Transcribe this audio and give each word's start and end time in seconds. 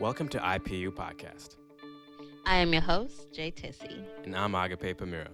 Welcome 0.00 0.28
to 0.30 0.38
IPU 0.38 0.90
Podcast. 0.90 1.54
I 2.46 2.56
am 2.56 2.72
your 2.72 2.82
host, 2.82 3.32
Jay 3.32 3.52
Tissy. 3.52 4.04
And 4.24 4.34
I'm 4.34 4.52
Agape 4.52 4.98
Pamira. 4.98 5.28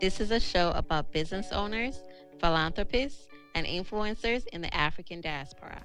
This 0.00 0.20
is 0.20 0.30
a 0.30 0.38
show 0.38 0.70
about 0.76 1.10
business 1.10 1.48
owners, 1.50 2.00
philanthropists, 2.38 3.26
and 3.56 3.66
influencers 3.66 4.46
in 4.52 4.60
the 4.60 4.72
African 4.72 5.20
diaspora. 5.20 5.82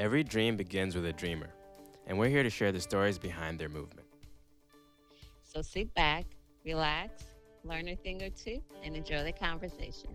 Every 0.00 0.24
dream 0.24 0.56
begins 0.56 0.96
with 0.96 1.06
a 1.06 1.12
dreamer, 1.12 1.50
and 2.08 2.18
we're 2.18 2.30
here 2.30 2.42
to 2.42 2.50
share 2.50 2.72
the 2.72 2.80
stories 2.80 3.16
behind 3.16 3.60
their 3.60 3.68
movement. 3.68 4.08
So 5.44 5.62
sit 5.62 5.94
back, 5.94 6.26
relax, 6.64 7.22
learn 7.62 7.86
a 7.86 7.94
thing 7.94 8.22
or 8.22 8.30
two, 8.30 8.60
and 8.82 8.96
enjoy 8.96 9.22
the 9.22 9.32
conversation. 9.32 10.10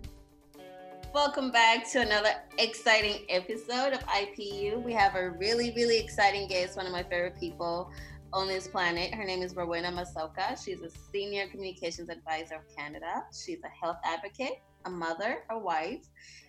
Welcome 1.14 1.52
back 1.52 1.88
to 1.92 2.00
another 2.00 2.30
exciting 2.58 3.24
episode 3.28 3.92
of 3.92 4.00
IPU. 4.06 4.82
We 4.82 4.92
have 4.94 5.14
a 5.14 5.30
really, 5.30 5.72
really 5.76 5.96
exciting 5.96 6.48
guest, 6.48 6.76
one 6.76 6.86
of 6.86 6.92
my 6.92 7.04
favorite 7.04 7.38
people 7.38 7.92
on 8.32 8.48
this 8.48 8.66
planet. 8.66 9.14
Her 9.14 9.24
name 9.24 9.40
is 9.40 9.54
Rowena 9.54 9.92
Masoka. 9.92 10.60
She's 10.60 10.82
a 10.82 10.90
senior 11.12 11.46
communications 11.46 12.08
advisor 12.08 12.56
of 12.56 12.62
Canada. 12.76 13.22
She's 13.32 13.60
a 13.64 13.68
health 13.68 13.98
advocate, 14.04 14.60
a 14.86 14.90
mother, 14.90 15.44
a 15.50 15.56
wife, 15.58 16.04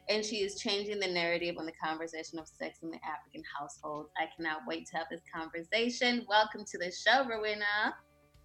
and 0.10 0.26
she 0.26 0.38
is 0.38 0.60
changing 0.60 1.00
the 1.00 1.10
narrative 1.10 1.58
on 1.60 1.68
the 1.68 1.74
conversation 1.74 2.40
of 2.40 2.48
sex 2.48 2.80
in 2.82 2.90
the 2.90 2.98
African 3.06 3.44
household. 3.60 4.08
I 4.18 4.26
cannot 4.36 4.62
wait 4.68 4.88
to 4.88 4.98
have 4.98 5.06
this 5.12 5.22
conversation. 5.32 6.26
Welcome 6.28 6.66
to 6.72 6.80
the 6.80 6.92
show, 6.92 7.24
Rowena. 7.30 7.94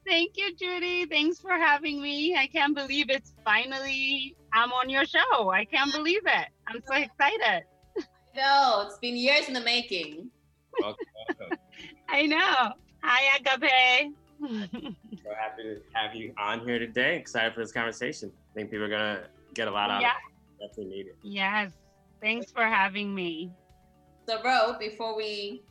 Thank 0.06 0.36
you, 0.36 0.54
Judy. 0.56 1.06
Thanks 1.06 1.38
for 1.38 1.52
having 1.52 2.00
me. 2.00 2.36
I 2.36 2.46
can't 2.46 2.74
believe 2.74 3.10
it's 3.10 3.34
finally 3.44 4.34
I'm 4.52 4.72
on 4.72 4.88
your 4.88 5.04
show. 5.04 5.50
I 5.50 5.64
can't 5.64 5.92
believe 5.92 6.22
it. 6.24 6.48
I'm 6.66 6.82
so 6.86 6.94
excited. 6.94 7.64
No, 8.36 8.84
it's 8.86 8.98
been 8.98 9.16
years 9.16 9.48
in 9.48 9.54
the 9.54 9.60
making. 9.60 10.30
Welcome, 10.80 11.04
welcome. 11.28 11.58
I 12.08 12.26
know. 12.26 12.72
Hi, 13.02 13.36
Agape. 13.36 14.14
so 14.40 15.34
happy 15.38 15.62
to 15.64 15.80
have 15.92 16.14
you 16.14 16.32
on 16.38 16.60
here 16.60 16.78
today. 16.78 17.16
Excited 17.16 17.54
for 17.54 17.60
this 17.60 17.72
conversation. 17.72 18.32
I 18.52 18.54
think 18.54 18.70
people 18.70 18.86
are 18.86 18.88
gonna 18.88 19.24
get 19.54 19.68
a 19.68 19.70
lot 19.70 19.90
out 19.90 20.00
yeah. 20.00 20.10
of 20.10 20.14
it. 20.60 20.68
Definitely 20.68 20.96
need 20.96 21.06
it. 21.06 21.16
Yes. 21.22 21.72
Thanks 22.20 22.50
for 22.50 22.64
having 22.64 23.14
me. 23.14 23.50
So, 24.28 24.40
Ro, 24.44 24.76
before 24.78 25.16
we 25.16 25.62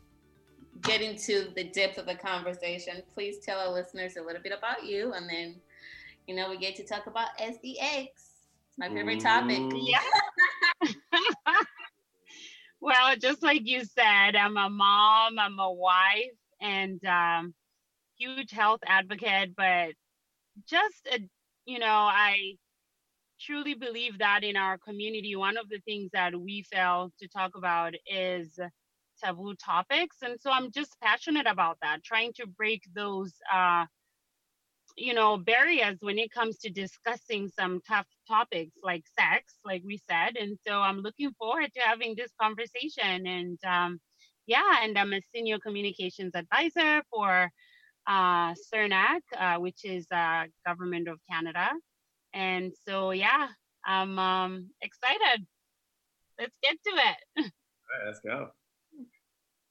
get 0.82 1.00
into 1.00 1.50
the 1.54 1.64
depth 1.64 1.98
of 1.98 2.06
the 2.06 2.14
conversation, 2.14 3.02
please 3.14 3.38
tell 3.38 3.58
our 3.58 3.72
listeners 3.72 4.16
a 4.16 4.22
little 4.22 4.42
bit 4.42 4.52
about 4.56 4.84
you, 4.84 5.12
and 5.12 5.28
then, 5.28 5.56
you 6.26 6.34
know, 6.34 6.48
we 6.50 6.58
get 6.58 6.76
to 6.76 6.84
talk 6.84 7.06
about 7.06 7.28
SDX. 7.38 8.08
It's 8.14 8.78
my 8.78 8.88
favorite 8.88 9.20
topic. 9.20 9.60
Yeah. 9.74 10.00
well, 12.80 13.16
just 13.20 13.42
like 13.42 13.62
you 13.64 13.84
said, 13.84 14.36
I'm 14.36 14.56
a 14.56 14.70
mom, 14.70 15.38
I'm 15.38 15.58
a 15.58 15.72
wife, 15.72 16.38
and 16.60 17.04
um, 17.04 17.54
huge 18.16 18.50
health 18.52 18.80
advocate, 18.86 19.54
but 19.56 19.90
just 20.68 21.08
a, 21.12 21.20
you 21.66 21.78
know, 21.78 21.86
I 21.86 22.56
truly 23.40 23.74
believe 23.74 24.18
that 24.18 24.44
in 24.44 24.56
our 24.56 24.78
community, 24.78 25.34
one 25.34 25.56
of 25.56 25.68
the 25.68 25.80
things 25.84 26.10
that 26.12 26.38
we 26.38 26.64
fail 26.70 27.10
to 27.20 27.28
talk 27.28 27.52
about 27.56 27.94
is 28.06 28.58
taboo 29.22 29.54
topics. 29.54 30.16
And 30.22 30.40
so 30.40 30.50
I'm 30.50 30.70
just 30.70 30.96
passionate 31.02 31.46
about 31.46 31.78
that, 31.82 32.04
trying 32.04 32.32
to 32.34 32.46
break 32.46 32.82
those, 32.94 33.32
uh, 33.52 33.86
you 34.96 35.14
know, 35.14 35.36
barriers 35.36 35.98
when 36.00 36.18
it 36.18 36.30
comes 36.32 36.58
to 36.58 36.70
discussing 36.70 37.48
some 37.48 37.80
tough 37.88 38.06
topics 38.28 38.72
like 38.82 39.04
sex, 39.18 39.54
like 39.64 39.82
we 39.84 40.00
said. 40.08 40.36
And 40.36 40.58
so 40.66 40.80
I'm 40.80 40.98
looking 40.98 41.32
forward 41.38 41.70
to 41.74 41.80
having 41.80 42.14
this 42.16 42.32
conversation. 42.40 43.26
And 43.26 43.58
um, 43.66 44.00
yeah, 44.46 44.82
and 44.82 44.98
I'm 44.98 45.12
a 45.12 45.20
senior 45.34 45.58
communications 45.58 46.32
advisor 46.34 47.02
for 47.10 47.50
uh, 48.06 48.54
CIRNAC, 48.54 49.20
uh, 49.38 49.56
which 49.56 49.84
is 49.84 50.06
uh, 50.10 50.44
Government 50.66 51.08
of 51.08 51.18
Canada. 51.30 51.68
And 52.32 52.72
so, 52.86 53.12
yeah, 53.12 53.48
I'm 53.84 54.18
um, 54.18 54.70
excited. 54.82 55.46
Let's 56.38 56.56
get 56.62 56.76
to 56.84 56.90
it. 56.90 57.16
All 57.38 57.44
right, 57.44 58.06
let's 58.06 58.20
go. 58.20 58.50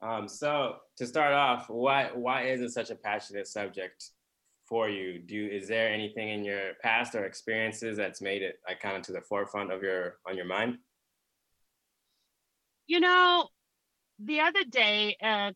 Um, 0.02 0.28
so 0.28 0.78
to 0.98 1.06
start 1.06 1.34
off, 1.34 1.70
why 1.70 2.12
why 2.14 2.44
is 2.44 2.62
it 2.62 2.72
such 2.72 2.90
a 2.90 2.96
passionate 2.96 3.48
subject 3.48 4.12
for 4.66 4.88
you? 4.88 5.20
Do 5.20 5.36
you, 5.36 5.48
is 5.50 5.68
there 5.68 5.90
anything 5.90 6.30
in 6.30 6.44
your 6.44 6.74
past 6.82 7.16
or 7.16 7.26
experiences 7.26 7.98
that's 7.98 8.22
made 8.22 8.42
it 8.42 8.60
like 8.68 8.80
kind 8.80 8.96
of 8.96 9.04
to 9.04 9.12
the 9.12 9.22
forefront 9.22 9.72
of 9.72 9.84
your 9.84 10.18
on 10.28 10.38
your 10.38 10.46
mind? 10.46 10.78
You 12.88 13.00
know, 13.00 13.50
the 14.20 14.40
other 14.40 14.64
day, 14.64 15.18
a 15.22 15.54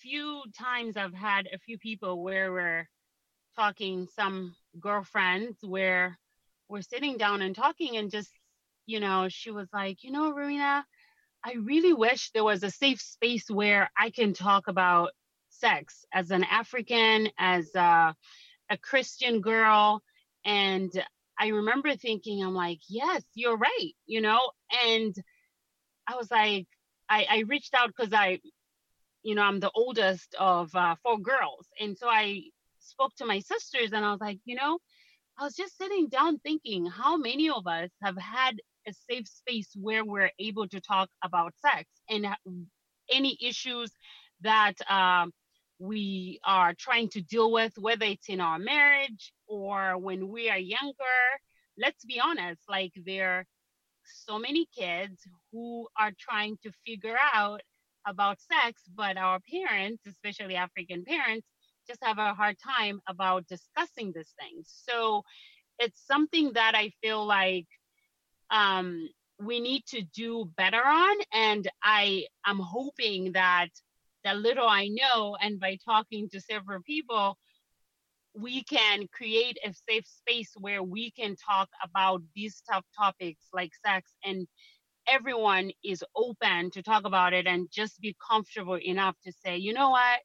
few 0.00 0.42
times 0.58 0.96
I've 0.96 1.14
had 1.14 1.48
a 1.52 1.58
few 1.58 1.78
people 1.78 2.22
where 2.22 2.52
we're 2.52 2.88
talking, 3.56 4.08
some 4.14 4.54
girlfriends 4.78 5.58
where 5.62 6.18
we're 6.68 6.82
sitting 6.82 7.16
down 7.16 7.42
and 7.42 7.54
talking, 7.56 7.96
and 7.96 8.10
just 8.10 8.30
you 8.86 9.00
know, 9.00 9.28
she 9.28 9.50
was 9.50 9.68
like, 9.70 10.02
you 10.02 10.10
know, 10.10 10.32
Rowena, 10.32 10.84
I 11.44 11.54
really 11.54 11.92
wish 11.92 12.30
there 12.30 12.44
was 12.44 12.62
a 12.62 12.70
safe 12.70 13.00
space 13.00 13.50
where 13.50 13.90
I 13.96 14.10
can 14.10 14.34
talk 14.34 14.68
about 14.68 15.12
sex 15.50 16.04
as 16.12 16.30
an 16.30 16.44
African, 16.44 17.28
as 17.38 17.74
a, 17.74 18.14
a 18.70 18.76
Christian 18.78 19.40
girl. 19.40 20.02
And 20.44 20.90
I 21.38 21.48
remember 21.48 21.94
thinking, 21.94 22.42
I'm 22.42 22.54
like, 22.54 22.80
yes, 22.88 23.22
you're 23.34 23.56
right, 23.56 23.92
you 24.06 24.20
know? 24.20 24.50
And 24.84 25.14
I 26.06 26.16
was 26.16 26.30
like, 26.30 26.66
I, 27.08 27.26
I 27.30 27.38
reached 27.46 27.74
out 27.74 27.88
because 27.96 28.12
I, 28.12 28.40
you 29.22 29.34
know, 29.34 29.42
I'm 29.42 29.60
the 29.60 29.70
oldest 29.74 30.34
of 30.38 30.74
uh, 30.74 30.96
four 31.02 31.18
girls. 31.18 31.66
And 31.80 31.96
so 31.96 32.08
I 32.08 32.42
spoke 32.80 33.14
to 33.16 33.26
my 33.26 33.40
sisters 33.40 33.92
and 33.92 34.04
I 34.04 34.10
was 34.10 34.20
like, 34.20 34.38
you 34.44 34.56
know, 34.56 34.78
I 35.38 35.44
was 35.44 35.54
just 35.54 35.78
sitting 35.78 36.08
down 36.08 36.38
thinking 36.38 36.86
how 36.86 37.16
many 37.16 37.48
of 37.48 37.66
us 37.66 37.90
have 38.02 38.16
had 38.18 38.60
a 38.88 38.92
safe 39.10 39.28
space 39.28 39.68
where 39.74 40.04
we're 40.04 40.30
able 40.38 40.66
to 40.68 40.80
talk 40.80 41.08
about 41.22 41.52
sex 41.58 41.88
and 42.08 42.26
any 43.10 43.36
issues 43.40 43.90
that 44.40 44.74
um, 44.90 45.32
we 45.78 46.40
are 46.44 46.74
trying 46.78 47.08
to 47.10 47.20
deal 47.20 47.52
with, 47.52 47.72
whether 47.78 48.04
it's 48.04 48.28
in 48.28 48.40
our 48.40 48.58
marriage 48.58 49.32
or 49.46 49.98
when 49.98 50.28
we 50.28 50.50
are 50.50 50.58
younger. 50.58 50.94
Let's 51.78 52.04
be 52.04 52.20
honest, 52.20 52.62
like 52.68 52.92
there 53.06 53.30
are 53.38 53.44
so 54.26 54.38
many 54.38 54.66
kids 54.76 55.22
who 55.52 55.86
are 55.98 56.12
trying 56.18 56.58
to 56.62 56.72
figure 56.86 57.16
out 57.34 57.60
about 58.06 58.38
sex, 58.40 58.82
but 58.94 59.16
our 59.16 59.38
parents, 59.52 60.02
especially 60.06 60.56
African 60.56 61.04
parents, 61.04 61.46
just 61.86 62.02
have 62.02 62.18
a 62.18 62.34
hard 62.34 62.56
time 62.58 63.00
about 63.08 63.46
discussing 63.46 64.12
these 64.14 64.32
things. 64.40 64.72
So 64.88 65.22
it's 65.78 66.00
something 66.06 66.52
that 66.54 66.74
I 66.74 66.90
feel 67.02 67.24
like 67.26 67.66
um, 68.50 69.08
we 69.40 69.60
need 69.60 69.84
to 69.86 70.02
do 70.02 70.50
better 70.56 70.82
on. 70.82 71.16
And 71.32 71.68
I 71.82 72.26
am 72.46 72.58
hoping 72.58 73.32
that 73.32 73.68
the 74.24 74.34
little 74.34 74.68
I 74.68 74.88
know, 74.88 75.36
and 75.40 75.60
by 75.60 75.78
talking 75.84 76.28
to 76.30 76.40
several 76.40 76.82
people, 76.82 77.36
we 78.34 78.62
can 78.64 79.06
create 79.12 79.58
a 79.64 79.72
safe 79.88 80.06
space 80.06 80.52
where 80.56 80.82
we 80.82 81.10
can 81.10 81.36
talk 81.36 81.68
about 81.82 82.22
these 82.34 82.62
tough 82.70 82.84
topics 82.96 83.46
like 83.52 83.72
sex 83.84 84.12
and 84.24 84.46
everyone 85.10 85.70
is 85.82 86.04
open 86.14 86.70
to 86.70 86.82
talk 86.82 87.04
about 87.04 87.32
it 87.32 87.46
and 87.46 87.68
just 87.72 88.00
be 88.00 88.14
comfortable 88.30 88.78
enough 88.78 89.16
to 89.24 89.32
say, 89.44 89.56
you 89.56 89.72
know 89.72 89.90
what, 89.90 90.20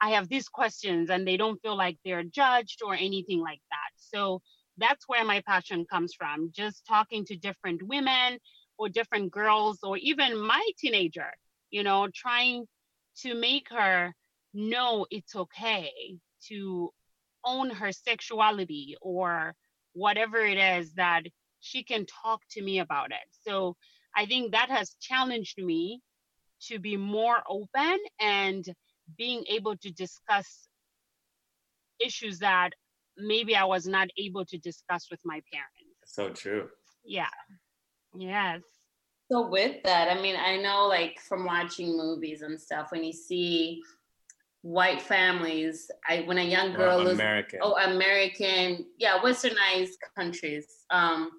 I 0.00 0.10
have 0.10 0.28
these 0.28 0.48
questions 0.48 1.10
and 1.10 1.26
they 1.26 1.36
don't 1.36 1.60
feel 1.62 1.76
like 1.76 1.98
they're 2.04 2.24
judged 2.24 2.80
or 2.84 2.94
anything 2.94 3.40
like 3.40 3.60
that. 3.70 3.90
So 3.96 4.40
that's 4.82 5.08
where 5.08 5.24
my 5.24 5.42
passion 5.46 5.84
comes 5.90 6.14
from 6.14 6.50
just 6.54 6.84
talking 6.86 7.24
to 7.24 7.36
different 7.36 7.82
women 7.82 8.38
or 8.78 8.88
different 8.88 9.30
girls 9.30 9.78
or 9.82 9.96
even 9.98 10.38
my 10.38 10.66
teenager 10.78 11.30
you 11.70 11.82
know 11.82 12.08
trying 12.14 12.66
to 13.16 13.34
make 13.34 13.68
her 13.70 14.12
know 14.54 15.06
it's 15.10 15.34
okay 15.36 15.90
to 16.48 16.90
own 17.44 17.70
her 17.70 17.92
sexuality 17.92 18.96
or 19.02 19.54
whatever 19.94 20.38
it 20.38 20.58
is 20.58 20.92
that 20.94 21.22
she 21.60 21.82
can 21.82 22.06
talk 22.06 22.40
to 22.50 22.62
me 22.62 22.78
about 22.80 23.10
it. 23.10 23.26
So 23.46 23.76
i 24.16 24.26
think 24.26 24.52
that 24.52 24.70
has 24.70 24.96
challenged 25.00 25.58
me 25.58 26.00
to 26.68 26.78
be 26.78 26.96
more 26.96 27.42
open 27.48 27.98
and 28.20 28.64
being 29.16 29.44
able 29.48 29.76
to 29.76 29.90
discuss 29.90 30.68
issues 31.98 32.38
that 32.40 32.70
maybe 33.16 33.56
I 33.56 33.64
was 33.64 33.86
not 33.86 34.08
able 34.18 34.44
to 34.46 34.58
discuss 34.58 35.08
with 35.10 35.20
my 35.24 35.40
parents. 35.52 35.96
So 36.06 36.30
true. 36.30 36.68
Yeah. 37.04 37.26
Yes. 38.16 38.62
So 39.30 39.48
with 39.48 39.82
that, 39.84 40.10
I 40.10 40.20
mean, 40.20 40.36
I 40.36 40.58
know 40.58 40.86
like 40.86 41.18
from 41.20 41.44
watching 41.46 41.96
movies 41.96 42.42
and 42.42 42.60
stuff, 42.60 42.92
when 42.92 43.02
you 43.02 43.12
see 43.12 43.82
white 44.60 45.00
families, 45.00 45.90
I 46.08 46.20
when 46.20 46.38
a 46.38 46.42
young 46.44 46.74
girl 46.74 47.00
Or 47.00 47.10
is 47.10 47.14
American. 47.14 47.60
oh 47.62 47.74
American, 47.76 48.86
yeah, 48.98 49.18
westernized 49.18 49.96
countries. 50.16 50.66
Um 50.90 51.30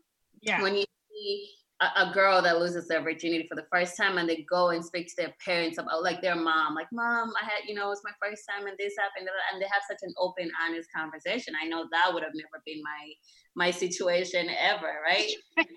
Yeah. 0.42 0.62
when 0.62 0.76
you 0.76 0.86
see 1.12 1.50
a, 1.84 2.10
a, 2.10 2.14
girl 2.14 2.42
that 2.42 2.60
loses 2.60 2.88
their 2.88 3.02
virginity 3.02 3.46
for 3.48 3.56
the 3.56 3.66
first 3.72 3.98
time 3.98 4.18
and 4.18 4.30
they 4.30 4.46
go 4.50 4.70
and 4.70 4.84
speak 4.84 5.08
to 5.08 5.14
their 5.18 5.34
parents 5.44 5.78
about 5.78 6.04
like 6.04 6.22
their 6.22 6.36
mom 6.36 6.76
like 6.76 6.88
mom 6.92 7.32
i 7.42 7.46
had 7.46 7.68
you 7.68 7.76
know 7.76 7.92
it's 7.92 8.02
my 8.04 8.12
first 8.22 8.44
time 8.50 8.68
and 8.68 8.78
this 8.78 8.94
happened 8.98 9.28
and 9.52 9.62
they 9.62 9.66
have 9.66 9.82
such 9.88 10.00
an 10.04 10.14
open 10.18 10.50
honest 10.66 10.90
conversation. 10.96 11.54
I 11.62 11.68
know 11.68 11.86
that 11.92 12.14
would 12.14 12.24
have 12.24 12.34
never 12.36 12.62
been 12.66 12.82
my 12.84 13.14
my 13.56 13.72
situation 13.72 14.50
ever 14.60 14.94
right? 15.06 15.32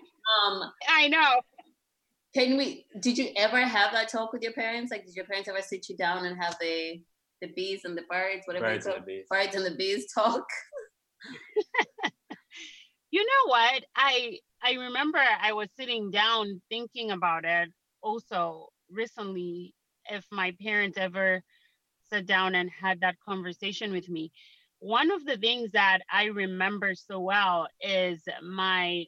Um 0.43 0.61
i 0.89 1.07
know. 1.07 1.39
can 2.33 2.57
we 2.57 2.85
did 2.99 3.17
you 3.17 3.29
ever 3.37 3.61
have 3.61 3.93
that 3.93 4.09
talk 4.09 4.33
with 4.33 4.41
your 4.41 4.51
parents? 4.51 4.91
Like 4.91 5.05
did 5.05 5.15
your 5.15 5.23
parents 5.23 5.47
ever 5.47 5.61
sit 5.61 5.87
you 5.87 5.95
down 5.95 6.25
and 6.25 6.37
have 6.41 6.57
the 6.59 7.01
the 7.41 7.47
bees 7.55 7.85
and 7.85 7.97
the 7.97 8.03
birds 8.09 8.41
whatever 8.45 8.65
birds, 8.65 8.85
and 8.85 8.95
the 8.95 9.05
bees. 9.05 9.25
birds 9.29 9.55
and 9.55 9.65
the 9.65 9.75
bees 9.75 10.11
talk 10.13 10.45
you 13.11 13.23
know 13.25 13.49
what 13.51 13.83
i 13.95 14.37
I 14.63 14.73
remember 14.73 15.19
I 15.19 15.53
was 15.53 15.69
sitting 15.77 16.09
down 16.09 16.61
thinking 16.69 17.11
about 17.11 17.45
it 17.45 17.69
also 18.01 18.69
recently 18.89 19.73
if 20.09 20.25
my 20.31 20.55
parents 20.61 20.97
ever 20.97 21.43
sat 22.09 22.25
down 22.25 22.55
and 22.55 22.69
had 22.69 23.01
that 23.01 23.15
conversation 23.19 23.91
with 23.91 24.09
me. 24.09 24.31
One 24.79 25.11
of 25.11 25.25
the 25.25 25.37
things 25.37 25.71
that 25.71 25.99
I 26.11 26.25
remember 26.25 26.93
so 26.95 27.19
well 27.19 27.67
is 27.81 28.23
my 28.43 29.05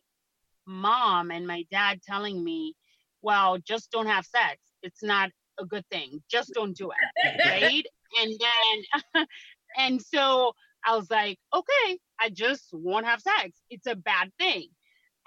mom 0.66 1.32
and 1.32 1.48
my 1.48 1.64
dad 1.72 2.02
telling 2.04 2.44
me, 2.44 2.76
well, 3.22 3.58
just 3.58 3.92
don't 3.92 4.08
have 4.08 4.26
sex. 4.26 4.58
It's 4.84 5.04
not 5.04 5.30
a 5.60 5.66
good 5.66 5.86
thing. 5.92 6.22
Just 6.30 6.54
don't 6.54 6.76
do 6.76 6.92
it. 6.92 7.40
Right. 7.46 7.86
and 8.20 8.40
then, 8.40 9.26
and 9.78 10.02
so 10.02 10.54
I 10.86 10.96
was 10.96 11.10
like, 11.12 11.38
okay, 11.54 12.00
I 12.20 12.30
just 12.30 12.70
won't 12.74 13.06
have 13.06 13.22
sex. 13.22 13.62
It's 13.70 13.88
a 13.88 13.96
bad 13.96 14.32
thing. 14.40 14.70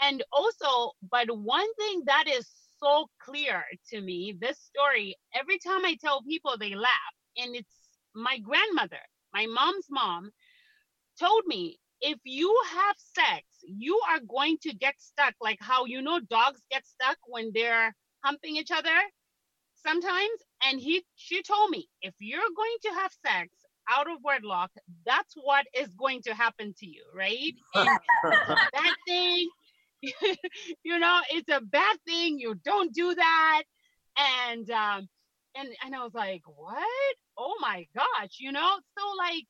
And 0.00 0.22
also 0.32 0.92
but 1.10 1.28
one 1.36 1.72
thing 1.74 2.02
that 2.06 2.24
is 2.28 2.48
so 2.80 3.06
clear 3.20 3.64
to 3.90 4.00
me 4.00 4.36
this 4.40 4.58
story 4.58 5.16
every 5.34 5.58
time 5.58 5.84
i 5.84 5.96
tell 6.00 6.22
people 6.22 6.56
they 6.58 6.74
laugh. 6.74 7.14
And 7.36 7.54
it's 7.56 7.76
my 8.14 8.38
grandmother 8.38 9.00
my 9.32 9.46
mom's 9.46 9.86
mom 9.90 10.30
told 11.18 11.42
me 11.46 11.78
if 12.00 12.18
you 12.24 12.60
have 12.74 12.96
sex 12.98 13.44
you 13.64 14.00
are 14.10 14.20
going 14.20 14.58
to 14.62 14.74
get 14.74 14.94
stuck. 14.98 15.34
Like 15.40 15.58
how 15.60 15.84
you 15.84 16.02
know 16.02 16.20
dogs 16.20 16.60
get 16.70 16.84
stuck 16.86 17.18
when 17.26 17.52
they're 17.54 17.94
humping 18.24 18.56
each 18.56 18.70
other 18.70 18.96
sometimes? 19.76 20.40
And 20.64 20.80
he 20.80 21.04
she 21.16 21.42
told 21.42 21.70
me 21.70 21.88
if 22.02 22.14
you're 22.18 22.40
going 22.56 22.76
to 22.82 22.88
have 23.00 23.12
sex 23.26 23.50
out 23.94 24.10
of 24.10 24.18
wedlock 24.24 24.70
that's 25.06 25.34
what 25.34 25.66
is 25.78 25.88
going 25.94 26.20
to 26.22 26.34
happen 26.34 26.74
to 26.78 26.86
you 26.86 27.04
right 27.14 27.54
that 27.74 28.94
thing 29.06 29.48
you 30.84 30.98
know, 30.98 31.20
it's 31.30 31.48
a 31.48 31.60
bad 31.60 31.96
thing. 32.06 32.38
You 32.38 32.54
don't 32.64 32.92
do 32.92 33.14
that. 33.14 33.62
And 34.16 34.68
um, 34.70 35.08
and 35.56 35.68
and 35.84 35.94
I 35.94 36.02
was 36.02 36.14
like, 36.14 36.42
what? 36.46 37.16
Oh 37.38 37.54
my 37.60 37.86
gosh, 37.94 38.36
you 38.38 38.52
know? 38.52 38.78
So 38.98 39.04
like 39.16 39.44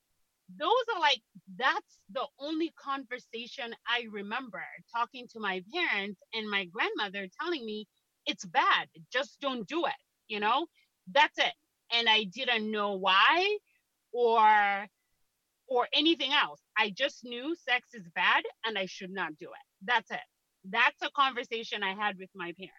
those 0.59 0.95
are 0.95 1.01
like 1.01 1.21
that's 1.57 1.99
the 2.13 2.27
only 2.39 2.73
conversation 2.83 3.75
I 3.89 4.07
remember 4.11 4.63
talking 4.95 5.27
to 5.33 5.41
my 5.41 5.63
parents 5.73 6.21
and 6.35 6.51
my 6.51 6.67
grandmother 6.67 7.27
telling 7.41 7.65
me 7.65 7.87
it's 8.27 8.45
bad. 8.45 8.89
Just 9.13 9.41
don't 9.41 9.67
do 9.67 9.87
it, 9.87 9.93
you 10.29 10.41
know? 10.41 10.67
That's 11.13 11.39
it. 11.39 11.53
And 11.93 12.09
I 12.09 12.25
didn't 12.25 12.71
know 12.71 12.95
why 12.95 13.59
or 14.13 14.87
or 15.69 15.89
anything 15.95 16.33
else. 16.33 16.61
I 16.77 16.91
just 16.91 17.25
knew 17.25 17.55
sex 17.57 17.89
is 17.95 18.07
bad 18.15 18.43
and 18.67 18.77
I 18.77 18.87
should 18.87 19.11
not 19.11 19.37
do 19.39 19.47
it. 19.47 19.87
That's 19.87 20.11
it 20.11 20.21
that's 20.71 21.03
a 21.03 21.11
conversation 21.11 21.83
I 21.83 21.95
had 21.95 22.19
with 22.19 22.31
my 22.35 22.53
parents. 22.53 22.77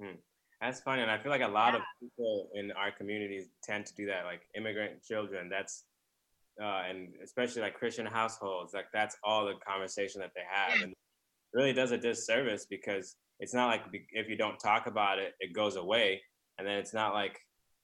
Mm, 0.00 0.18
that's 0.60 0.80
funny, 0.80 1.02
and 1.02 1.10
I 1.10 1.18
feel 1.18 1.30
like 1.30 1.42
a 1.42 1.48
lot 1.48 1.74
yeah. 1.74 1.80
of 1.80 1.84
people 2.00 2.50
in 2.54 2.72
our 2.72 2.90
communities 2.90 3.48
tend 3.62 3.86
to 3.86 3.94
do 3.94 4.06
that. 4.06 4.24
Like 4.24 4.42
immigrant 4.56 5.02
children, 5.02 5.48
that's 5.48 5.84
uh, 6.62 6.82
and 6.88 7.08
especially 7.22 7.62
like 7.62 7.74
Christian 7.74 8.06
households, 8.06 8.72
like 8.74 8.86
that's 8.92 9.16
all 9.22 9.44
the 9.44 9.54
conversation 9.66 10.20
that 10.20 10.30
they 10.34 10.42
have, 10.50 10.78
yeah. 10.78 10.84
and 10.84 10.94
really 11.52 11.72
does 11.72 11.90
a 11.92 11.98
disservice 11.98 12.66
because 12.68 13.16
it's 13.40 13.54
not 13.54 13.66
like 13.66 13.82
if 14.12 14.28
you 14.28 14.36
don't 14.36 14.58
talk 14.58 14.86
about 14.86 15.18
it, 15.18 15.34
it 15.40 15.52
goes 15.52 15.76
away, 15.76 16.22
and 16.58 16.66
then 16.66 16.76
it's 16.76 16.94
not 16.94 17.12
like 17.12 17.38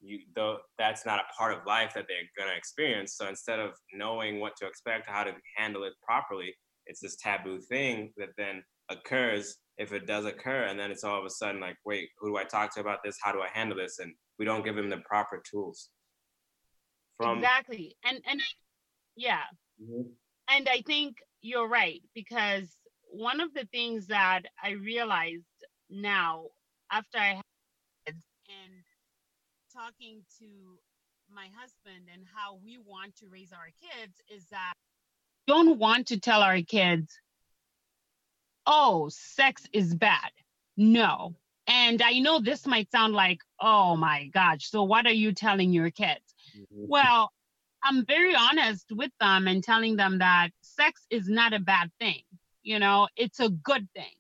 you 0.06 0.20
though 0.34 0.58
that's 0.78 1.04
not 1.04 1.18
a 1.18 1.34
part 1.36 1.52
of 1.52 1.66
life 1.66 1.92
that 1.94 2.06
they're 2.08 2.18
gonna 2.38 2.56
experience. 2.56 3.16
So 3.16 3.28
instead 3.28 3.58
of 3.58 3.72
knowing 3.92 4.40
what 4.40 4.56
to 4.58 4.66
expect, 4.66 5.08
how 5.08 5.24
to 5.24 5.32
handle 5.56 5.84
it 5.84 5.92
properly, 6.02 6.54
it's 6.86 7.00
this 7.00 7.16
taboo 7.16 7.60
thing 7.60 8.12
that 8.16 8.30
then 8.36 8.62
occurs 8.88 9.56
if 9.78 9.92
it 9.92 10.06
does 10.06 10.24
occur. 10.24 10.64
And 10.64 10.78
then 10.78 10.90
it's 10.90 11.04
all 11.04 11.18
of 11.18 11.24
a 11.24 11.30
sudden 11.30 11.60
like 11.60 11.76
wait 11.84 12.08
who 12.18 12.30
do 12.30 12.36
i 12.36 12.44
talk 12.44 12.74
to 12.74 12.80
about 12.80 13.00
this? 13.04 13.18
How 13.22 13.32
do 13.32 13.40
i 13.40 13.48
handle 13.52 13.76
this? 13.76 13.98
And 13.98 14.12
we 14.38 14.44
don't 14.44 14.64
give 14.64 14.76
them 14.76 14.90
the 14.90 14.98
proper 14.98 15.42
tools. 15.50 15.90
From 17.16 17.38
exactly. 17.38 17.96
And 18.04 18.20
and 18.28 18.40
yeah. 19.16 19.42
Mm-hmm. 19.82 20.08
and 20.48 20.68
i 20.70 20.80
think 20.86 21.18
you're 21.42 21.68
right 21.68 22.00
because 22.14 22.78
one 23.10 23.40
of 23.40 23.52
the 23.52 23.66
things 23.72 24.06
that 24.06 24.42
i 24.62 24.70
realized 24.70 25.44
now 25.90 26.46
after 26.90 27.18
i 27.18 27.40
talking 29.76 30.22
to 30.38 30.46
my 31.32 31.48
husband 31.58 32.06
and 32.12 32.24
how 32.34 32.58
we 32.64 32.78
want 32.78 33.16
to 33.16 33.26
raise 33.28 33.52
our 33.52 33.68
kids 33.80 34.22
is 34.28 34.46
that 34.46 34.72
we 35.46 35.52
don't 35.52 35.78
want 35.78 36.06
to 36.06 36.18
tell 36.18 36.40
our 36.40 36.62
kids 36.62 37.18
oh, 38.66 39.08
sex 39.10 39.62
is 39.72 39.94
bad. 39.94 40.30
No. 40.76 41.34
And 41.68 42.02
I 42.02 42.18
know 42.18 42.40
this 42.40 42.66
might 42.66 42.90
sound 42.90 43.14
like, 43.14 43.38
oh 43.60 43.96
my 43.96 44.26
gosh, 44.32 44.70
so 44.70 44.82
what 44.84 45.06
are 45.06 45.12
you 45.12 45.32
telling 45.32 45.72
your 45.72 45.90
kids? 45.90 46.34
Mm-hmm. 46.56 46.86
Well, 46.88 47.30
I'm 47.82 48.04
very 48.04 48.34
honest 48.34 48.86
with 48.90 49.12
them 49.20 49.46
and 49.46 49.62
telling 49.62 49.96
them 49.96 50.18
that 50.18 50.50
sex 50.62 51.06
is 51.10 51.28
not 51.28 51.54
a 51.54 51.60
bad 51.60 51.90
thing. 51.98 52.22
You 52.62 52.78
know, 52.78 53.08
it's 53.16 53.40
a 53.40 53.48
good 53.48 53.88
thing. 53.94 54.14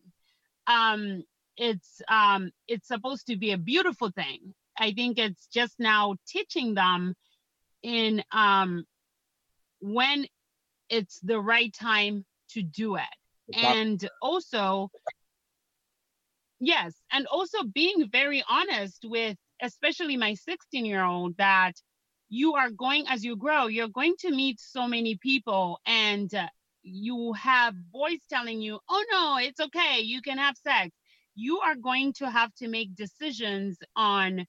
Um, 0.66 1.24
it's 1.56 2.02
um, 2.08 2.50
it's 2.68 2.86
supposed 2.88 3.26
to 3.28 3.36
be 3.36 3.52
a 3.52 3.58
beautiful 3.58 4.10
thing. 4.10 4.54
I 4.78 4.92
think 4.92 5.18
it's 5.18 5.46
just 5.46 5.74
now 5.78 6.16
teaching 6.26 6.74
them 6.74 7.14
in 7.82 8.22
um, 8.32 8.84
when 9.80 10.26
it's 10.88 11.20
the 11.20 11.40
right 11.40 11.72
time 11.72 12.24
to 12.50 12.62
do 12.62 12.96
it. 12.96 13.02
And 13.54 14.08
also 14.20 14.90
yes 16.58 16.94
and 17.12 17.26
also 17.26 17.58
being 17.64 18.08
very 18.10 18.42
honest 18.48 19.04
with 19.04 19.36
especially 19.62 20.16
my 20.16 20.34
16 20.34 20.84
year 20.84 21.04
old 21.04 21.36
that 21.36 21.72
you 22.28 22.54
are 22.54 22.70
going 22.70 23.06
as 23.08 23.24
you 23.24 23.36
grow 23.36 23.66
you're 23.66 23.88
going 23.88 24.14
to 24.18 24.30
meet 24.30 24.58
so 24.58 24.88
many 24.88 25.16
people 25.16 25.78
and 25.86 26.34
uh, 26.34 26.46
you 26.82 27.32
have 27.34 27.74
boys 27.92 28.20
telling 28.30 28.60
you 28.60 28.78
oh 28.88 29.04
no 29.10 29.36
it's 29.38 29.60
okay 29.60 30.00
you 30.00 30.22
can 30.22 30.38
have 30.38 30.56
sex. 30.56 30.90
You 31.38 31.60
are 31.60 31.74
going 31.74 32.14
to 32.14 32.30
have 32.30 32.54
to 32.56 32.68
make 32.68 32.94
decisions 32.94 33.76
on 33.94 34.46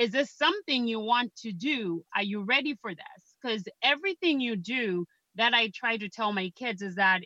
is 0.00 0.10
this 0.10 0.32
something 0.32 0.88
you 0.88 0.98
want 0.98 1.30
to 1.36 1.52
do 1.52 2.02
are 2.16 2.24
you 2.24 2.42
ready 2.42 2.74
for 2.82 2.92
this 2.94 3.34
because 3.40 3.62
everything 3.82 4.40
you 4.40 4.56
do 4.56 5.04
that 5.36 5.54
i 5.54 5.70
try 5.74 5.96
to 5.96 6.08
tell 6.08 6.32
my 6.32 6.50
kids 6.56 6.82
is 6.82 6.96
that 6.96 7.20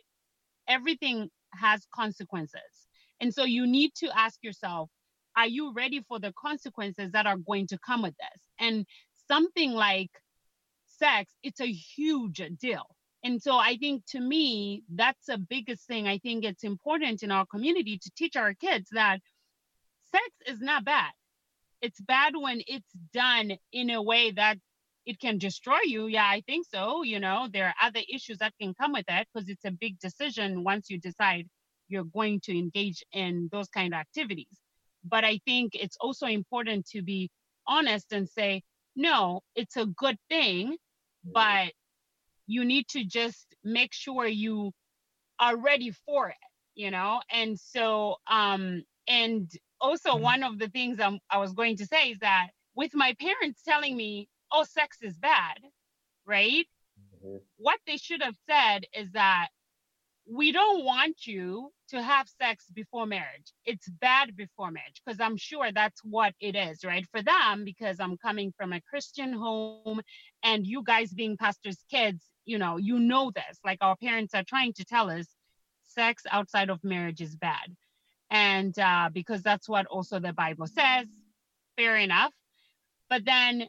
everything 0.67 1.29
has 1.55 1.87
consequences. 1.93 2.87
And 3.21 3.33
so 3.33 3.43
you 3.43 3.65
need 3.65 3.93
to 3.95 4.09
ask 4.17 4.43
yourself, 4.43 4.89
are 5.37 5.47
you 5.47 5.73
ready 5.73 6.03
for 6.07 6.19
the 6.19 6.33
consequences 6.39 7.11
that 7.11 7.25
are 7.25 7.37
going 7.37 7.67
to 7.67 7.77
come 7.85 8.01
with 8.01 8.15
this? 8.17 8.41
And 8.59 8.85
something 9.27 9.71
like 9.71 10.11
sex, 10.87 11.33
it's 11.43 11.59
a 11.59 11.71
huge 11.71 12.41
deal. 12.59 12.85
And 13.23 13.41
so 13.41 13.57
I 13.57 13.77
think 13.77 14.03
to 14.09 14.19
me, 14.19 14.83
that's 14.93 15.25
the 15.25 15.37
biggest 15.37 15.87
thing. 15.87 16.07
I 16.07 16.19
think 16.19 16.45
it's 16.45 16.63
important 16.63 17.23
in 17.23 17.31
our 17.31 17.45
community 17.45 17.97
to 17.97 18.11
teach 18.15 18.35
our 18.35 18.53
kids 18.53 18.89
that 18.91 19.19
sex 20.11 20.29
is 20.47 20.61
not 20.61 20.85
bad. 20.85 21.11
It's 21.85 22.01
bad 22.01 22.33
when 22.45 22.61
it's 22.67 22.93
done 23.13 23.47
in 23.71 23.89
a 23.89 24.01
way 24.01 24.31
that 24.31 24.57
it 25.05 25.19
can 25.19 25.37
destroy 25.37 25.81
you. 25.93 26.07
Yeah 26.07 26.29
i 26.37 26.41
think 26.47 26.65
so 26.75 27.03
you 27.03 27.19
know 27.25 27.47
there 27.53 27.67
are 27.69 27.87
other 27.87 28.01
issues 28.15 28.37
that 28.39 28.53
can 28.59 28.73
come 28.79 28.91
with 28.97 29.05
that 29.07 29.27
because 29.27 29.47
it's 29.49 29.65
a 29.65 29.71
big 29.83 29.99
decision 29.99 30.63
once 30.71 30.89
you 30.89 30.97
decide 30.99 31.45
you're 31.87 32.11
going 32.19 32.39
to 32.41 32.57
engage 32.57 32.99
in 33.11 33.47
those 33.51 33.69
kind 33.77 33.93
of 33.93 33.99
activities. 33.99 34.57
But 35.13 35.23
i 35.23 35.35
think 35.47 35.75
it's 35.75 35.97
also 36.05 36.25
important 36.41 36.81
to 36.93 36.99
be 37.13 37.29
honest 37.67 38.07
and 38.17 38.27
say 38.39 38.51
no 38.95 39.41
it's 39.55 39.77
a 39.77 39.85
good 40.03 40.17
thing 40.33 40.65
mm-hmm. 40.73 41.31
but 41.39 41.67
you 42.47 42.61
need 42.73 42.85
to 42.95 43.01
just 43.19 43.47
make 43.63 43.93
sure 44.03 44.25
you 44.45 44.71
are 45.39 45.57
ready 45.57 45.91
for 46.05 46.29
it 46.29 46.45
you 46.75 46.91
know? 46.91 47.21
And 47.31 47.57
so 47.59 48.17
um 48.27 48.83
and 49.07 49.51
also 49.79 50.11
mm-hmm. 50.11 50.23
one 50.23 50.43
of 50.43 50.59
the 50.59 50.69
things 50.69 50.99
I'm, 50.99 51.19
i 51.29 51.37
was 51.37 51.53
going 51.53 51.77
to 51.77 51.85
say 51.85 52.11
is 52.11 52.19
that 52.19 52.47
with 52.75 52.91
my 52.93 53.15
parents 53.19 53.61
telling 53.63 53.95
me 53.95 54.27
oh, 54.55 54.63
sex 54.63 54.97
is 55.01 55.17
bad, 55.17 55.57
right? 56.25 56.65
Mm-hmm. 57.25 57.37
What 57.57 57.79
they 57.85 57.97
should 57.97 58.21
have 58.21 58.35
said 58.47 58.85
is 58.97 59.11
that 59.11 59.47
we 60.27 60.51
don't 60.51 60.83
want 60.83 61.27
you 61.27 61.71
to 61.89 62.01
have 62.01 62.27
sex 62.41 62.65
before 62.73 63.05
marriage. 63.05 63.53
It's 63.65 63.87
bad 63.87 64.35
before 64.35 64.71
marriage 64.71 65.01
because 65.05 65.19
I'm 65.19 65.37
sure 65.37 65.71
that's 65.71 66.01
what 66.03 66.33
it 66.39 66.55
is, 66.55 66.83
right? 66.83 67.05
For 67.11 67.21
them, 67.21 67.63
because 67.63 67.99
I'm 67.99 68.17
coming 68.17 68.53
from 68.57 68.73
a 68.73 68.81
Christian 68.81 69.33
home 69.33 70.01
and 70.41 70.65
you 70.65 70.81
guys 70.83 71.13
being 71.13 71.37
pastors' 71.37 71.83
kids, 71.91 72.25
you 72.45 72.57
know, 72.57 72.77
you 72.77 72.97
know 72.97 73.31
this. 73.31 73.59
Like 73.63 73.79
our 73.81 73.95
parents 73.97 74.33
are 74.33 74.43
trying 74.43 74.73
to 74.73 74.85
tell 74.85 75.11
us 75.11 75.27
sex 75.83 76.23
outside 76.31 76.69
of 76.71 76.83
marriage 76.83 77.21
is 77.21 77.35
bad. 77.35 77.75
And 78.29 78.77
uh, 78.77 79.09
because 79.13 79.41
that's 79.41 79.69
what 79.69 79.85
also 79.85 80.19
the 80.19 80.33
Bible 80.33 80.67
says, 80.67 81.07
fair 81.77 81.97
enough. 81.97 82.33
But 83.09 83.25
then 83.25 83.67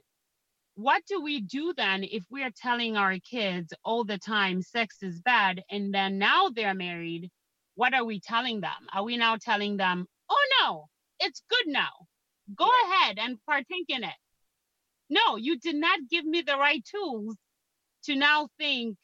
what 0.76 1.02
do 1.08 1.22
we 1.22 1.40
do 1.40 1.72
then 1.74 2.04
if 2.04 2.24
we 2.30 2.42
are 2.42 2.50
telling 2.54 2.96
our 2.96 3.18
kids 3.18 3.72
all 3.82 4.04
the 4.04 4.18
time 4.18 4.60
sex 4.60 5.02
is 5.02 5.20
bad 5.20 5.62
and 5.70 5.92
then 5.92 6.18
now 6.18 6.50
they're 6.50 6.74
married? 6.74 7.30
What 7.74 7.94
are 7.94 8.04
we 8.04 8.20
telling 8.20 8.60
them? 8.60 8.86
Are 8.92 9.02
we 9.02 9.16
now 9.16 9.36
telling 9.36 9.76
them 9.76 10.06
oh 10.30 10.46
no 10.62 10.88
it's 11.18 11.42
good 11.48 11.72
now. 11.72 11.90
Go 12.54 12.68
ahead 12.84 13.18
and 13.18 13.38
partake 13.46 13.86
in 13.88 14.04
it. 14.04 14.14
No 15.08 15.36
you 15.36 15.58
did 15.58 15.76
not 15.76 15.98
give 16.10 16.24
me 16.24 16.42
the 16.42 16.56
right 16.56 16.84
tools 16.84 17.36
to 18.04 18.14
now 18.14 18.48
think 18.58 18.96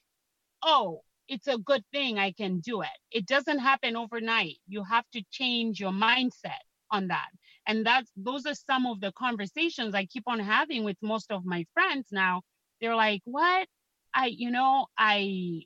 oh 0.62 1.02
it's 1.28 1.46
a 1.48 1.58
good 1.58 1.84
thing 1.92 2.18
i 2.18 2.32
can 2.32 2.60
do 2.60 2.82
it. 2.82 2.98
It 3.10 3.26
doesn't 3.26 3.58
happen 3.58 3.96
overnight. 3.96 4.56
You 4.68 4.84
have 4.84 5.04
to 5.12 5.22
change 5.30 5.80
your 5.80 5.92
mindset 5.92 6.64
on 6.90 7.08
that. 7.08 7.28
And 7.66 7.86
that's 7.86 8.10
those 8.16 8.46
are 8.46 8.54
some 8.54 8.86
of 8.86 9.00
the 9.00 9.12
conversations 9.12 9.94
i 9.94 10.04
keep 10.06 10.24
on 10.26 10.40
having 10.40 10.84
with 10.84 10.96
most 11.02 11.30
of 11.30 11.44
my 11.44 11.64
friends 11.74 12.08
now. 12.12 12.42
They're 12.80 12.96
like 12.96 13.22
what? 13.24 13.68
I 14.14 14.26
you 14.26 14.50
know 14.50 14.86
i 14.98 15.62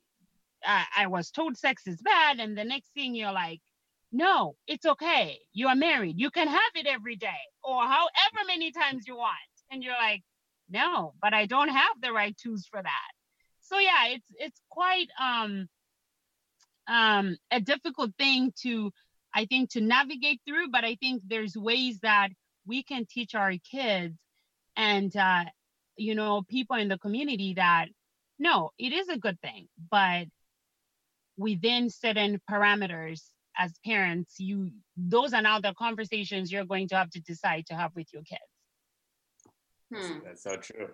i, 0.65 0.85
I 0.99 1.07
was 1.09 1.31
told 1.31 1.57
sex 1.57 1.87
is 1.87 2.01
bad 2.03 2.41
and 2.41 2.57
the 2.57 2.65
next 2.65 2.91
thing 2.95 3.15
you're 3.15 3.33
like 3.33 3.61
no 4.13 4.57
it's 4.67 4.87
okay. 4.87 5.39
You 5.53 5.69
are 5.69 5.77
married. 5.77 6.19
You 6.19 6.31
can 6.31 6.49
have 6.49 6.73
it 6.77 6.87
every 6.87 7.17
day 7.17 7.43
or 7.65 7.83
however 7.83 8.41
many 8.47 8.73
times 8.73 9.07
you 9.09 9.17
want. 9.17 9.37
And 9.71 9.83
you're 9.83 9.95
like 9.95 10.23
no 10.71 11.15
but 11.23 11.35
i 11.35 11.47
don't 11.47 11.69
have 11.69 12.01
the 12.03 12.13
right 12.13 12.37
tools 12.39 12.67
for 12.71 12.83
that 12.83 13.13
so 13.69 13.79
yeah 13.79 14.09
it's 14.09 14.27
it's 14.39 14.61
quite 14.71 15.09
um 15.21 15.69
um 16.89 17.37
a 17.51 17.61
difficult 17.61 18.13
thing 18.19 18.53
to 18.63 18.93
I 19.37 19.45
think 19.45 19.71
to 19.73 19.83
navigate 19.83 20.41
through, 20.47 20.71
but 20.71 20.83
I 20.83 20.95
think 20.95 21.23
there's 21.27 21.55
ways 21.59 22.01
that 22.01 22.31
we 22.67 22.83
can 22.83 23.05
teach 23.05 23.35
our 23.35 23.53
kids 23.71 24.17
and 24.77 25.15
uh, 25.15 25.45
you 25.99 26.15
know 26.15 26.43
people 26.49 26.77
in 26.77 26.89
the 26.89 26.97
community 26.97 27.53
that 27.55 27.89
no, 28.39 28.71
it 28.79 28.95
is 28.95 29.09
a 29.09 29.19
good 29.19 29.39
thing, 29.43 29.69
but 29.91 30.27
within 31.37 31.91
certain 31.91 32.41
parameters 32.51 33.25
as 33.59 33.73
parents, 33.85 34.37
you 34.39 34.71
those 34.97 35.35
are 35.35 35.43
now 35.43 35.61
the 35.61 35.75
conversations 35.75 36.51
you're 36.51 36.65
going 36.65 36.89
to 36.89 36.97
have 36.97 37.11
to 37.11 37.21
decide 37.21 37.67
to 37.67 37.75
have 37.75 37.95
with 37.95 38.07
your 38.15 38.23
kids. 38.23 38.41
Hmm. 39.95 40.19
That's 40.25 40.43
so 40.43 40.57
true. 40.57 40.89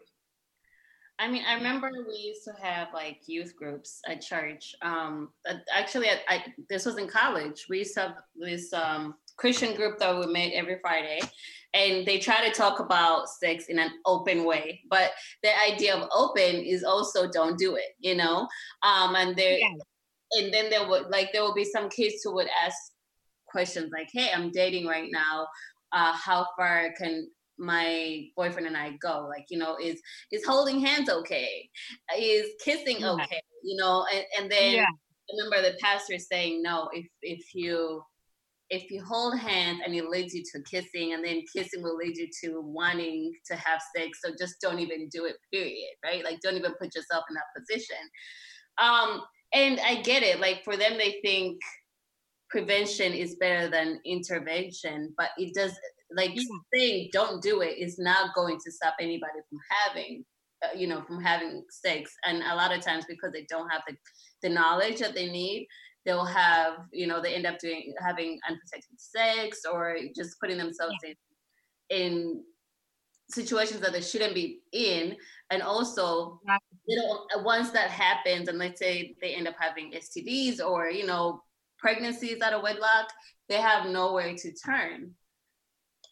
I 1.23 1.29
mean, 1.29 1.45
I 1.47 1.55
remember 1.55 1.89
we 2.09 2.17
used 2.17 2.43
to 2.47 2.53
have 2.61 2.89
like 2.93 3.21
youth 3.27 3.55
groups 3.55 4.01
at 4.09 4.21
church. 4.21 4.75
Um, 4.83 5.29
actually, 5.73 6.09
I, 6.09 6.19
I, 6.29 6.45
this 6.69 6.85
was 6.85 6.99
in 6.99 7.07
college. 7.07 7.67
We 7.71 7.79
used 7.79 7.95
to 7.95 8.01
have 8.01 8.15
this 8.35 8.73
um, 8.73 9.15
Christian 9.37 9.77
group 9.77 10.01
that 10.01 10.19
we 10.19 10.27
met 10.27 10.51
every 10.53 10.81
Friday, 10.81 11.21
and 11.75 12.05
they 12.05 12.19
try 12.19 12.45
to 12.45 12.53
talk 12.53 12.81
about 12.81 13.29
sex 13.29 13.67
in 13.67 13.79
an 13.79 13.91
open 14.05 14.45
way. 14.45 14.81
But 14.91 15.13
the 15.45 15.51
idea 15.73 15.95
of 15.95 16.09
open 16.13 16.57
is 16.57 16.83
also 16.83 17.31
don't 17.31 17.57
do 17.57 17.77
it, 17.77 17.95
you 18.01 18.17
know. 18.17 18.49
Um, 18.83 19.15
and 19.15 19.37
there, 19.37 19.59
yeah. 19.59 20.41
and 20.41 20.53
then 20.53 20.71
there 20.71 20.89
would 20.89 21.07
like 21.09 21.33
there 21.33 21.43
will 21.43 21.55
be 21.55 21.65
some 21.65 21.89
kids 21.89 22.17
who 22.25 22.35
would 22.35 22.49
ask 22.65 22.77
questions 23.47 23.93
like, 23.97 24.09
"Hey, 24.13 24.31
I'm 24.35 24.51
dating 24.51 24.89
right 24.89 25.09
now. 25.13 25.47
Uh, 25.93 26.13
how 26.15 26.49
far 26.57 26.93
can 26.99 27.29
my 27.63 28.27
boyfriend 28.37 28.67
and 28.67 28.77
I 28.77 28.97
go. 29.01 29.27
Like, 29.29 29.47
you 29.49 29.59
know, 29.59 29.77
is 29.81 30.01
is 30.31 30.45
holding 30.45 30.81
hands 30.81 31.09
okay? 31.09 31.69
Is 32.19 32.47
kissing 32.63 33.01
yeah. 33.01 33.13
okay? 33.13 33.41
You 33.63 33.77
know, 33.77 34.05
and, 34.13 34.25
and 34.39 34.51
then 34.51 34.75
yeah. 34.75 34.85
I 34.85 35.33
remember 35.37 35.71
the 35.71 35.79
pastor 35.81 36.19
saying, 36.19 36.63
no, 36.63 36.91
if 36.93 37.07
if 37.23 37.55
you 37.55 38.03
if 38.73 38.91
you 38.91 39.05
hold 39.05 39.39
hands 39.39 39.81
and 39.85 39.95
it 39.95 40.09
leads 40.09 40.33
you 40.33 40.43
to 40.43 40.63
kissing 40.63 41.13
and 41.13 41.23
then 41.23 41.45
kissing 41.55 41.83
will 41.83 41.97
lead 41.97 42.17
you 42.17 42.27
to 42.43 42.63
wanting 42.63 43.31
to 43.47 43.55
have 43.55 43.83
sex 43.95 44.19
so 44.25 44.33
just 44.39 44.57
don't 44.63 44.79
even 44.79 45.11
do 45.11 45.27
it 45.27 45.37
period 45.53 45.91
right 46.03 46.25
like 46.25 46.41
don't 46.41 46.57
even 46.57 46.73
put 46.81 46.95
yourself 46.95 47.23
in 47.29 47.35
that 47.35 47.53
position 47.55 47.97
um 48.81 49.21
and 49.53 49.79
i 49.87 50.01
get 50.01 50.23
it 50.23 50.41
like 50.41 50.65
for 50.65 50.79
them 50.79 50.97
they 50.97 51.21
think 51.23 51.61
prevention 52.49 53.13
is 53.13 53.37
better 53.37 53.69
than 53.69 54.01
intervention 54.07 55.13
but 55.19 55.29
it 55.37 55.53
does 55.55 55.73
like 56.17 56.33
yeah. 56.35 56.43
saying 56.75 57.09
don't 57.13 57.43
do 57.43 57.61
it 57.61 57.79
is 57.79 57.99
not 57.99 58.35
going 58.35 58.59
to 58.65 58.71
stop 58.71 58.95
anybody 59.01 59.39
from 59.49 59.59
having 59.69 60.25
uh, 60.65 60.77
you 60.77 60.87
know 60.87 61.03
from 61.03 61.21
having 61.21 61.65
sex 61.71 62.13
and 62.27 62.43
a 62.43 62.55
lot 62.55 62.75
of 62.75 62.81
times 62.81 63.05
because 63.09 63.33
they 63.33 63.47
don't 63.49 63.69
have 63.69 63.83
the, 63.87 63.97
the 64.43 64.49
knowledge 64.49 64.99
that 64.99 65.15
they 65.15 65.31
need 65.31 65.67
they'll 66.05 66.25
have 66.25 66.75
you 66.93 67.07
know 67.07 67.21
they 67.21 67.35
end 67.35 67.47
up 67.47 67.59
doing 67.59 67.95
having 68.01 68.39
unprotected 68.49 68.99
sex 68.99 69.63
or 69.71 69.97
just 70.15 70.39
putting 70.41 70.59
themselves 70.59 70.95
yeah. 71.03 71.11
in 71.91 72.03
in 72.05 72.45
situations 73.31 73.81
that 73.81 73.93
they 73.93 74.01
shouldn't 74.01 74.35
be 74.35 74.61
in 74.73 75.17
and 75.51 75.63
also 75.63 76.41
you 76.87 76.97
know 76.99 77.27
once 77.43 77.71
that 77.71 77.91
happens 77.91 78.49
and 78.49 78.59
let's 78.59 78.79
say 78.79 79.15
they 79.21 79.35
end 79.35 79.49
up 79.49 79.55
having 79.59 79.93
stds 79.93 80.65
or 80.65 80.91
you 80.91 81.07
know 81.07 81.43
pregnancies 81.79 82.41
out 82.43 82.53
of 82.53 82.63
wedlock 82.63 83.09
they 83.49 83.57
have 83.57 83.87
nowhere 83.87 84.35
to 84.37 84.53
turn 84.53 85.13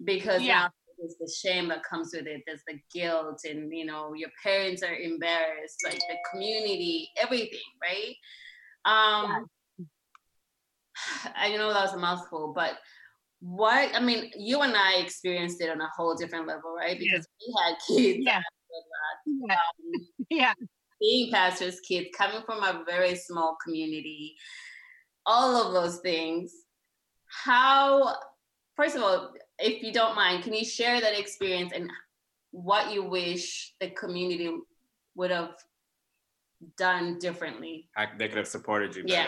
because 0.04 0.42
yeah. 0.42 0.68
there's 0.98 1.16
the 1.18 1.30
shame 1.30 1.68
that 1.68 1.82
comes 1.82 2.10
with 2.14 2.26
it 2.26 2.42
there's 2.46 2.62
the 2.66 2.78
guilt 2.92 3.40
and 3.44 3.72
you 3.72 3.84
know 3.84 4.14
your 4.14 4.30
parents 4.42 4.82
are 4.82 4.94
embarrassed 4.94 5.82
like 5.84 5.98
the 5.98 6.16
community 6.30 7.10
everything 7.20 7.58
right 7.82 8.14
um 8.84 9.46
yeah. 9.78 11.32
i 11.36 11.56
know 11.56 11.72
that 11.72 11.84
was 11.84 11.94
a 11.94 11.98
mouthful 11.98 12.52
but 12.54 12.78
what 13.40 13.90
i 13.94 14.00
mean 14.00 14.30
you 14.36 14.60
and 14.60 14.76
i 14.76 14.96
experienced 14.96 15.60
it 15.60 15.70
on 15.70 15.80
a 15.80 15.88
whole 15.96 16.14
different 16.14 16.46
level 16.46 16.74
right 16.76 16.98
because 16.98 17.26
yeah. 17.40 17.46
we 17.46 17.62
had 17.62 17.76
kids 17.86 18.24
yeah. 18.26 18.42
yeah. 19.26 19.54
Um, 19.54 20.06
yeah 20.30 20.54
being 21.00 21.32
pastors 21.32 21.80
kids 21.80 22.08
coming 22.16 22.42
from 22.44 22.62
a 22.62 22.84
very 22.86 23.14
small 23.14 23.56
community 23.64 24.36
all 25.24 25.56
of 25.56 25.72
those 25.72 26.00
things 26.00 26.52
how 27.44 28.14
first 28.76 28.96
of 28.96 29.02
all 29.02 29.32
if 29.60 29.82
you 29.82 29.92
don't 29.92 30.14
mind, 30.14 30.44
can 30.44 30.52
you 30.52 30.64
share 30.64 31.00
that 31.00 31.18
experience 31.18 31.72
and 31.74 31.90
what 32.50 32.92
you 32.92 33.02
wish 33.04 33.74
the 33.80 33.90
community 33.90 34.50
would 35.14 35.30
have 35.30 35.54
done 36.76 37.18
differently? 37.18 37.88
They 38.18 38.28
could 38.28 38.38
have 38.38 38.48
supported 38.48 38.94
you. 38.96 39.02
Better. 39.04 39.12
Yeah. 39.12 39.26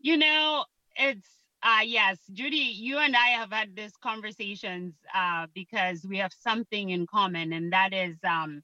You 0.00 0.16
know, 0.16 0.64
it's 0.96 1.28
uh 1.62 1.80
yes, 1.84 2.18
Judy, 2.32 2.56
you 2.56 2.98
and 2.98 3.14
I 3.14 3.28
have 3.28 3.52
had 3.52 3.76
these 3.76 3.92
conversations 4.02 4.94
uh 5.14 5.46
because 5.54 6.06
we 6.08 6.18
have 6.18 6.32
something 6.32 6.90
in 6.90 7.06
common 7.06 7.52
and 7.52 7.72
that 7.72 7.92
is 7.92 8.16
um 8.28 8.62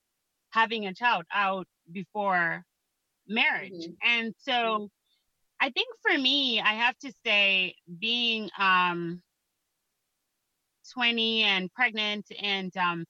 having 0.51 0.87
a 0.87 0.95
child 0.95 1.25
out 1.35 1.67
before 1.93 2.65
marriage. 3.29 3.73
Mm-hmm. 3.73 4.09
And 4.09 4.35
so 4.39 4.89
I 5.61 5.71
think 5.71 5.89
for 6.03 6.19
me, 6.19 6.61
I 6.61 6.75
have 6.75 6.99
to 6.99 7.13
say 7.25 7.75
being 7.99 8.51
um 8.59 9.23
20 10.93 11.43
and 11.43 11.73
pregnant 11.73 12.27
and 12.43 12.77
um, 12.77 13.05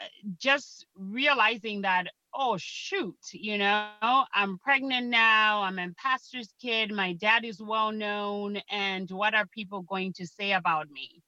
uh, 0.00 0.04
just 0.38 0.86
realizing 0.96 1.82
that 1.82 2.06
oh 2.34 2.56
shoot 2.58 3.18
you 3.32 3.58
know 3.58 3.90
i'm 4.00 4.58
pregnant 4.58 5.08
now 5.08 5.62
i'm 5.62 5.78
a 5.78 5.88
pastor's 6.02 6.54
kid 6.60 6.90
my 6.90 7.12
dad 7.12 7.44
is 7.44 7.60
well 7.60 7.92
known 7.92 8.58
and 8.70 9.10
what 9.10 9.34
are 9.34 9.46
people 9.46 9.82
going 9.82 10.12
to 10.14 10.26
say 10.26 10.52
about 10.52 10.90
me? 10.90 11.22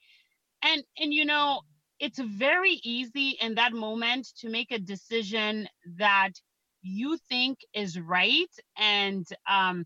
And 0.62 0.82
and 0.98 1.12
you 1.12 1.24
know 1.24 1.60
it's 2.00 2.18
very 2.18 2.80
easy 2.82 3.36
in 3.40 3.54
that 3.54 3.72
moment 3.72 4.28
to 4.38 4.48
make 4.48 4.72
a 4.72 4.78
decision 4.78 5.68
that 5.96 6.32
you 6.82 7.16
think 7.28 7.58
is 7.72 7.98
right 7.98 8.50
and 8.76 9.26
um, 9.48 9.84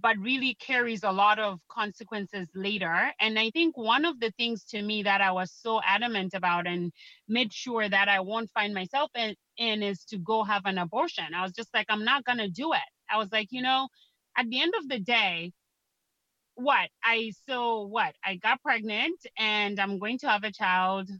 but 0.00 0.18
really 0.18 0.54
carries 0.54 1.02
a 1.04 1.12
lot 1.12 1.38
of 1.38 1.60
consequences 1.68 2.48
later. 2.54 3.12
And 3.20 3.38
I 3.38 3.50
think 3.50 3.76
one 3.76 4.04
of 4.04 4.20
the 4.20 4.30
things 4.32 4.64
to 4.66 4.82
me 4.82 5.02
that 5.04 5.20
I 5.20 5.32
was 5.32 5.50
so 5.52 5.80
adamant 5.84 6.34
about 6.34 6.66
and 6.66 6.92
made 7.28 7.52
sure 7.52 7.88
that 7.88 8.08
I 8.08 8.20
won't 8.20 8.50
find 8.50 8.74
myself 8.74 9.10
in, 9.16 9.34
in 9.56 9.82
is 9.82 10.04
to 10.06 10.18
go 10.18 10.44
have 10.44 10.62
an 10.66 10.78
abortion. 10.78 11.34
I 11.34 11.42
was 11.42 11.52
just 11.52 11.72
like, 11.72 11.86
I'm 11.88 12.04
not 12.04 12.24
going 12.24 12.38
to 12.38 12.48
do 12.48 12.72
it. 12.72 12.80
I 13.10 13.16
was 13.18 13.30
like, 13.32 13.48
you 13.50 13.62
know, 13.62 13.88
at 14.36 14.48
the 14.50 14.60
end 14.60 14.74
of 14.78 14.88
the 14.88 14.98
day, 14.98 15.52
what 16.56 16.88
I 17.04 17.32
so 17.46 17.82
what 17.82 18.14
I 18.24 18.36
got 18.36 18.62
pregnant 18.62 19.20
and 19.38 19.78
I'm 19.78 19.98
going 19.98 20.18
to 20.20 20.28
have 20.28 20.44
a 20.44 20.52
child. 20.52 21.10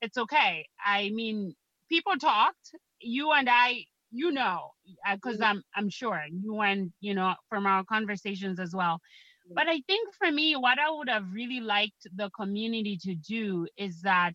It's 0.00 0.16
okay. 0.16 0.66
I 0.84 1.10
mean, 1.10 1.54
people 1.90 2.16
talked. 2.16 2.74
You 3.00 3.32
and 3.32 3.48
I 3.50 3.84
you 4.10 4.32
know, 4.32 4.70
because 5.12 5.40
uh, 5.40 5.44
mm-hmm. 5.44 5.58
I'm 5.58 5.62
I'm 5.74 5.88
sure 5.88 6.20
you 6.30 6.60
and 6.60 6.92
you 7.00 7.14
know 7.14 7.34
from 7.48 7.66
our 7.66 7.84
conversations 7.84 8.58
as 8.58 8.74
well. 8.74 8.94
Mm-hmm. 8.94 9.54
But 9.54 9.68
I 9.68 9.80
think 9.86 10.14
for 10.14 10.30
me, 10.30 10.56
what 10.56 10.78
I 10.78 10.90
would 10.90 11.08
have 11.08 11.24
really 11.32 11.60
liked 11.60 12.06
the 12.14 12.30
community 12.30 12.98
to 13.02 13.14
do 13.14 13.66
is 13.76 14.02
that 14.02 14.32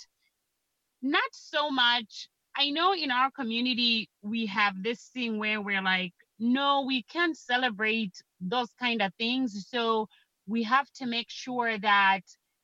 not 1.01 1.29
so 1.31 1.69
much. 1.69 2.29
I 2.57 2.69
know 2.69 2.93
in 2.93 3.11
our 3.11 3.31
community 3.31 4.09
we 4.21 4.45
have 4.45 4.81
this 4.81 5.09
thing 5.13 5.39
where 5.39 5.61
we're 5.61 5.81
like, 5.81 6.13
no, 6.39 6.85
we 6.87 7.03
can't 7.03 7.37
celebrate 7.37 8.13
those 8.39 8.69
kind 8.79 9.01
of 9.01 9.13
things. 9.15 9.67
So 9.69 10.07
we 10.47 10.63
have 10.63 10.89
to 10.95 11.05
make 11.05 11.29
sure 11.29 11.77
that 11.79 12.21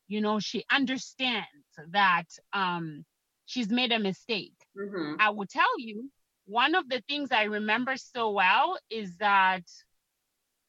you 0.08 0.22
know 0.22 0.40
she 0.40 0.64
understands 0.72 1.48
that 1.90 2.26
um 2.54 3.06
she's 3.46 3.70
made 3.70 3.92
a 3.92 4.00
mistake. 4.00 4.54
Mm-hmm. 4.78 5.16
I 5.20 5.30
will 5.30 5.46
tell 5.46 5.78
you, 5.78 6.10
one 6.52 6.76
of 6.76 6.90
the 6.90 7.02
things 7.08 7.30
I 7.32 7.44
remember 7.44 7.96
so 7.96 8.32
well 8.32 8.78
is 8.90 9.16
that 9.18 9.64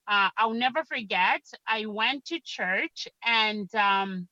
uh, 0.06 0.28
I'll 0.38 0.54
never 0.54 0.84
forget. 0.84 1.42
I 1.66 1.86
went 1.86 2.24
to 2.26 2.38
church 2.44 3.08
and 3.24 3.72
um, 3.74 4.28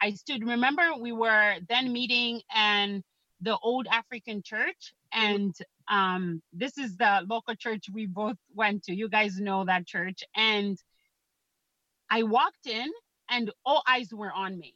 I 0.00 0.10
stood. 0.12 0.44
Remember, 0.44 0.82
we 1.00 1.12
were 1.12 1.54
then 1.68 1.92
meeting 1.92 2.40
in 2.56 3.04
the 3.40 3.56
old 3.58 3.86
African 3.90 4.42
church, 4.42 4.94
and 5.12 5.54
um, 5.88 6.42
this 6.52 6.76
is 6.76 6.96
the 6.96 7.24
local 7.28 7.54
church 7.54 7.84
we 7.92 8.06
both 8.06 8.36
went 8.52 8.84
to. 8.84 8.94
You 8.94 9.08
guys 9.08 9.38
know 9.38 9.64
that 9.64 9.86
church, 9.86 10.24
and 10.34 10.76
I 12.10 12.24
walked 12.24 12.66
in, 12.66 12.88
and 13.30 13.52
all 13.64 13.82
eyes 13.88 14.08
were 14.12 14.32
on 14.32 14.58
me. 14.58 14.74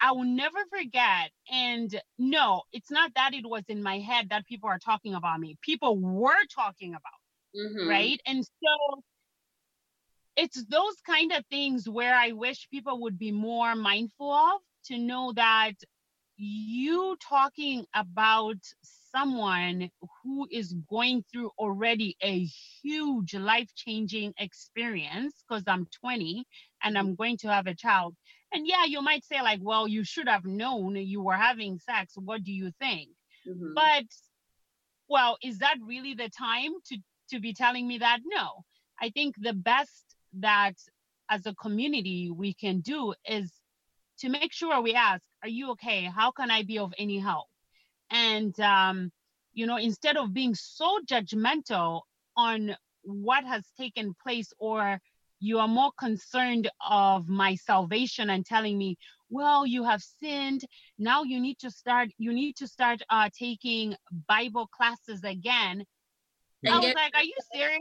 I 0.00 0.12
will 0.12 0.24
never 0.24 0.58
forget. 0.70 1.30
And 1.50 2.00
no, 2.18 2.62
it's 2.72 2.90
not 2.90 3.12
that 3.14 3.34
it 3.34 3.44
was 3.46 3.64
in 3.68 3.82
my 3.82 3.98
head 3.98 4.28
that 4.30 4.46
people 4.46 4.68
are 4.68 4.78
talking 4.78 5.14
about 5.14 5.40
me. 5.40 5.56
People 5.62 5.98
were 5.98 6.44
talking 6.54 6.90
about, 6.90 7.56
mm-hmm. 7.56 7.88
right? 7.88 8.20
And 8.26 8.44
so 8.44 9.02
it's 10.36 10.64
those 10.64 10.96
kind 11.06 11.32
of 11.32 11.44
things 11.46 11.88
where 11.88 12.14
I 12.14 12.32
wish 12.32 12.68
people 12.70 13.00
would 13.02 13.18
be 13.18 13.32
more 13.32 13.74
mindful 13.74 14.32
of 14.32 14.60
to 14.86 14.98
know 14.98 15.32
that 15.32 15.74
you 16.36 17.16
talking 17.26 17.86
about 17.94 18.56
someone 19.14 19.88
who 20.22 20.48
is 20.50 20.74
going 20.90 21.24
through 21.30 21.50
already 21.58 22.16
a 22.20 22.44
huge 22.82 23.34
life 23.34 23.68
changing 23.76 24.34
experience 24.38 25.44
because 25.48 25.62
I'm 25.68 25.86
20 26.00 26.44
and 26.82 26.98
I'm 26.98 27.14
going 27.14 27.36
to 27.38 27.48
have 27.48 27.68
a 27.68 27.74
child 27.74 28.16
and 28.54 28.66
yeah, 28.66 28.84
you 28.86 29.02
might 29.02 29.24
say, 29.24 29.42
like, 29.42 29.58
well, 29.60 29.88
you 29.88 30.04
should 30.04 30.28
have 30.28 30.44
known 30.44 30.94
you 30.96 31.20
were 31.20 31.34
having 31.34 31.78
sex. 31.78 32.14
What 32.16 32.44
do 32.44 32.52
you 32.52 32.70
think? 32.80 33.10
Mm-hmm. 33.46 33.74
But, 33.74 34.04
well, 35.08 35.36
is 35.42 35.58
that 35.58 35.76
really 35.84 36.14
the 36.14 36.30
time 36.30 36.72
to, 36.86 36.98
to 37.30 37.40
be 37.40 37.52
telling 37.52 37.86
me 37.86 37.98
that? 37.98 38.20
No. 38.24 38.64
I 39.00 39.10
think 39.10 39.34
the 39.38 39.52
best 39.52 40.04
that 40.38 40.74
as 41.28 41.44
a 41.46 41.54
community 41.54 42.30
we 42.30 42.54
can 42.54 42.80
do 42.80 43.14
is 43.26 43.52
to 44.20 44.28
make 44.28 44.52
sure 44.52 44.80
we 44.80 44.94
ask, 44.94 45.22
are 45.42 45.48
you 45.48 45.72
okay? 45.72 46.04
How 46.04 46.30
can 46.30 46.50
I 46.50 46.62
be 46.62 46.78
of 46.78 46.94
any 46.96 47.18
help? 47.18 47.48
And, 48.10 48.58
um, 48.60 49.10
you 49.52 49.66
know, 49.66 49.78
instead 49.78 50.16
of 50.16 50.32
being 50.32 50.54
so 50.54 51.00
judgmental 51.10 52.02
on 52.36 52.76
what 53.02 53.44
has 53.44 53.64
taken 53.76 54.14
place 54.22 54.52
or 54.58 55.00
you 55.44 55.58
are 55.58 55.68
more 55.68 55.92
concerned 55.98 56.70
of 56.88 57.28
my 57.28 57.54
salvation 57.54 58.30
and 58.30 58.46
telling 58.46 58.78
me 58.78 58.96
well 59.28 59.66
you 59.66 59.84
have 59.84 60.02
sinned. 60.02 60.64
Now 60.98 61.22
you 61.22 61.38
need 61.38 61.58
to 61.58 61.70
start 61.70 62.08
you 62.16 62.32
need 62.32 62.56
to 62.56 62.66
start 62.66 63.02
uh, 63.10 63.28
taking 63.38 63.94
bible 64.26 64.66
classes 64.68 65.22
again. 65.22 65.84
I 66.66 66.78
was 66.78 66.94
like 66.94 67.12
are 67.14 67.22
you 67.22 67.36
serious? 67.52 67.78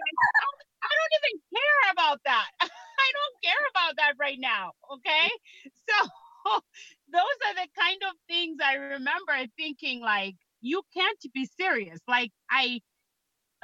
I 0.84 0.92
don't 1.00 1.14
even 1.20 1.36
care 1.56 1.92
about 1.94 2.20
that. 2.26 2.48
I 3.06 3.10
don't 3.18 3.38
care 3.48 3.66
about 3.72 3.96
that 3.98 4.14
right 4.20 4.40
now. 4.40 4.72
Okay? 4.96 5.30
So 5.88 6.10
those 7.14 7.38
are 7.48 7.56
the 7.56 7.70
kind 7.80 8.02
of 8.10 8.14
things 8.28 8.58
i 8.62 8.74
remember 8.74 9.36
thinking 9.58 10.02
like 10.02 10.36
you 10.60 10.82
can't 10.94 11.24
be 11.34 11.46
serious. 11.46 12.00
Like 12.08 12.32
i 12.50 12.82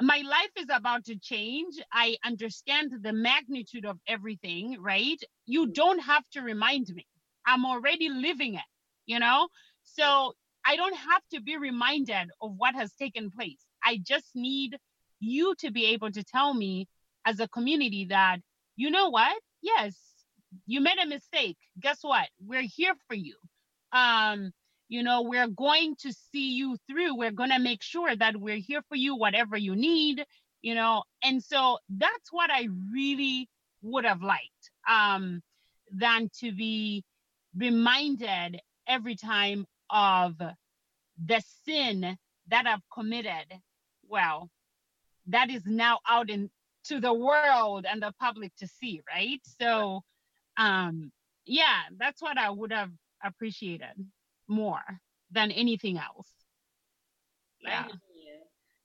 my 0.00 0.22
life 0.24 0.50
is 0.56 0.66
about 0.70 1.04
to 1.06 1.16
change. 1.16 1.74
I 1.92 2.16
understand 2.24 2.92
the 3.02 3.12
magnitude 3.12 3.84
of 3.84 3.98
everything, 4.06 4.76
right? 4.80 5.20
You 5.46 5.66
mm. 5.66 5.74
don't 5.74 5.98
have 6.00 6.28
to 6.32 6.40
remind 6.40 6.88
me. 6.94 7.06
I'm 7.46 7.66
already 7.66 8.08
living 8.08 8.54
it, 8.54 8.70
you 9.06 9.18
know? 9.18 9.48
So 9.82 10.34
I 10.64 10.76
don't 10.76 10.96
have 10.96 11.22
to 11.32 11.40
be 11.40 11.56
reminded 11.56 12.30
of 12.40 12.54
what 12.56 12.74
has 12.74 12.92
taken 12.94 13.30
place. 13.30 13.60
I 13.84 13.98
just 14.02 14.26
need 14.34 14.76
you 15.20 15.54
to 15.58 15.70
be 15.70 15.86
able 15.86 16.10
to 16.12 16.24
tell 16.24 16.54
me 16.54 16.86
as 17.24 17.40
a 17.40 17.48
community 17.48 18.06
that, 18.06 18.38
you 18.76 18.90
know 18.90 19.10
what? 19.10 19.36
Yes, 19.62 19.96
you 20.66 20.80
made 20.80 20.98
a 21.02 21.06
mistake. 21.06 21.58
Guess 21.78 21.98
what? 22.02 22.28
We're 22.44 22.62
here 22.62 22.94
for 23.08 23.14
you. 23.14 23.36
Um, 23.92 24.52
you 24.90 25.02
know 25.02 25.22
we're 25.22 25.48
going 25.48 25.96
to 26.00 26.12
see 26.12 26.52
you 26.52 26.76
through. 26.86 27.16
We're 27.16 27.30
going 27.30 27.50
to 27.50 27.58
make 27.58 27.82
sure 27.82 28.14
that 28.14 28.36
we're 28.36 28.56
here 28.56 28.82
for 28.90 28.96
you 28.96 29.16
whatever 29.16 29.56
you 29.56 29.74
need 29.74 30.26
you 30.62 30.74
know? 30.74 31.02
And 31.22 31.42
so 31.42 31.78
that's 31.88 32.32
what 32.32 32.50
i 32.50 32.68
really 32.92 33.48
would 33.82 34.04
have 34.04 34.22
liked 34.22 34.70
um 34.88 35.40
than 35.92 36.28
to 36.40 36.52
be 36.52 37.02
reminded 37.56 38.60
every 38.86 39.16
time 39.16 39.66
of 39.88 40.36
the 41.26 41.42
sin 41.64 42.16
that 42.48 42.66
i've 42.66 42.82
committed. 42.92 43.46
Well 44.08 44.50
that 45.26 45.50
is 45.50 45.62
now 45.66 45.98
out 46.08 46.30
in 46.30 46.50
to 46.84 47.00
the 47.00 47.12
world 47.12 47.86
and 47.90 48.02
the 48.02 48.12
public 48.20 48.52
to 48.58 48.66
see 48.66 49.00
right? 49.08 49.40
So 49.60 50.02
um 50.56 51.10
yeah 51.46 51.82
that's 51.96 52.20
what 52.20 52.36
i 52.38 52.50
would 52.50 52.72
have 52.72 52.90
appreciated 53.24 53.94
more 54.50 54.82
than 55.30 55.50
anything 55.52 55.96
else. 55.96 56.28
Yeah. 57.62 57.86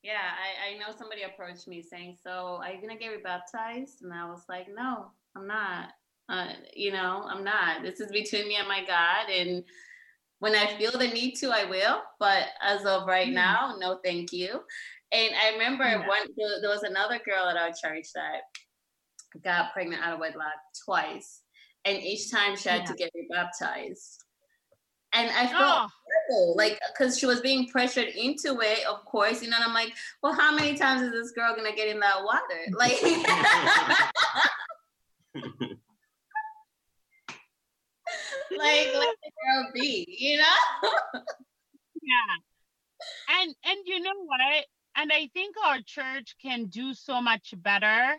Yeah, 0.04 0.22
I, 0.22 0.76
I 0.76 0.78
know 0.78 0.96
somebody 0.96 1.24
approached 1.24 1.68
me 1.68 1.82
saying, 1.82 2.18
So 2.22 2.60
are 2.64 2.72
you 2.72 2.80
gonna 2.80 2.96
get 2.96 3.10
rebaptized? 3.10 4.04
And 4.04 4.14
I 4.14 4.30
was 4.30 4.44
like, 4.48 4.68
No, 4.72 5.08
I'm 5.36 5.48
not. 5.48 5.90
Uh, 6.30 6.50
you 6.76 6.92
know, 6.92 7.24
I'm 7.28 7.44
not. 7.44 7.82
This 7.82 8.00
is 8.00 8.12
between 8.12 8.48
me 8.48 8.56
and 8.56 8.68
my 8.68 8.86
God. 8.86 9.32
And 9.32 9.64
when 10.40 10.54
I 10.54 10.78
feel 10.78 10.92
the 10.92 11.08
need 11.08 11.34
to, 11.38 11.50
I 11.50 11.66
will. 11.66 12.02
But 12.20 12.50
as 12.62 12.86
of 12.86 13.08
right 13.08 13.30
mm 13.30 13.34
now, 13.34 13.78
no, 13.80 14.00
thank 14.04 14.32
you. 14.32 14.60
And 15.12 15.34
I 15.44 15.54
remember 15.54 15.86
yeah. 15.86 16.08
one 16.08 16.28
there 16.38 16.70
was 16.70 16.84
another 16.84 17.20
girl 17.26 17.48
at 17.48 17.58
our 17.58 17.70
church 17.70 18.08
that 18.14 18.42
got 19.44 19.74
pregnant 19.74 20.04
out 20.04 20.14
of 20.14 20.20
wedlock 20.20 20.54
twice. 20.86 21.42
And 21.84 21.98
each 21.98 22.30
time 22.30 22.56
she 22.56 22.70
had 22.70 22.82
yeah. 22.82 22.86
to 22.86 22.94
get 22.94 23.12
rebaptized 23.16 24.25
and 25.16 25.30
I 25.32 25.48
felt 25.48 25.64
oh. 25.64 25.88
terrible, 26.28 26.56
like 26.58 26.80
because 26.92 27.18
she 27.18 27.26
was 27.26 27.40
being 27.42 27.68
pressured 27.70 28.10
into 28.10 28.60
it, 28.62 28.86
of 28.86 29.06
course, 29.06 29.42
you 29.42 29.50
know. 29.50 29.56
And 29.56 29.66
I'm 29.66 29.74
like, 29.74 29.94
well, 30.22 30.34
how 30.34 30.54
many 30.54 30.78
times 30.78 31.02
is 31.02 31.12
this 31.12 31.32
girl 31.32 31.56
gonna 31.56 31.76
get 31.76 31.88
in 31.88 32.00
that 32.02 32.24
water? 32.24 32.42
Like, 32.78 33.02
like 38.52 38.88
let 38.94 39.16
the 39.24 39.32
girl 39.44 39.72
be, 39.74 40.06
you 40.08 40.38
know? 40.38 40.44
yeah, 42.02 42.36
and 43.42 43.56
and 43.66 43.78
you 43.86 44.00
know 44.02 44.24
what? 44.26 44.66
And 44.98 45.12
I 45.12 45.30
think 45.34 45.56
our 45.66 45.80
church 45.86 46.36
can 46.42 46.66
do 46.66 46.94
so 46.94 47.22
much 47.22 47.54
better 47.58 48.16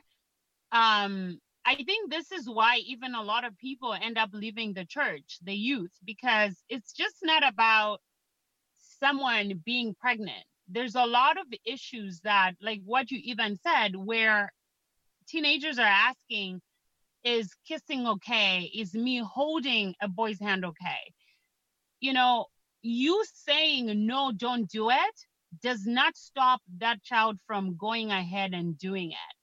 um 0.72 1.38
I 1.66 1.74
think 1.74 2.10
this 2.10 2.30
is 2.30 2.48
why 2.48 2.76
even 2.86 3.16
a 3.16 3.22
lot 3.22 3.44
of 3.44 3.58
people 3.58 3.92
end 3.92 4.16
up 4.16 4.30
leaving 4.32 4.72
the 4.72 4.84
church, 4.84 5.38
the 5.42 5.54
youth, 5.54 5.90
because 6.04 6.54
it's 6.68 6.92
just 6.92 7.16
not 7.22 7.46
about 7.46 7.98
someone 9.00 9.60
being 9.64 9.94
pregnant. 10.00 10.44
There's 10.68 10.94
a 10.94 11.04
lot 11.04 11.38
of 11.38 11.46
issues 11.64 12.20
that, 12.20 12.52
like 12.62 12.80
what 12.84 13.10
you 13.10 13.18
even 13.24 13.58
said, 13.58 13.96
where 13.96 14.52
teenagers 15.28 15.80
are 15.80 15.82
asking, 15.82 16.60
is 17.24 17.52
kissing 17.66 18.06
okay? 18.06 18.70
Is 18.72 18.94
me 18.94 19.18
holding 19.18 19.96
a 20.00 20.06
boy's 20.08 20.38
hand 20.38 20.64
okay? 20.64 21.12
You 21.98 22.12
know, 22.12 22.46
you 22.82 23.24
saying 23.34 24.06
no, 24.06 24.30
don't 24.30 24.70
do 24.70 24.90
it 24.90 25.26
does 25.62 25.84
not 25.84 26.16
stop 26.16 26.60
that 26.78 27.02
child 27.02 27.40
from 27.46 27.76
going 27.76 28.12
ahead 28.12 28.52
and 28.52 28.78
doing 28.78 29.10
it. 29.10 29.36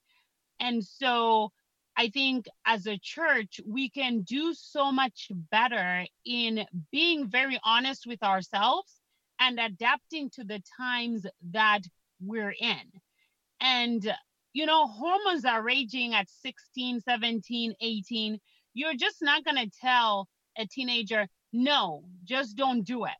And 0.60 0.84
so, 0.84 1.52
I 1.96 2.10
think 2.10 2.48
as 2.66 2.88
a 2.88 2.98
church, 2.98 3.60
we 3.66 3.90
can 3.90 4.22
do 4.22 4.54
so 4.54 4.92
much 4.92 5.32
better 5.52 6.06
in 6.26 6.66
being 6.92 7.30
very 7.30 7.60
honest 7.64 8.08
with 8.08 8.24
ourselves 8.24 9.00
and 9.40 9.60
adapting 9.60 10.30
to 10.32 10.44
the 10.44 10.62
times 10.78 11.26
that 11.52 11.82
we're 12.20 12.56
in. 12.60 13.02
And, 13.62 14.14
you 14.54 14.66
know, 14.66 14.88
hormones 14.88 15.46
are 15.46 15.62
raging 15.62 16.14
at 16.14 16.30
16, 16.30 17.02
17, 17.02 17.74
18. 17.80 18.40
You're 18.74 18.96
just 18.96 19.18
not 19.22 19.44
going 19.44 19.58
to 19.58 19.72
tell 19.80 20.28
a 20.58 20.66
teenager, 20.66 21.28
no, 21.52 22.04
just 22.24 22.56
don't 22.56 22.84
do 22.84 23.06
it. 23.06 23.12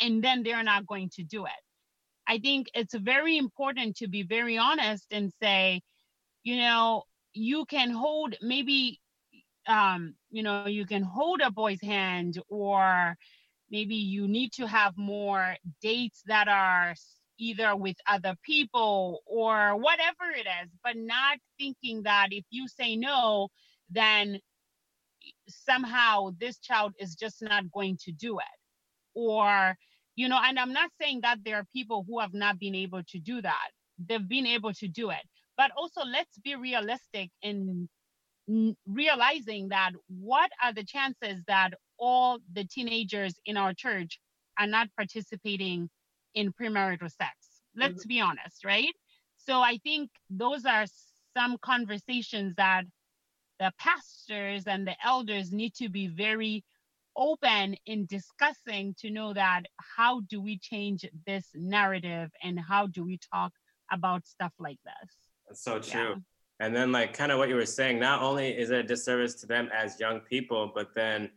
And 0.00 0.24
then 0.24 0.42
they're 0.42 0.64
not 0.64 0.86
going 0.86 1.10
to 1.16 1.22
do 1.22 1.44
it. 1.44 1.52
I 2.26 2.38
think 2.38 2.68
it's 2.74 2.94
very 2.94 3.36
important 3.36 3.96
to 3.96 4.08
be 4.08 4.22
very 4.22 4.56
honest 4.56 5.06
and 5.10 5.32
say, 5.42 5.82
you 6.44 6.56
know, 6.56 7.04
you 7.34 7.64
can 7.66 7.90
hold 7.90 8.34
maybe 8.42 9.00
um, 9.66 10.14
you 10.30 10.42
know, 10.42 10.66
you 10.66 10.86
can 10.86 11.02
hold 11.02 11.40
a 11.40 11.50
boy's 11.50 11.80
hand 11.80 12.40
or 12.48 13.16
maybe 13.70 13.94
you 13.94 14.28
need 14.28 14.52
to 14.52 14.66
have 14.66 14.96
more 14.96 15.56
dates 15.80 16.22
that 16.26 16.48
are 16.48 16.94
either 17.38 17.74
with 17.74 17.96
other 18.08 18.34
people 18.44 19.20
or 19.26 19.76
whatever 19.76 20.30
it 20.34 20.46
is, 20.62 20.70
but 20.84 20.96
not 20.96 21.38
thinking 21.58 22.02
that 22.04 22.28
if 22.30 22.44
you 22.50 22.68
say 22.68 22.96
no, 22.96 23.48
then 23.90 24.38
somehow 25.48 26.30
this 26.38 26.58
child 26.58 26.92
is 26.98 27.14
just 27.14 27.42
not 27.42 27.70
going 27.72 27.96
to 28.04 28.12
do 28.12 28.38
it. 28.38 28.44
Or, 29.14 29.76
you 30.16 30.28
know, 30.28 30.38
and 30.42 30.58
I'm 30.58 30.72
not 30.72 30.90
saying 31.00 31.20
that 31.22 31.38
there 31.44 31.56
are 31.56 31.66
people 31.72 32.04
who 32.06 32.20
have 32.20 32.34
not 32.34 32.58
been 32.58 32.74
able 32.74 33.02
to 33.08 33.18
do 33.18 33.42
that. 33.42 33.68
They've 33.98 34.28
been 34.28 34.46
able 34.46 34.72
to 34.74 34.88
do 34.88 35.10
it. 35.10 35.22
But 35.56 35.70
also, 35.76 36.02
let's 36.04 36.38
be 36.38 36.54
realistic 36.54 37.30
in 37.42 37.88
realizing 38.86 39.68
that 39.68 39.92
what 40.08 40.50
are 40.62 40.72
the 40.72 40.84
chances 40.84 41.42
that 41.46 41.74
all 41.98 42.38
the 42.52 42.64
teenagers 42.64 43.34
in 43.46 43.56
our 43.56 43.72
church 43.72 44.18
are 44.58 44.66
not 44.66 44.88
participating 44.96 45.88
in 46.34 46.52
premarital 46.52 47.10
sex? 47.10 47.34
Let's 47.76 48.02
mm-hmm. 48.02 48.08
be 48.08 48.20
honest, 48.20 48.64
right? 48.64 48.94
So 49.36 49.60
I 49.60 49.78
think 49.78 50.10
those 50.30 50.64
are 50.64 50.86
some 51.36 51.56
conversations 51.62 52.54
that 52.56 52.84
the 53.58 53.72
pastors 53.78 54.64
and 54.66 54.86
the 54.86 54.96
elders 55.04 55.52
need 55.52 55.74
to 55.74 55.88
be 55.88 56.08
very 56.08 56.64
open 57.16 57.76
in 57.86 58.06
discussing 58.06 58.94
to 58.98 59.10
know 59.10 59.34
that 59.34 59.62
how 59.96 60.20
do 60.28 60.40
we 60.40 60.58
change 60.58 61.04
this 61.26 61.46
narrative 61.54 62.30
and 62.42 62.58
how 62.58 62.86
do 62.86 63.04
we 63.04 63.18
talk 63.32 63.52
about 63.90 64.26
stuff 64.26 64.52
like 64.58 64.78
this 64.84 65.21
that's 65.52 65.64
so 65.64 65.78
true 65.78 66.10
yeah. 66.10 66.14
and 66.60 66.74
then 66.74 66.92
like 66.92 67.12
kind 67.12 67.32
of 67.32 67.38
what 67.38 67.48
you 67.48 67.54
were 67.54 67.66
saying 67.66 67.98
not 67.98 68.22
only 68.22 68.50
is 68.50 68.70
it 68.70 68.78
a 68.78 68.82
disservice 68.82 69.34
to 69.34 69.46
them 69.46 69.68
as 69.74 69.98
young 70.00 70.20
people 70.20 70.72
but 70.74 70.88
then 70.94 71.30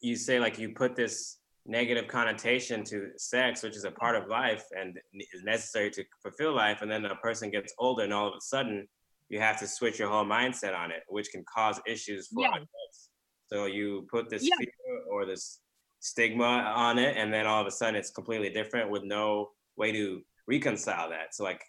you 0.00 0.16
say 0.16 0.38
like 0.38 0.58
you 0.58 0.70
put 0.70 0.94
this 0.94 1.38
negative 1.66 2.06
connotation 2.06 2.84
to 2.84 3.10
sex 3.16 3.62
which 3.62 3.76
is 3.76 3.84
a 3.84 3.90
part 3.90 4.14
of 4.14 4.28
life 4.28 4.64
and 4.78 4.98
is 5.34 5.42
necessary 5.42 5.90
to 5.90 6.04
fulfill 6.22 6.54
life 6.54 6.82
and 6.82 6.90
then 6.90 7.04
a 7.04 7.16
person 7.16 7.50
gets 7.50 7.74
older 7.78 8.04
and 8.04 8.12
all 8.12 8.28
of 8.28 8.34
a 8.34 8.40
sudden 8.40 8.86
you 9.28 9.40
have 9.40 9.58
to 9.58 9.66
switch 9.66 9.98
your 9.98 10.08
whole 10.08 10.24
mindset 10.24 10.76
on 10.76 10.90
it, 10.90 11.02
which 11.08 11.30
can 11.30 11.44
cause 11.52 11.80
issues 11.86 12.28
for 12.28 12.42
yeah. 12.42 12.50
adults. 12.54 13.10
So 13.52 13.66
you 13.66 14.06
put 14.10 14.30
this 14.30 14.42
yeah. 14.42 14.56
fear 14.58 15.02
or 15.10 15.26
this 15.26 15.60
stigma 16.00 16.44
on 16.44 16.98
it, 16.98 17.16
and 17.16 17.32
then 17.32 17.46
all 17.46 17.60
of 17.60 17.66
a 17.66 17.70
sudden 17.70 17.96
it's 17.96 18.10
completely 18.10 18.50
different 18.50 18.90
with 18.90 19.02
no 19.02 19.50
way 19.76 19.92
to 19.92 20.20
reconcile 20.46 21.10
that. 21.10 21.34
So 21.34 21.44
like, 21.44 21.62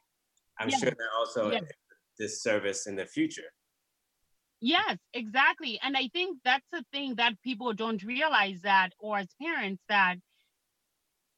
I'm 0.59 0.69
yeah. 0.69 0.77
sure 0.77 0.91
that 0.91 1.09
also 1.17 1.51
this 2.17 2.41
service 2.41 2.87
in 2.87 2.95
the 2.95 3.05
future. 3.05 3.51
Yes, 4.59 4.97
exactly. 5.13 5.79
And 5.83 5.95
I 5.95 6.09
think 6.13 6.39
that's 6.43 6.65
the 6.71 6.83
thing 6.91 7.15
that 7.15 7.39
people 7.43 7.73
don't 7.73 8.01
realize 8.03 8.61
that, 8.61 8.89
or 8.99 9.19
as 9.19 9.27
parents, 9.39 9.83
that, 9.87 10.15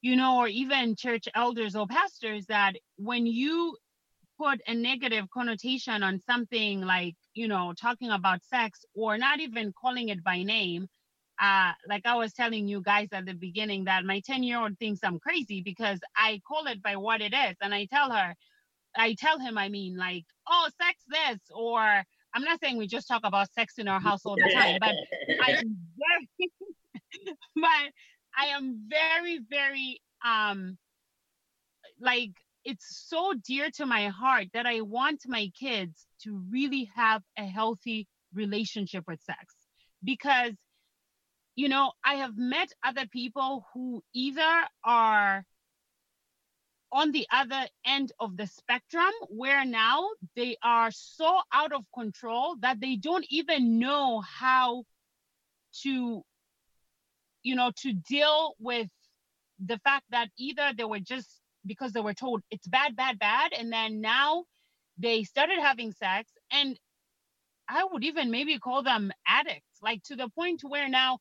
you 0.02 0.16
know, 0.16 0.38
or 0.38 0.48
even 0.48 0.96
church 0.96 1.28
elders 1.36 1.76
or 1.76 1.86
pastors, 1.86 2.46
that 2.46 2.74
when 2.96 3.26
you 3.26 3.76
put 4.38 4.62
a 4.68 4.74
negative 4.74 5.30
connotation 5.32 6.02
on 6.02 6.22
something 6.26 6.80
like 6.80 7.16
you 7.34 7.46
know 7.46 7.74
talking 7.74 8.10
about 8.10 8.40
sex 8.46 8.86
or 8.96 9.18
not 9.18 9.42
even 9.42 9.74
calling 9.74 10.08
it 10.08 10.24
by 10.24 10.44
name 10.44 10.88
uh, 11.40 11.72
like 11.88 12.06
I 12.06 12.16
was 12.16 12.34
telling 12.34 12.68
you 12.68 12.82
guys 12.82 13.08
at 13.14 13.26
the 13.26 13.34
beginning 13.34 13.86
that 13.86 14.04
my 14.04 14.22
10 14.26 14.44
year 14.44 14.60
old 14.60 14.78
thinks 14.78 15.00
I'm 15.04 15.20
crazy 15.20 15.62
because 15.62 16.00
I 16.16 16.42
call 16.46 16.68
it 16.68 16.84
by 16.84 16.98
what 16.98 17.22
it 17.22 17.34
is. 17.34 17.56
And 17.62 17.74
I 17.74 17.86
tell 17.86 18.12
her, 18.12 18.36
I 18.96 19.16
tell 19.18 19.40
him, 19.40 19.58
I 19.58 19.70
mean, 19.70 19.98
like, 19.98 20.26
oh, 20.48 20.70
sex 20.82 21.04
this, 21.08 21.40
or 21.54 21.82
I'm 21.82 22.44
not 22.44 22.60
saying 22.62 22.78
we 22.78 22.88
just 22.88 23.08
talk 23.08 23.22
about 23.24 23.52
sex 23.54 23.76
in 23.78 23.88
our 23.88 24.00
house 24.00 24.22
all 24.26 24.36
the 24.36 24.52
time, 24.54 24.78
but 24.80 24.96
I 25.42 25.52
am 25.58 25.78
very, 25.98 26.52
but 27.56 27.92
I 28.38 28.48
am 28.48 28.82
very, 28.88 29.40
very, 29.50 30.02
um, 30.26 30.78
like, 32.00 32.32
it's 32.66 33.08
so 33.08 33.34
dear 33.46 33.70
to 33.72 33.86
my 33.86 34.08
heart 34.08 34.48
that 34.54 34.66
I 34.66 34.82
want 34.82 35.22
my 35.28 35.52
kids 35.60 36.06
to 36.24 36.42
really 36.52 36.90
have 36.96 37.24
a 37.38 37.46
healthy 37.46 38.08
relationship 38.34 39.06
with 39.08 39.22
sex 39.22 39.56
because 40.04 40.54
you 41.56 41.68
know 41.68 41.92
I 42.06 42.16
have 42.16 42.38
met 42.38 42.70
other 42.84 43.08
people 43.08 43.66
who 43.74 44.04
either 44.14 44.64
are 44.84 45.46
on 46.92 47.12
the 47.12 47.28
other 47.32 47.68
end 47.86 48.12
of 48.20 48.36
the 48.36 48.48
spectrum 48.48 49.12
where 49.30 49.64
now 49.66 50.10
they 50.36 50.58
are 50.64 50.90
so 50.92 51.40
out 51.54 51.72
of 51.72 51.84
control 51.94 52.56
that 52.62 52.80
they 52.82 52.96
don't 52.96 53.26
even 53.30 53.78
know 53.80 54.22
how 54.22 54.84
to 55.84 56.24
you 57.44 57.56
know 57.56 57.72
to 57.78 57.94
deal 57.94 58.56
with 58.60 58.88
the 59.64 59.78
fact 59.80 60.06
that 60.10 60.30
either 60.38 60.72
they 60.76 60.84
were 60.84 61.00
just 61.00 61.40
because 61.66 61.92
they 61.92 62.02
were 62.02 62.14
told 62.14 62.42
it's 62.52 62.68
bad, 62.68 62.96
bad, 62.96 63.20
bad. 63.20 63.54
And 63.54 63.72
then 63.72 64.02
now 64.02 64.46
they 64.98 65.24
started 65.24 65.60
having 65.60 65.92
sex. 65.92 66.32
And 66.52 66.78
I 67.68 67.86
would 67.92 68.04
even 68.04 68.32
maybe 68.32 68.58
call 68.60 68.84
them 68.84 69.12
addicts, 69.28 69.80
like 69.82 70.04
to 70.04 70.16
the 70.16 70.30
point 70.30 70.62
where 70.64 70.90
now 70.90 71.20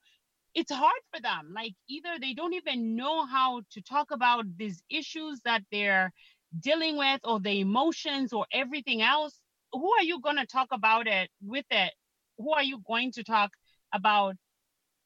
it's 0.54 0.72
hard 0.72 1.00
for 1.12 1.20
them. 1.20 1.52
Like 1.54 1.74
either 1.88 2.18
they 2.20 2.34
don't 2.34 2.54
even 2.54 2.96
know 2.96 3.26
how 3.26 3.62
to 3.72 3.82
talk 3.82 4.11
about 4.11 4.44
these 4.56 4.82
issues 4.90 5.40
that 5.44 5.62
they're 5.70 6.12
dealing 6.61 6.96
with 6.96 7.20
or 7.24 7.40
the 7.40 7.61
emotions 7.61 8.32
or 8.32 8.46
everything 8.52 9.02
else. 9.02 9.40
Who 9.72 9.90
are 9.92 10.02
you 10.02 10.20
going 10.20 10.37
to 10.37 10.46
talk 10.46 10.68
about 10.72 11.06
it 11.06 11.30
with 11.42 11.66
it? 11.70 11.92
Who 12.38 12.52
are 12.52 12.62
you 12.62 12.80
going 12.87 13.12
to 13.12 13.24
talk 13.24 13.50
about 13.92 14.37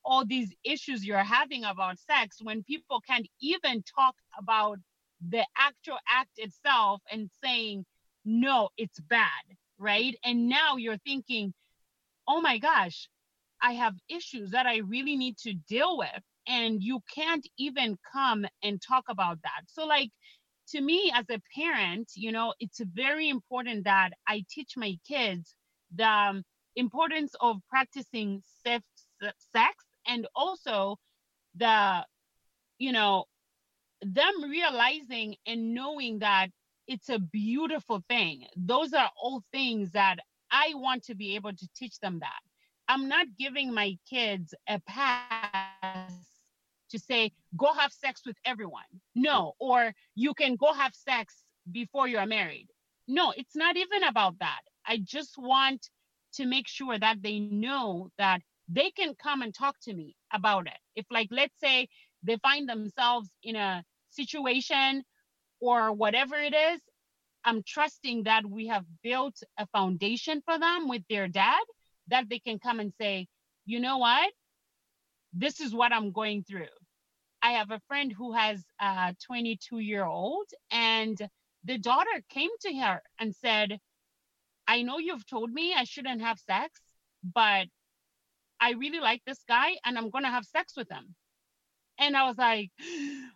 all 0.04 0.24
these 0.24 0.52
issues 0.64 1.04
you're 1.04 1.18
having 1.18 1.64
about 1.64 1.98
sex 1.98 2.38
when 2.42 2.62
people 2.64 3.00
can't 3.00 3.26
even 3.40 3.82
talk 3.82 4.14
about 4.38 4.78
the 5.28 5.44
actual 5.56 5.98
act 6.08 6.30
itself 6.36 7.00
and 7.10 7.30
saying, 7.42 7.84
no, 8.24 8.68
it's 8.76 9.00
bad, 9.00 9.28
right? 9.78 10.16
And 10.24 10.48
now 10.48 10.76
you're 10.76 10.98
thinking, 10.98 11.54
oh 12.26 12.40
my 12.40 12.58
gosh, 12.58 13.08
I 13.62 13.72
have 13.72 13.94
issues 14.08 14.50
that 14.50 14.66
I 14.66 14.78
really 14.78 15.16
need 15.16 15.38
to 15.38 15.54
deal 15.54 15.96
with. 15.96 16.22
And 16.48 16.82
you 16.82 17.00
can't 17.14 17.46
even 17.56 17.96
come 18.12 18.44
and 18.64 18.82
talk 18.82 19.04
about 19.08 19.38
that. 19.44 19.62
So, 19.68 19.86
like, 19.86 20.10
to 20.70 20.80
me 20.80 21.12
as 21.14 21.24
a 21.30 21.40
parent, 21.54 22.10
you 22.16 22.32
know, 22.32 22.52
it's 22.58 22.80
very 22.80 23.28
important 23.28 23.84
that 23.84 24.10
I 24.26 24.44
teach 24.50 24.76
my 24.76 24.96
kids 25.06 25.54
the 25.94 26.08
um, 26.08 26.42
importance 26.74 27.34
of 27.40 27.58
practicing 27.68 28.42
safe 28.64 28.82
sex 29.52 29.84
and 30.06 30.26
also 30.34 30.96
the, 31.54 32.04
you 32.78 32.90
know, 32.90 33.26
them 34.00 34.50
realizing 34.50 35.36
and 35.46 35.74
knowing 35.74 36.18
that 36.20 36.48
it's 36.88 37.08
a 37.08 37.18
beautiful 37.18 38.02
thing. 38.08 38.46
Those 38.56 38.92
are 38.92 39.10
all 39.16 39.44
things 39.52 39.92
that 39.92 40.16
I 40.50 40.72
want 40.74 41.04
to 41.04 41.14
be 41.14 41.36
able 41.36 41.52
to 41.52 41.68
teach 41.76 41.98
them 42.00 42.18
that. 42.20 42.40
I'm 42.92 43.08
not 43.08 43.26
giving 43.38 43.72
my 43.72 43.96
kids 44.06 44.52
a 44.68 44.78
pass 44.86 46.12
to 46.90 46.98
say, 46.98 47.32
go 47.56 47.72
have 47.72 47.90
sex 47.90 48.20
with 48.26 48.36
everyone. 48.44 48.92
No, 49.14 49.54
or 49.58 49.94
you 50.14 50.34
can 50.34 50.56
go 50.56 50.74
have 50.74 50.94
sex 50.94 51.42
before 51.70 52.06
you're 52.06 52.26
married. 52.26 52.68
No, 53.08 53.32
it's 53.34 53.56
not 53.56 53.78
even 53.78 54.04
about 54.04 54.38
that. 54.40 54.60
I 54.86 54.98
just 55.02 55.38
want 55.38 55.88
to 56.34 56.44
make 56.44 56.68
sure 56.68 56.98
that 56.98 57.22
they 57.22 57.38
know 57.40 58.10
that 58.18 58.42
they 58.68 58.90
can 58.90 59.14
come 59.14 59.40
and 59.40 59.54
talk 59.54 59.76
to 59.84 59.94
me 59.94 60.14
about 60.30 60.66
it. 60.66 60.78
If, 60.94 61.06
like, 61.10 61.28
let's 61.30 61.58
say 61.64 61.88
they 62.22 62.36
find 62.42 62.68
themselves 62.68 63.30
in 63.42 63.56
a 63.56 63.82
situation 64.10 65.02
or 65.60 65.92
whatever 65.92 66.34
it 66.34 66.52
is, 66.52 66.82
I'm 67.42 67.62
trusting 67.66 68.24
that 68.24 68.44
we 68.44 68.66
have 68.66 68.84
built 69.02 69.42
a 69.56 69.66
foundation 69.68 70.42
for 70.44 70.58
them 70.58 70.90
with 70.90 71.04
their 71.08 71.26
dad 71.26 71.62
that 72.08 72.28
they 72.28 72.38
can 72.38 72.58
come 72.58 72.80
and 72.80 72.92
say, 73.00 73.26
you 73.64 73.80
know 73.80 73.98
what? 73.98 74.30
This 75.32 75.60
is 75.60 75.74
what 75.74 75.92
I'm 75.92 76.12
going 76.12 76.44
through. 76.44 76.66
I 77.42 77.52
have 77.52 77.70
a 77.70 77.80
friend 77.88 78.12
who 78.12 78.32
has 78.32 78.62
a 78.80 79.14
22 79.26 79.78
year 79.78 80.04
old, 80.04 80.46
and 80.70 81.18
the 81.64 81.78
daughter 81.78 82.10
came 82.28 82.50
to 82.62 82.74
her 82.78 83.02
and 83.18 83.34
said, 83.34 83.78
I 84.66 84.82
know 84.82 84.98
you've 84.98 85.26
told 85.26 85.52
me 85.52 85.74
I 85.74 85.84
shouldn't 85.84 86.22
have 86.22 86.38
sex, 86.38 86.80
but 87.22 87.66
I 88.60 88.72
really 88.72 89.00
like 89.00 89.22
this 89.26 89.42
guy 89.48 89.72
and 89.84 89.98
I'm 89.98 90.10
going 90.10 90.24
to 90.24 90.30
have 90.30 90.44
sex 90.44 90.74
with 90.76 90.88
him. 90.88 91.14
And 91.98 92.16
I 92.16 92.26
was 92.26 92.38
like, 92.38 92.70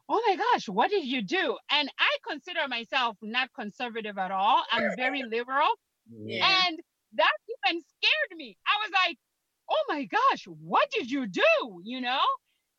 oh 0.08 0.22
my 0.26 0.36
gosh, 0.36 0.68
what 0.68 0.90
did 0.90 1.04
you 1.04 1.22
do? 1.22 1.56
And 1.70 1.88
I 1.98 2.16
consider 2.28 2.60
myself 2.68 3.16
not 3.22 3.50
conservative 3.54 4.18
at 4.18 4.30
all. 4.30 4.62
I'm 4.70 4.96
very 4.96 5.22
liberal. 5.24 5.68
Yeah. 6.10 6.48
And 6.66 6.78
that 7.16 7.32
even 7.66 7.82
scared 7.82 8.36
me. 8.36 8.56
I 8.66 8.86
was 8.86 8.92
like, 8.92 9.18
oh 9.70 9.84
my 9.88 10.04
gosh, 10.04 10.44
what 10.44 10.88
did 10.90 11.10
you 11.10 11.26
do? 11.26 11.80
You 11.84 12.00
know? 12.00 12.20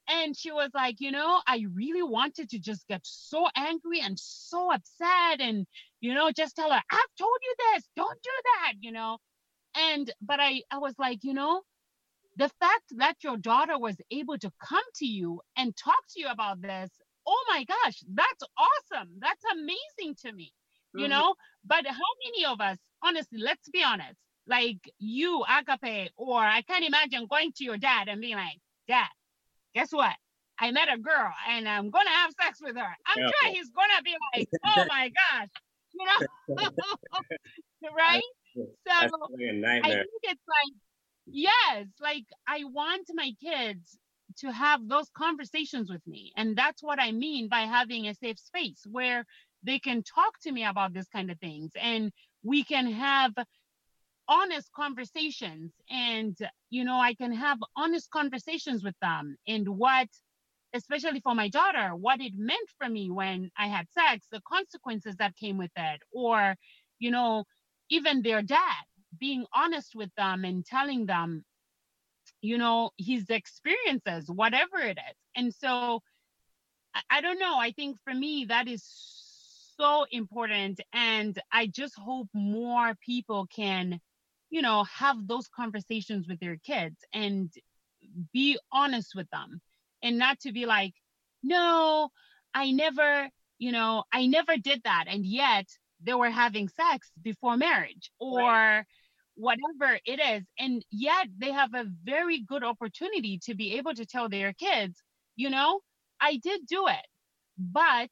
and 0.07 0.37
she 0.37 0.51
was 0.51 0.69
like, 0.73 0.95
you 0.99 1.11
know, 1.11 1.41
I 1.47 1.65
really 1.73 2.03
wanted 2.03 2.49
to 2.51 2.59
just 2.59 2.87
get 2.87 3.01
so 3.03 3.47
angry 3.55 3.99
and 4.01 4.17
so 4.17 4.71
upset 4.71 5.41
and, 5.41 5.67
you 5.99 6.13
know, 6.13 6.31
just 6.31 6.55
tell 6.55 6.71
her, 6.71 6.81
I've 6.91 7.15
told 7.17 7.37
you 7.43 7.55
this, 7.73 7.89
don't 7.95 8.21
do 8.23 8.29
that, 8.43 8.73
you 8.79 8.91
know. 8.91 9.17
And, 9.75 10.11
but 10.21 10.39
I, 10.39 10.61
I 10.71 10.77
was 10.77 10.93
like, 10.97 11.19
you 11.23 11.33
know, 11.33 11.61
the 12.37 12.49
fact 12.59 12.83
that 12.97 13.15
your 13.23 13.37
daughter 13.37 13.77
was 13.77 13.95
able 14.11 14.37
to 14.37 14.51
come 14.63 14.83
to 14.95 15.05
you 15.05 15.41
and 15.57 15.75
talk 15.75 15.99
to 16.13 16.21
you 16.21 16.27
about 16.27 16.61
this, 16.61 16.89
oh 17.27 17.45
my 17.49 17.65
gosh, 17.65 18.01
that's 18.13 18.43
awesome. 18.57 19.09
That's 19.19 19.43
amazing 19.51 20.15
to 20.25 20.31
me, 20.31 20.53
mm-hmm. 20.95 20.99
you 20.99 21.07
know. 21.09 21.35
But 21.65 21.85
how 21.85 22.11
many 22.25 22.45
of 22.45 22.61
us, 22.61 22.77
honestly, 23.03 23.39
let's 23.41 23.69
be 23.69 23.83
honest, 23.83 24.17
like 24.47 24.79
you, 24.99 25.43
Agape, 25.43 26.11
or 26.15 26.39
I 26.39 26.61
can't 26.61 26.85
imagine 26.85 27.27
going 27.29 27.51
to 27.57 27.63
your 27.63 27.77
dad 27.77 28.07
and 28.07 28.21
being 28.21 28.35
like, 28.35 28.59
Dad, 28.87 29.07
guess 29.73 29.91
what? 29.91 30.15
I 30.59 30.71
met 30.71 30.87
a 30.91 30.97
girl 30.97 31.31
and 31.49 31.67
I'm 31.67 31.89
gonna 31.89 32.09
have 32.09 32.31
sex 32.41 32.59
with 32.61 32.75
her. 32.75 32.97
I'm 33.05 33.19
yeah. 33.19 33.29
sure 33.41 33.51
he's 33.51 33.69
gonna 33.69 34.01
be 34.03 34.15
like, 34.35 34.47
oh 34.65 34.85
my 34.87 35.11
gosh, 35.11 35.49
you 35.93 36.05
know, 36.55 36.69
right? 37.95 38.21
So 38.55 38.91
I 38.91 39.01
think 39.01 40.07
it's 40.23 40.41
like, 40.47 40.73
yes, 41.27 41.87
like 42.01 42.25
I 42.47 42.63
want 42.63 43.07
my 43.13 43.33
kids 43.41 43.97
to 44.39 44.51
have 44.51 44.87
those 44.87 45.09
conversations 45.15 45.89
with 45.89 46.05
me. 46.07 46.31
And 46.35 46.55
that's 46.55 46.81
what 46.81 46.99
I 46.99 47.11
mean 47.11 47.49
by 47.49 47.61
having 47.61 48.07
a 48.07 48.15
safe 48.15 48.39
space 48.39 48.83
where 48.89 49.25
they 49.63 49.79
can 49.79 50.03
talk 50.03 50.39
to 50.43 50.51
me 50.51 50.63
about 50.65 50.93
this 50.93 51.07
kind 51.07 51.31
of 51.31 51.39
things 51.39 51.71
and 51.79 52.11
we 52.43 52.63
can 52.63 52.91
have 52.91 53.33
honest 54.27 54.69
conversations 54.75 55.71
and 55.89 56.37
you 56.69 56.83
know 56.83 56.99
i 56.99 57.13
can 57.13 57.33
have 57.33 57.57
honest 57.75 58.09
conversations 58.11 58.83
with 58.83 58.95
them 59.01 59.37
and 59.47 59.67
what 59.67 60.07
especially 60.73 61.19
for 61.21 61.33
my 61.33 61.47
daughter 61.47 61.95
what 61.95 62.19
it 62.19 62.33
meant 62.35 62.69
for 62.77 62.89
me 62.89 63.09
when 63.09 63.49
i 63.57 63.67
had 63.67 63.87
sex 63.91 64.27
the 64.31 64.41
consequences 64.47 65.15
that 65.17 65.35
came 65.35 65.57
with 65.57 65.71
it 65.77 66.01
or 66.11 66.55
you 66.99 67.09
know 67.09 67.45
even 67.89 68.21
their 68.21 68.41
dad 68.41 68.83
being 69.17 69.45
honest 69.53 69.95
with 69.95 70.09
them 70.17 70.43
and 70.43 70.65
telling 70.65 71.05
them 71.05 71.45
you 72.41 72.57
know 72.57 72.91
his 72.97 73.29
experiences 73.29 74.29
whatever 74.29 74.77
it 74.77 74.97
is. 74.97 75.17
And 75.35 75.53
so 75.53 76.01
I, 77.09 77.21
don't 77.21 77.39
know. 77.39 77.57
I 77.59 77.71
think 77.71 77.97
for 78.03 78.13
me 78.13 78.45
that 78.49 78.67
is 78.67 78.83
so 79.77 80.07
important 80.11 80.81
and 80.91 81.39
i 81.51 81.67
just 81.67 81.93
hope 81.99 82.27
more 82.33 82.95
people 83.05 83.45
can 83.55 83.99
you 84.49 84.61
know 84.61 84.83
have 84.83 85.27
those 85.27 85.47
conversations 85.47 86.27
with 86.27 86.39
their 86.39 86.57
kids 86.57 86.97
and 87.13 87.51
be 88.33 88.57
honest 88.71 89.13
with 89.15 89.29
them 89.29 89.61
and 90.03 90.17
not 90.17 90.39
to 90.39 90.51
be 90.51 90.65
like 90.65 90.93
no 91.43 92.09
i 92.53 92.71
never 92.71 93.29
you 93.57 93.71
know 93.71 94.03
i 94.13 94.25
never 94.25 94.57
did 94.57 94.81
that 94.83 95.05
and 95.07 95.25
yet 95.25 95.65
they 96.03 96.13
were 96.13 96.29
having 96.29 96.69
sex 96.69 97.11
before 97.21 97.57
marriage 97.57 98.11
or 98.19 98.39
right. 98.41 98.83
whatever 99.35 99.99
it 100.05 100.19
is 100.19 100.43
and 100.59 100.83
yet 100.91 101.27
they 101.37 101.51
have 101.51 101.73
a 101.73 101.85
very 102.03 102.39
good 102.39 102.63
opportunity 102.63 103.39
to 103.43 103.55
be 103.55 103.77
able 103.77 103.93
to 103.93 104.05
tell 104.05 104.29
their 104.29 104.53
kids 104.53 105.01
you 105.35 105.49
know 105.49 105.79
i 106.21 106.37
did 106.37 106.61
do 106.67 106.87
it 106.87 107.05
but 107.57 108.09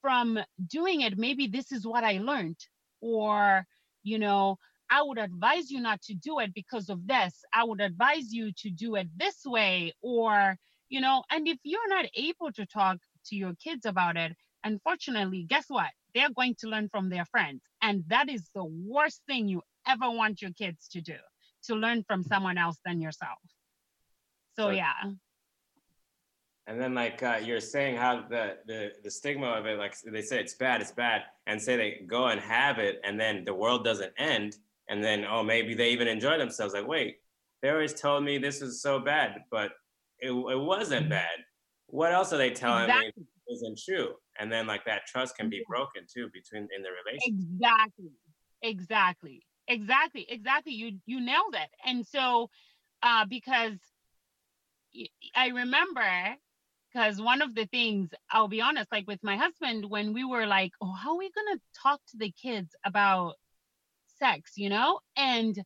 from 0.00 0.38
doing 0.68 1.00
it 1.00 1.18
maybe 1.18 1.48
this 1.48 1.72
is 1.72 1.86
what 1.86 2.04
i 2.04 2.18
learned 2.18 2.58
or 3.00 3.66
you 4.02 4.18
know 4.18 4.56
I 4.90 5.02
would 5.02 5.18
advise 5.18 5.70
you 5.70 5.80
not 5.80 6.00
to 6.02 6.14
do 6.14 6.38
it 6.38 6.54
because 6.54 6.88
of 6.88 7.06
this. 7.06 7.42
I 7.52 7.64
would 7.64 7.80
advise 7.80 8.32
you 8.32 8.52
to 8.58 8.70
do 8.70 8.94
it 8.96 9.08
this 9.16 9.44
way, 9.44 9.92
or, 10.00 10.56
you 10.88 11.00
know, 11.00 11.24
and 11.30 11.48
if 11.48 11.58
you're 11.64 11.88
not 11.88 12.06
able 12.14 12.52
to 12.52 12.66
talk 12.66 12.98
to 13.26 13.36
your 13.36 13.54
kids 13.62 13.86
about 13.86 14.16
it, 14.16 14.32
unfortunately, 14.64 15.44
guess 15.48 15.64
what? 15.68 15.90
They're 16.14 16.30
going 16.30 16.54
to 16.60 16.68
learn 16.68 16.88
from 16.88 17.08
their 17.08 17.24
friends. 17.24 17.62
And 17.82 18.04
that 18.08 18.28
is 18.28 18.48
the 18.54 18.64
worst 18.64 19.22
thing 19.26 19.48
you 19.48 19.62
ever 19.86 20.10
want 20.10 20.40
your 20.40 20.52
kids 20.52 20.88
to 20.88 21.00
do, 21.00 21.16
to 21.64 21.74
learn 21.74 22.04
from 22.04 22.22
someone 22.22 22.58
else 22.58 22.78
than 22.84 23.00
yourself. 23.00 23.38
So, 24.56 24.64
so 24.64 24.70
yeah. 24.70 24.92
And 26.68 26.80
then 26.80 26.94
like 26.94 27.22
uh, 27.22 27.38
you're 27.42 27.60
saying 27.60 27.96
how 27.96 28.24
the, 28.28 28.56
the 28.66 28.90
the 29.04 29.10
stigma 29.10 29.46
of 29.46 29.66
it, 29.66 29.78
like 29.78 29.94
they 30.00 30.22
say 30.22 30.40
it's 30.40 30.54
bad, 30.54 30.80
it's 30.80 30.90
bad, 30.90 31.22
and 31.46 31.62
say 31.62 31.76
they 31.76 32.04
go 32.06 32.26
and 32.26 32.40
have 32.40 32.78
it, 32.78 33.00
and 33.04 33.20
then 33.20 33.44
the 33.44 33.54
world 33.54 33.84
doesn't 33.84 34.12
end 34.18 34.56
and 34.88 35.02
then 35.02 35.24
oh 35.28 35.42
maybe 35.42 35.74
they 35.74 35.90
even 35.90 36.08
enjoy 36.08 36.38
themselves. 36.38 36.74
Like 36.74 36.86
wait 36.86 37.16
they 37.62 37.70
always 37.70 37.94
told 37.94 38.22
me 38.22 38.38
this 38.38 38.60
was 38.60 38.82
so 38.82 38.98
bad 39.00 39.42
but 39.50 39.72
it, 40.18 40.30
it 40.30 40.60
wasn't 40.60 41.02
mm-hmm. 41.02 41.10
bad. 41.10 41.38
What 41.88 42.12
else 42.12 42.32
are 42.32 42.38
they 42.38 42.50
telling 42.50 42.84
exactly. 42.84 43.12
me 43.16 43.54
isn't 43.54 43.78
true? 43.78 44.14
And 44.38 44.50
then 44.50 44.66
like 44.66 44.84
that 44.86 45.06
trust 45.06 45.36
can 45.36 45.48
be 45.48 45.62
broken 45.68 46.02
too 46.12 46.28
between 46.32 46.68
in 46.74 46.82
the 46.82 46.88
relationship. 46.90 47.48
Exactly. 47.52 48.12
Exactly. 48.62 49.42
Exactly. 49.68 50.26
Exactly. 50.28 50.72
You 50.72 50.98
you 51.06 51.20
nailed 51.20 51.54
it. 51.54 51.70
And 51.84 52.06
so 52.06 52.50
uh 53.02 53.24
because 53.28 53.78
i 55.34 55.48
remember 55.48 56.36
because 56.92 57.20
one 57.20 57.42
of 57.42 57.54
the 57.54 57.66
things 57.66 58.10
i'll 58.30 58.48
be 58.48 58.60
honest 58.60 58.90
like 58.90 59.06
with 59.06 59.22
my 59.22 59.36
husband 59.36 59.88
when 59.88 60.12
we 60.12 60.24
were 60.24 60.46
like 60.46 60.72
oh 60.80 60.92
how 60.92 61.12
are 61.12 61.18
we 61.18 61.30
going 61.30 61.56
to 61.56 61.60
talk 61.82 62.00
to 62.08 62.16
the 62.16 62.32
kids 62.32 62.74
about 62.84 63.34
sex, 64.18 64.52
you 64.56 64.68
know? 64.68 65.00
And 65.16 65.56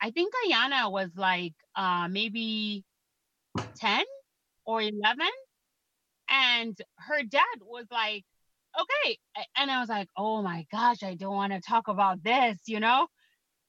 I 0.00 0.10
think 0.10 0.32
Ayana 0.46 0.90
was 0.90 1.10
like 1.16 1.54
uh, 1.76 2.08
maybe 2.08 2.84
10 3.76 4.04
or 4.64 4.82
11. 4.82 5.26
And 6.30 6.78
her 6.98 7.22
dad 7.22 7.42
was 7.60 7.86
like, 7.90 8.24
okay. 8.78 9.18
And 9.56 9.70
I 9.70 9.80
was 9.80 9.88
like, 9.88 10.08
oh 10.16 10.42
my 10.42 10.66
gosh, 10.70 11.02
I 11.02 11.14
don't 11.14 11.34
want 11.34 11.52
to 11.52 11.60
talk 11.60 11.88
about 11.88 12.22
this, 12.22 12.58
you 12.66 12.80
know? 12.80 13.08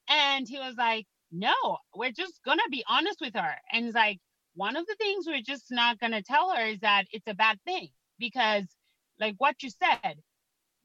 And 0.09 0.47
he 0.47 0.59
was 0.59 0.75
like, 0.77 1.05
no, 1.31 1.53
we're 1.95 2.11
just 2.11 2.39
going 2.45 2.57
to 2.57 2.69
be 2.69 2.83
honest 2.87 3.19
with 3.21 3.33
her. 3.35 3.55
And 3.71 3.85
he's 3.85 3.93
like, 3.93 4.19
one 4.55 4.75
of 4.75 4.85
the 4.85 4.95
things 4.95 5.25
we're 5.25 5.41
just 5.41 5.65
not 5.71 5.99
going 5.99 6.11
to 6.11 6.21
tell 6.21 6.51
her 6.51 6.65
is 6.65 6.79
that 6.81 7.05
it's 7.11 7.27
a 7.27 7.33
bad 7.33 7.57
thing 7.65 7.87
because, 8.19 8.65
like 9.19 9.35
what 9.37 9.63
you 9.63 9.69
said, 9.69 10.15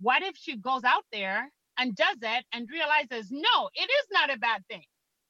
what 0.00 0.22
if 0.22 0.36
she 0.36 0.56
goes 0.56 0.84
out 0.84 1.04
there 1.12 1.50
and 1.78 1.94
does 1.94 2.16
it 2.22 2.44
and 2.52 2.68
realizes, 2.70 3.30
no, 3.30 3.70
it 3.74 3.90
is 3.90 4.06
not 4.10 4.32
a 4.32 4.38
bad 4.38 4.66
thing. 4.68 4.84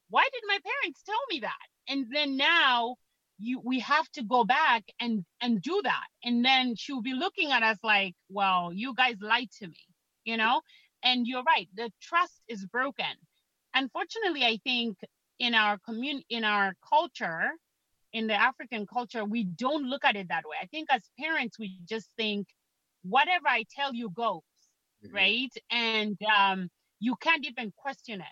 Why 0.09 0.23
did 0.31 0.43
my 0.47 0.59
parents 0.63 1.03
tell 1.05 1.19
me 1.29 1.41
that? 1.41 1.67
And 1.89 2.05
then 2.11 2.37
now 2.37 2.95
you 3.39 3.61
we 3.63 3.79
have 3.79 4.09
to 4.13 4.23
go 4.23 4.43
back 4.43 4.83
and 4.99 5.23
and 5.41 5.61
do 5.61 5.81
that. 5.83 6.07
And 6.23 6.43
then 6.43 6.75
she'll 6.75 7.01
be 7.01 7.13
looking 7.13 7.51
at 7.51 7.63
us 7.63 7.77
like, 7.83 8.15
well, 8.29 8.71
you 8.73 8.93
guys 8.95 9.15
lied 9.21 9.49
to 9.59 9.67
me, 9.67 9.79
you 10.23 10.37
know? 10.37 10.61
And 11.03 11.27
you're 11.27 11.43
right, 11.43 11.67
the 11.75 11.91
trust 12.01 12.41
is 12.47 12.65
broken. 12.65 13.05
Unfortunately, 13.73 14.43
I 14.43 14.57
think 14.63 14.97
in 15.39 15.53
our 15.53 15.77
community 15.85 16.25
in 16.29 16.43
our 16.43 16.73
culture, 16.87 17.51
in 18.13 18.27
the 18.27 18.33
African 18.33 18.87
culture, 18.87 19.23
we 19.23 19.43
don't 19.43 19.83
look 19.83 20.03
at 20.03 20.15
it 20.15 20.29
that 20.29 20.45
way. 20.45 20.57
I 20.61 20.65
think 20.67 20.87
as 20.91 21.01
parents, 21.19 21.59
we 21.59 21.77
just 21.87 22.09
think 22.17 22.47
whatever 23.03 23.47
I 23.47 23.65
tell 23.75 23.93
you 23.93 24.09
goes 24.09 24.41
mm-hmm. 25.05 25.15
right? 25.15 25.53
And 25.71 26.17
um, 26.37 26.69
you 26.99 27.15
can't 27.15 27.45
even 27.45 27.73
question 27.75 28.21
it. 28.21 28.27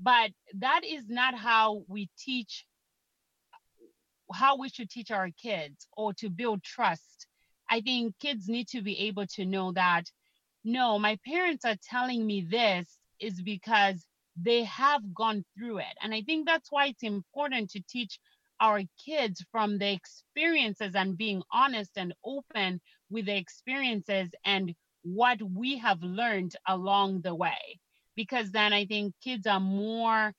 But 0.00 0.30
that 0.54 0.82
is 0.84 1.08
not 1.08 1.34
how 1.34 1.82
we 1.88 2.08
teach, 2.16 2.64
how 4.32 4.56
we 4.56 4.68
should 4.68 4.90
teach 4.90 5.10
our 5.10 5.30
kids 5.42 5.88
or 5.96 6.12
to 6.14 6.30
build 6.30 6.62
trust. 6.62 7.26
I 7.68 7.80
think 7.80 8.14
kids 8.20 8.48
need 8.48 8.68
to 8.68 8.82
be 8.82 8.98
able 9.08 9.26
to 9.34 9.44
know 9.44 9.72
that 9.72 10.04
no, 10.64 10.98
my 10.98 11.18
parents 11.26 11.64
are 11.64 11.76
telling 11.82 12.26
me 12.26 12.46
this 12.48 12.98
is 13.20 13.40
because 13.40 14.04
they 14.40 14.64
have 14.64 15.14
gone 15.14 15.44
through 15.56 15.78
it. 15.78 15.96
And 16.02 16.14
I 16.14 16.22
think 16.22 16.46
that's 16.46 16.70
why 16.70 16.86
it's 16.86 17.02
important 17.02 17.70
to 17.70 17.82
teach 17.88 18.18
our 18.60 18.82
kids 19.04 19.44
from 19.50 19.78
the 19.78 19.90
experiences 19.92 20.94
and 20.94 21.16
being 21.16 21.42
honest 21.52 21.92
and 21.96 22.12
open 22.24 22.80
with 23.10 23.26
the 23.26 23.36
experiences 23.36 24.30
and 24.44 24.74
what 25.14 25.40
we 25.42 25.78
have 25.78 26.02
learned 26.02 26.54
along 26.66 27.22
the 27.22 27.34
way. 27.34 27.78
Because 28.16 28.50
then 28.50 28.72
i 28.72 28.84
think 28.86 29.14
kids 29.22 29.46
are 29.46 29.60
more 29.60 30.32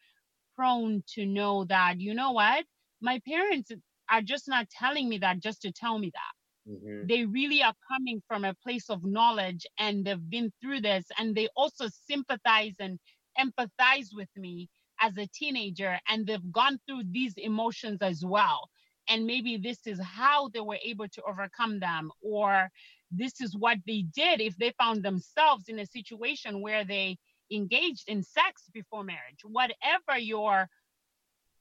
prone 0.55 1.03
to 1.15 1.25
know 1.25 1.65
that 1.65 1.99
you 1.99 2.13
know 2.13 2.31
what? 2.31 2.65
My 3.01 3.19
parents 3.27 3.71
are 4.11 4.21
just 4.21 4.47
not 4.47 4.69
telling 4.69 5.07
me 5.09 5.17
that 5.19 5.39
just 5.39 5.61
to 5.61 5.71
tell 5.71 5.97
me 5.97 6.11
that. 6.13 6.33
Mm-hmm. 6.69 7.07
they 7.07 7.25
really 7.25 7.63
are 7.63 7.73
coming 7.91 8.21
from 8.27 8.45
a 8.45 8.53
place 8.63 8.89
of 8.89 9.03
knowledge 9.03 9.65
and 9.79 10.05
they've 10.05 10.29
been 10.29 10.51
through 10.61 10.81
this 10.81 11.05
and 11.17 11.33
they 11.33 11.47
also 11.55 11.87
sympathize 12.07 12.75
and 12.79 12.99
empathize 13.39 14.09
with 14.13 14.29
me 14.35 14.69
as 15.01 15.17
a 15.17 15.27
teenager 15.33 15.97
and 16.07 16.27
they've 16.27 16.51
gone 16.51 16.77
through 16.85 17.03
these 17.11 17.33
emotions 17.37 17.99
as 18.01 18.23
well. 18.23 18.69
And 19.07 19.25
maybe 19.25 19.57
this 19.57 19.87
is 19.87 19.99
how 19.99 20.49
they 20.49 20.59
were 20.59 20.77
able 20.83 21.07
to 21.07 21.23
overcome 21.27 21.79
them 21.79 22.11
or 22.21 22.69
this 23.11 23.41
is 23.41 23.55
what 23.55 23.77
they 23.87 24.05
did 24.13 24.41
if 24.41 24.55
they 24.57 24.73
found 24.79 25.03
themselves 25.03 25.65
in 25.67 25.79
a 25.79 25.85
situation 25.85 26.61
where 26.61 26.85
they 26.85 27.17
engaged 27.51 28.07
in 28.07 28.21
sex 28.21 28.63
before 28.73 29.03
marriage 29.03 29.41
whatever 29.43 30.17
your 30.17 30.67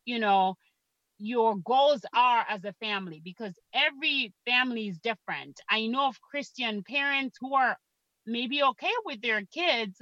you 0.04 0.18
know 0.18 0.54
your 1.18 1.56
goals 1.56 2.04
are 2.14 2.44
as 2.48 2.64
a 2.64 2.72
family 2.74 3.20
because 3.22 3.52
every 3.74 4.32
family 4.46 4.88
is 4.88 4.98
different. 4.98 5.60
I 5.68 5.86
know 5.86 6.06
of 6.06 6.20
Christian 6.20 6.84
parents 6.84 7.36
who 7.40 7.54
are 7.54 7.76
maybe 8.24 8.62
okay 8.62 8.92
with 9.04 9.20
their 9.20 9.42
kids, 9.52 10.00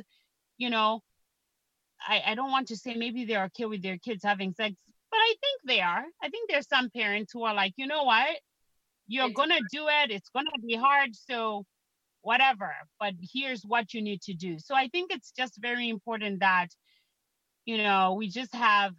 you 0.58 0.70
know. 0.70 1.00
I, 2.06 2.22
I 2.26 2.34
don't 2.34 2.50
want 2.50 2.68
to 2.68 2.76
say 2.76 2.94
maybe 2.94 3.24
they're 3.24 3.44
okay 3.44 3.64
with 3.64 3.82
their 3.82 3.96
kids 3.96 4.22
having 4.22 4.52
sex, 4.52 4.74
but 5.10 5.16
I 5.16 5.34
think 5.40 5.62
they 5.66 5.80
are. 5.80 6.04
I 6.22 6.28
think 6.28 6.50
there's 6.50 6.68
some 6.68 6.90
parents 6.90 7.32
who 7.32 7.44
are 7.44 7.54
like, 7.54 7.72
you 7.76 7.86
know 7.86 8.04
what? 8.04 8.36
You're 9.08 9.30
gonna 9.30 9.54
hard. 9.54 9.64
do 9.72 9.86
it, 9.88 10.10
it's 10.10 10.28
gonna 10.30 10.50
be 10.66 10.74
hard, 10.74 11.14
so 11.14 11.64
whatever, 12.22 12.72
but 12.98 13.14
here's 13.32 13.62
what 13.62 13.94
you 13.94 14.02
need 14.02 14.20
to 14.22 14.34
do. 14.34 14.58
So 14.58 14.74
I 14.74 14.88
think 14.88 15.12
it's 15.12 15.30
just 15.30 15.58
very 15.60 15.88
important 15.88 16.40
that, 16.40 16.68
you 17.64 17.78
know, 17.78 18.14
we 18.14 18.28
just 18.28 18.52
have 18.54 18.94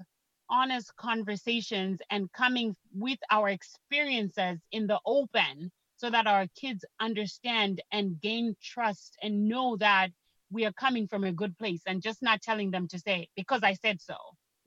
honest 0.50 0.96
conversations 0.96 2.00
and 2.10 2.32
coming 2.32 2.74
with 2.94 3.20
our 3.30 3.50
experiences 3.50 4.60
in 4.72 4.88
the 4.88 5.00
open 5.06 5.72
so 5.98 6.10
that 6.10 6.26
our 6.26 6.46
kids 6.56 6.86
understand 7.02 7.82
and 7.92 8.22
gain 8.22 8.56
trust 8.64 9.18
and 9.22 9.50
know 9.50 9.76
that 9.78 10.10
we 10.50 10.66
are 10.66 10.74
coming 10.74 11.08
from 11.08 11.26
a 11.26 11.32
good 11.34 11.58
place 11.58 11.82
and 11.86 12.02
just 12.02 12.22
not 12.22 12.42
telling 12.42 12.72
them 12.72 12.88
to 12.88 13.00
say 13.00 13.28
because 13.36 13.62
I 13.64 13.74
said 13.74 14.02
so. 14.02 14.16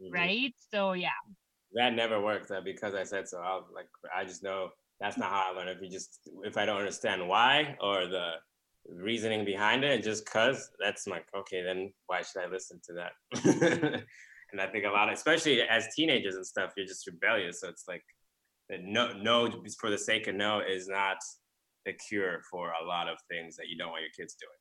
Mm-hmm. 0.03 0.12
Right. 0.12 0.55
So 0.70 0.92
yeah. 0.92 1.09
That 1.72 1.94
never 1.94 2.20
works. 2.20 2.50
Uh, 2.50 2.61
because 2.62 2.94
I 2.94 3.05
said 3.05 3.29
so. 3.29 3.38
I 3.38 3.61
like 3.74 3.88
I 4.14 4.24
just 4.24 4.42
know 4.42 4.70
that's 5.01 5.17
not 5.17 5.31
how 5.31 5.51
I 5.51 5.57
learn. 5.57 5.69
If 5.69 5.81
you 5.81 5.91
just 5.91 6.29
if 6.45 6.57
I 6.57 6.67
don't 6.67 6.79
understand 6.79 7.27
why 7.27 7.77
or 7.81 8.07
the 8.07 8.33
reasoning 8.89 9.45
behind 9.45 9.85
it, 9.85 9.93
and 9.93 10.03
just 10.03 10.29
cause 10.31 10.71
that's 10.79 11.07
like 11.07 11.27
okay, 11.37 11.63
then 11.63 11.93
why 12.07 12.23
should 12.23 12.43
I 12.43 12.47
listen 12.47 12.81
to 12.87 12.93
that? 12.95 13.13
and 14.53 14.61
I 14.61 14.67
think 14.67 14.85
a 14.85 14.91
lot, 14.91 15.09
of, 15.09 15.15
especially 15.15 15.63
as 15.63 15.95
teenagers 15.95 16.35
and 16.35 16.47
stuff, 16.47 16.73
you're 16.77 16.87
just 16.87 17.07
rebellious. 17.07 17.61
So 17.61 17.69
it's 17.69 17.85
like 17.89 18.03
no, 18.71 19.13
no, 19.15 19.51
for 19.81 19.91
the 19.91 19.99
sake 19.99 20.29
of 20.29 20.35
no 20.35 20.61
is 20.61 20.87
not 20.87 21.17
the 21.87 21.93
cure 21.93 22.43
for 22.51 22.73
a 22.81 22.87
lot 22.87 23.09
of 23.09 23.19
things 23.29 23.57
that 23.57 23.69
you 23.69 23.77
don't 23.77 23.91
want 23.91 24.03
your 24.03 24.11
kids 24.11 24.35
doing. 24.35 24.53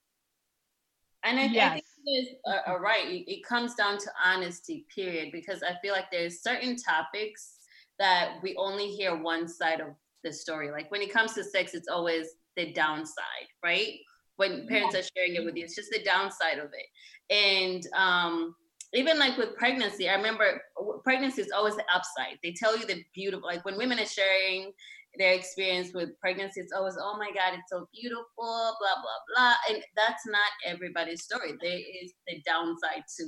And 1.24 1.40
I, 1.40 1.54
yes. 1.54 1.72
I 1.72 1.74
think 1.74 1.84
is 2.08 2.36
uh, 2.48 2.72
uh, 2.72 2.80
right. 2.80 3.06
It, 3.06 3.32
it 3.32 3.44
comes 3.44 3.76
down 3.76 3.98
to 3.98 4.12
honesty, 4.24 4.86
period. 4.94 5.30
Because 5.32 5.62
I 5.64 5.76
feel 5.82 5.94
like 5.94 6.10
there's 6.12 6.42
certain 6.42 6.78
topics 6.78 7.58
that 8.00 8.36
we 8.42 8.56
only 8.56 8.88
hear 8.88 9.22
one 9.22 9.48
side 9.48 9.82
of 9.82 9.90
the 10.24 10.34
story. 10.34 10.72
Like 10.72 10.92
when 10.92 11.02
it 11.02 11.14
comes 11.14 11.34
to 11.34 11.44
sex, 11.44 11.74
it's 11.74 11.88
always 11.88 12.28
the 12.56 12.72
downside, 12.74 13.48
right? 13.64 13.94
When 14.38 14.68
parents 14.68 14.96
are 14.96 15.04
sharing 15.16 15.36
it 15.36 15.46
with 15.46 15.56
you, 15.56 15.66
it's 15.66 15.76
just 15.76 15.92
the 15.92 16.04
downside 16.04 16.60
of 16.60 16.70
it. 16.74 17.34
And 17.34 17.86
um, 17.94 18.56
even 18.94 19.20
like 19.20 19.38
with 19.38 19.56
pregnancy, 19.58 20.10
I 20.10 20.16
remember 20.16 20.62
pregnancy 21.04 21.42
is 21.42 21.52
always 21.52 21.76
the 21.76 21.84
upside. 21.94 22.40
They 22.44 22.54
tell 22.54 22.78
you 22.78 22.86
the 22.86 23.04
beautiful, 23.14 23.48
like 23.48 23.66
when 23.66 23.78
women 23.78 24.00
are 24.00 24.06
sharing 24.06 24.72
their 25.18 25.34
experience 25.34 25.92
with 25.94 26.18
pregnancy, 26.22 26.62
it's 26.62 26.72
always, 26.72 26.98
oh 27.00 27.18
my 27.18 27.32
God, 27.36 27.54
it's 27.54 27.70
so 27.70 27.88
beautiful, 27.94 28.26
blah, 28.38 28.76
blah, 28.78 29.36
blah. 29.36 29.54
And 29.70 29.84
that's 29.96 30.26
not 30.26 30.52
everybody's 30.66 31.24
story. 31.24 31.54
There 31.62 31.78
is 31.78 32.14
the 32.28 32.42
downside 32.46 33.04
to 33.18 33.26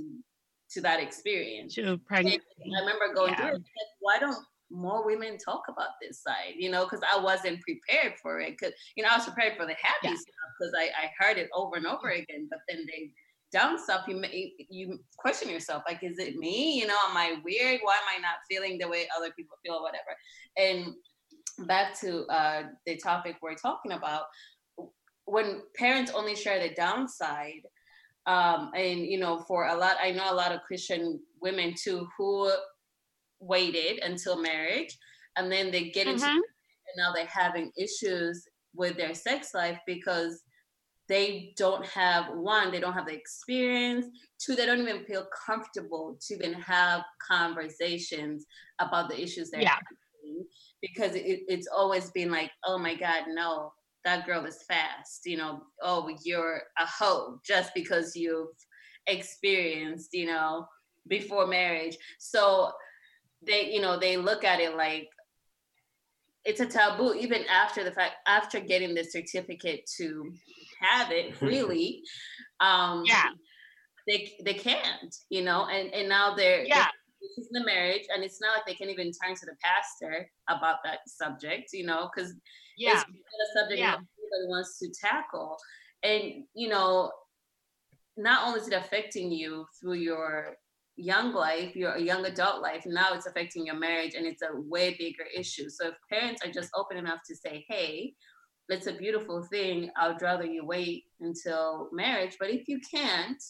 to 0.71 0.81
that 0.81 1.01
experience. 1.01 1.75
To 1.75 1.97
pregnancy. 1.97 2.39
I 2.77 2.79
remember 2.79 3.13
going 3.13 3.33
yeah. 3.33 3.37
through 3.37 3.55
it, 3.55 3.61
like, 3.61 3.91
why 3.99 4.19
don't 4.19 4.37
more 4.71 5.05
women 5.05 5.37
talk 5.37 5.63
about 5.69 5.89
this 6.01 6.23
side, 6.23 6.53
you 6.57 6.71
know, 6.71 6.85
because 6.85 7.01
I 7.09 7.19
wasn't 7.19 7.61
prepared 7.61 8.13
for 8.21 8.39
it. 8.39 8.57
Because, 8.57 8.73
you 8.95 9.03
know, 9.03 9.09
I 9.11 9.17
was 9.17 9.25
prepared 9.25 9.57
for 9.57 9.65
the 9.65 9.75
happy 9.81 10.07
yeah. 10.07 10.15
stuff 10.15 10.49
because 10.59 10.73
I, 10.77 10.85
I 10.85 11.11
heard 11.19 11.37
it 11.37 11.49
over 11.53 11.75
and 11.75 11.85
over 11.85 12.09
again, 12.09 12.47
but 12.49 12.59
then 12.67 12.85
they 12.87 13.11
down 13.51 13.77
stuff, 13.77 14.05
you 14.07 14.23
you 14.69 14.99
question 15.17 15.49
yourself, 15.49 15.83
like, 15.87 16.01
is 16.03 16.19
it 16.19 16.37
me? 16.37 16.79
You 16.79 16.87
know, 16.87 16.95
am 17.09 17.17
I 17.17 17.35
weird? 17.43 17.81
Why 17.83 17.95
am 17.95 18.17
I 18.17 18.21
not 18.21 18.35
feeling 18.49 18.77
the 18.77 18.87
way 18.87 19.07
other 19.17 19.31
people 19.35 19.57
feel, 19.63 19.75
or 19.75 19.83
whatever? 19.83 20.15
And 20.57 20.95
back 21.67 21.99
to 21.99 22.25
uh, 22.27 22.63
the 22.85 22.97
topic 22.97 23.37
we're 23.41 23.55
talking 23.55 23.91
about, 23.91 24.23
when 25.25 25.61
parents 25.75 26.11
only 26.15 26.35
share 26.35 26.65
the 26.65 26.73
downside, 26.73 27.61
um, 28.25 28.71
and 28.75 29.01
you 29.01 29.19
know, 29.19 29.39
for 29.47 29.67
a 29.67 29.75
lot, 29.75 29.97
I 30.01 30.11
know 30.11 30.31
a 30.31 30.35
lot 30.35 30.53
of 30.53 30.61
Christian 30.61 31.19
women 31.41 31.73
too 31.75 32.07
who 32.17 32.51
waited 33.41 33.99
until 34.03 34.41
marriage, 34.41 34.97
and 35.37 35.51
then 35.51 35.71
they 35.71 35.89
get 35.89 36.07
into, 36.07 36.25
mm-hmm. 36.25 36.35
and 36.35 36.97
now 36.97 37.11
they're 37.13 37.25
having 37.25 37.71
issues 37.77 38.45
with 38.73 38.95
their 38.95 39.13
sex 39.13 39.49
life 39.53 39.79
because 39.85 40.43
they 41.09 41.53
don't 41.57 41.85
have 41.85 42.25
one 42.35 42.71
they 42.71 42.79
don't 42.79 42.93
have 42.93 43.05
the 43.05 43.13
experience 43.13 44.05
two 44.39 44.55
they 44.55 44.65
don't 44.65 44.79
even 44.79 45.03
feel 45.03 45.25
comfortable 45.45 46.17
to 46.21 46.33
even 46.35 46.53
have 46.53 47.01
conversations 47.29 48.45
about 48.79 49.09
the 49.09 49.21
issues 49.21 49.49
they're 49.49 49.61
yeah. 49.61 49.71
having 49.71 50.45
because 50.81 51.15
it, 51.15 51.41
it's 51.47 51.67
always 51.67 52.09
been 52.11 52.31
like 52.31 52.49
oh 52.65 52.77
my 52.77 52.95
god 52.95 53.23
no 53.27 53.73
that 54.05 54.25
girl 54.25 54.45
is 54.45 54.63
fast 54.67 55.21
you 55.25 55.35
know 55.35 55.61
oh 55.83 56.09
you're 56.23 56.61
a 56.79 56.85
hoe 56.85 57.39
just 57.45 57.71
because 57.75 58.15
you've 58.15 58.47
experienced 59.07 60.09
you 60.13 60.25
know 60.25 60.65
before 61.07 61.45
marriage 61.45 61.97
so 62.19 62.71
they 63.45 63.71
you 63.71 63.81
know 63.81 63.97
they 63.99 64.17
look 64.17 64.43
at 64.43 64.59
it 64.59 64.75
like 64.75 65.09
it's 66.43 66.59
a 66.59 66.65
taboo 66.65 67.13
even 67.13 67.43
after 67.45 67.83
the 67.83 67.91
fact 67.91 68.15
after 68.27 68.59
getting 68.59 68.95
the 68.95 69.03
certificate 69.03 69.81
to 69.97 70.31
have 70.79 71.11
it 71.11 71.35
freely 71.39 72.01
um 72.59 73.03
yeah. 73.05 73.29
they 74.07 74.31
they 74.43 74.53
can't 74.53 75.15
you 75.29 75.43
know 75.43 75.67
and 75.67 75.93
and 75.93 76.09
now 76.09 76.33
they're 76.33 76.63
yeah. 76.63 76.87
this 77.21 77.45
is 77.45 77.49
the 77.51 77.63
marriage 77.63 78.03
and 78.13 78.23
it's 78.23 78.41
not 78.41 78.55
like 78.55 78.65
they 78.65 78.73
can 78.73 78.89
even 78.89 79.11
turn 79.11 79.35
to 79.35 79.45
the 79.45 79.55
pastor 79.63 80.29
about 80.49 80.77
that 80.83 80.99
subject 81.07 81.69
you 81.73 81.85
know 81.85 82.09
because 82.13 82.33
yeah. 82.77 82.93
it's 82.93 83.03
a 83.03 83.59
subject 83.59 83.79
yeah. 83.79 83.95
everybody 83.95 84.49
wants 84.49 84.79
to 84.79 84.89
tackle. 84.89 85.57
And 86.03 86.43
you 86.55 86.69
know 86.69 87.11
not 88.17 88.47
only 88.47 88.59
is 88.59 88.67
it 88.67 88.73
affecting 88.73 89.31
you 89.31 89.65
through 89.79 89.93
your 89.93 90.55
young 91.01 91.33
life, 91.33 91.75
your 91.75 91.97
young 91.97 92.25
adult 92.25 92.61
life, 92.61 92.83
now 92.85 93.13
it's 93.13 93.25
affecting 93.25 93.65
your 93.65 93.79
marriage 93.79 94.13
and 94.15 94.25
it's 94.25 94.41
a 94.41 94.49
way 94.53 94.95
bigger 94.97 95.25
issue. 95.35 95.69
So 95.69 95.89
if 95.89 95.95
parents 96.09 96.41
are 96.45 96.51
just 96.51 96.69
open 96.75 96.97
enough 96.97 97.19
to 97.27 97.35
say, 97.35 97.65
hey, 97.67 98.13
it's 98.69 98.87
a 98.87 98.93
beautiful 98.93 99.43
thing. 99.51 99.89
I'd 99.97 100.21
rather 100.21 100.45
you 100.45 100.65
wait 100.65 101.05
until 101.19 101.89
marriage. 101.91 102.37
But 102.39 102.51
if 102.51 102.67
you 102.67 102.79
can't, 102.89 103.41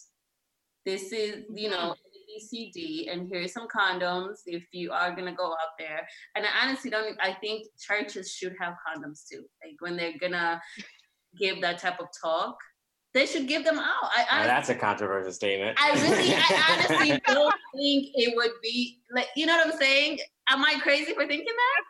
this 0.85 1.11
is, 1.11 1.43
you 1.53 1.69
know, 1.69 1.93
BCD, 2.31 3.11
and 3.11 3.29
here's 3.31 3.53
some 3.53 3.67
condoms 3.67 4.39
if 4.45 4.63
you 4.71 4.91
are 4.91 5.15
gonna 5.15 5.35
go 5.35 5.51
out 5.51 5.75
there. 5.77 6.07
And 6.35 6.45
I 6.45 6.65
honestly 6.65 6.89
don't. 6.89 7.17
I 7.21 7.33
think 7.33 7.67
churches 7.79 8.31
should 8.31 8.55
have 8.59 8.73
condoms 8.87 9.27
too. 9.29 9.43
Like 9.63 9.75
when 9.79 9.97
they're 9.97 10.17
gonna 10.19 10.61
give 11.37 11.61
that 11.61 11.79
type 11.79 11.99
of 11.99 12.07
talk, 12.23 12.55
they 13.13 13.25
should 13.25 13.47
give 13.47 13.65
them 13.65 13.77
out. 13.77 14.09
I 14.15 14.25
honestly, 14.31 14.47
that's 14.47 14.69
a 14.69 14.75
controversial 14.75 15.33
statement. 15.33 15.77
I 15.79 15.91
really, 16.01 16.33
I 16.33 16.87
honestly 16.89 17.21
don't 17.27 17.55
think 17.75 18.09
it 18.15 18.35
would 18.35 18.51
be 18.61 18.99
like, 19.11 19.27
you 19.35 19.45
know 19.45 19.57
what 19.57 19.73
I'm 19.73 19.79
saying? 19.79 20.19
Am 20.49 20.63
I 20.63 20.79
crazy 20.81 21.13
for 21.13 21.25
thinking 21.27 21.45
that? 21.45 21.83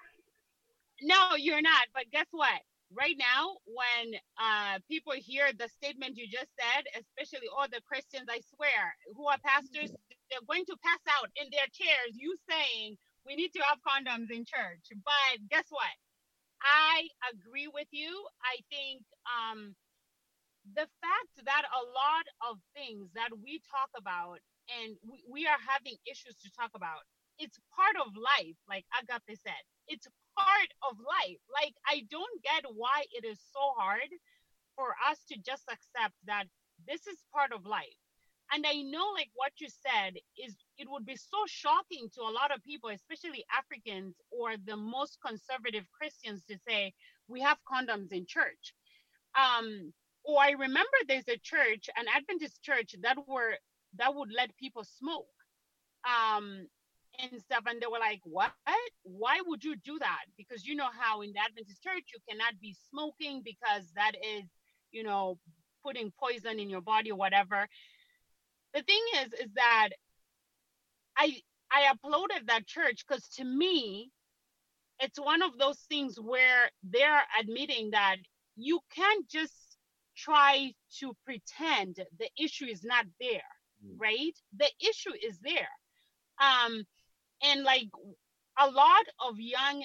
No, 1.03 1.35
you're 1.35 1.61
not. 1.61 1.87
But 1.93 2.05
guess 2.11 2.27
what? 2.31 2.61
right 2.95 3.15
now 3.17 3.55
when 3.63 4.19
uh, 4.35 4.79
people 4.87 5.13
hear 5.15 5.47
the 5.55 5.67
statement 5.79 6.17
you 6.17 6.27
just 6.27 6.51
said 6.59 6.83
especially 6.99 7.47
all 7.47 7.67
the 7.71 7.79
christians 7.87 8.27
i 8.27 8.39
swear 8.55 8.95
who 9.15 9.27
are 9.27 9.39
pastors 9.43 9.91
they're 10.29 10.47
going 10.47 10.65
to 10.67 10.75
pass 10.83 10.99
out 11.15 11.31
in 11.39 11.47
their 11.51 11.67
chairs 11.71 12.11
you 12.15 12.35
saying 12.49 12.95
we 13.25 13.35
need 13.35 13.51
to 13.55 13.63
have 13.63 13.79
condoms 13.79 14.27
in 14.31 14.43
church 14.43 14.83
but 15.03 15.39
guess 15.49 15.65
what 15.71 15.95
i 16.63 17.07
agree 17.31 17.71
with 17.71 17.87
you 17.91 18.11
i 18.43 18.59
think 18.67 19.03
um, 19.23 19.75
the 20.75 20.87
fact 21.01 21.33
that 21.45 21.63
a 21.65 21.83
lot 21.89 22.25
of 22.49 22.57
things 22.75 23.09
that 23.15 23.29
we 23.43 23.61
talk 23.65 23.89
about 23.97 24.39
and 24.81 24.95
we, 25.01 25.23
we 25.29 25.41
are 25.47 25.59
having 25.61 25.97
issues 26.05 26.37
to 26.37 26.49
talk 26.53 26.71
about 26.75 27.01
it's 27.39 27.57
part 27.73 27.95
of 27.97 28.13
life 28.13 28.55
like 28.69 28.85
agape 28.99 29.37
said 29.41 29.65
it's 29.87 30.07
part 30.37 30.71
of 30.89 30.97
life. 30.99 31.41
Like, 31.51 31.75
I 31.85 32.07
don't 32.09 32.41
get 32.43 32.63
why 32.73 33.03
it 33.11 33.25
is 33.25 33.39
so 33.51 33.73
hard 33.77 34.09
for 34.75 34.95
us 35.09 35.19
to 35.29 35.37
just 35.37 35.63
accept 35.67 36.15
that 36.25 36.45
this 36.87 37.07
is 37.07 37.19
part 37.33 37.51
of 37.51 37.65
life. 37.65 37.99
And 38.53 38.65
I 38.67 38.81
know, 38.81 39.11
like 39.15 39.31
what 39.33 39.53
you 39.59 39.67
said, 39.69 40.15
is 40.37 40.55
it 40.77 40.87
would 40.89 41.05
be 41.05 41.15
so 41.15 41.37
shocking 41.47 42.09
to 42.15 42.21
a 42.21 42.35
lot 42.35 42.53
of 42.53 42.63
people, 42.63 42.89
especially 42.89 43.45
Africans 43.47 44.15
or 44.29 44.55
the 44.57 44.75
most 44.75 45.19
conservative 45.25 45.85
Christians, 45.91 46.43
to 46.49 46.57
say 46.67 46.93
we 47.27 47.39
have 47.41 47.57
condoms 47.63 48.11
in 48.11 48.25
church. 48.25 48.73
Um, 49.35 49.93
or 50.23 50.41
I 50.41 50.51
remember 50.51 50.97
there's 51.07 51.27
a 51.27 51.37
church, 51.37 51.89
an 51.97 52.05
Adventist 52.15 52.61
church, 52.61 52.95
that 53.01 53.17
were 53.27 53.55
that 53.97 54.13
would 54.15 54.29
let 54.35 54.55
people 54.57 54.83
smoke. 54.83 55.27
Um, 56.05 56.67
and 57.19 57.41
stuff 57.41 57.63
and 57.67 57.81
they 57.81 57.87
were 57.87 57.99
like 57.99 58.21
what 58.23 58.51
why 59.03 59.41
would 59.45 59.61
you 59.65 59.75
do 59.75 59.99
that 59.99 60.23
because 60.37 60.65
you 60.65 60.75
know 60.75 60.87
how 60.97 61.19
in 61.19 61.33
the 61.33 61.39
adventist 61.39 61.83
church 61.83 62.05
you 62.13 62.19
cannot 62.27 62.53
be 62.61 62.73
smoking 62.89 63.41
because 63.43 63.91
that 63.97 64.13
is 64.15 64.45
you 64.93 65.03
know 65.03 65.37
putting 65.83 66.09
poison 66.17 66.57
in 66.57 66.69
your 66.69 66.79
body 66.79 67.11
or 67.11 67.17
whatever 67.17 67.67
the 68.73 68.81
thing 68.83 69.03
is 69.25 69.33
is 69.33 69.51
that 69.55 69.89
i 71.17 71.35
I 71.71 71.93
uploaded 71.93 72.47
that 72.47 72.67
church 72.67 73.05
because 73.07 73.27
to 73.37 73.45
me, 73.45 74.11
it's 74.99 75.19
one 75.19 75.41
of 75.41 75.57
those 75.57 75.79
things 75.89 76.19
where 76.19 76.69
they're 76.83 77.23
admitting 77.39 77.91
that 77.91 78.17
you 78.57 78.81
can't 78.93 79.27
just 79.29 79.53
try 80.15 80.73
to 80.99 81.13
pretend 81.25 81.97
the 82.19 82.29
issue 82.39 82.65
is 82.65 82.83
not 82.83 83.05
there, 83.19 83.41
mm. 83.85 83.95
right? 83.97 84.33
The 84.57 84.69
issue 84.79 85.13
is 85.21 85.39
there. 85.39 85.69
Um, 86.39 86.83
and 87.43 87.63
like 87.63 87.89
a 88.59 88.69
lot 88.69 89.05
of 89.27 89.39
young 89.39 89.83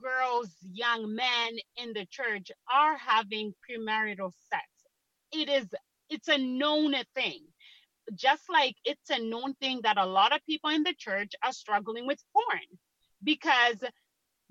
girls, 0.00 0.50
young 0.62 1.14
men 1.14 1.56
in 1.76 1.92
the 1.92 2.06
church 2.10 2.50
are 2.72 2.96
having 2.96 3.54
premarital 3.68 4.32
sex. 4.50 4.64
It 5.32 5.48
is 5.48 5.66
it's 6.10 6.28
a 6.28 6.38
known 6.38 6.94
thing. 7.14 7.40
Just 8.14 8.44
like 8.50 8.76
it's 8.84 9.10
a 9.10 9.18
known 9.18 9.54
thing 9.54 9.80
that 9.82 9.96
a 9.96 10.06
lot 10.06 10.34
of 10.34 10.44
people 10.46 10.70
in 10.70 10.82
the 10.82 10.94
church 10.96 11.32
are 11.42 11.52
struggling 11.52 12.06
with 12.06 12.22
porn 12.32 12.78
because 13.22 13.82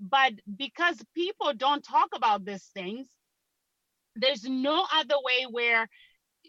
but 0.00 0.32
because 0.56 1.00
people 1.14 1.54
don't 1.54 1.84
talk 1.84 2.08
about 2.14 2.44
these 2.44 2.68
things, 2.74 3.08
there's 4.16 4.44
no 4.44 4.86
other 4.94 5.16
way 5.24 5.46
where 5.50 5.88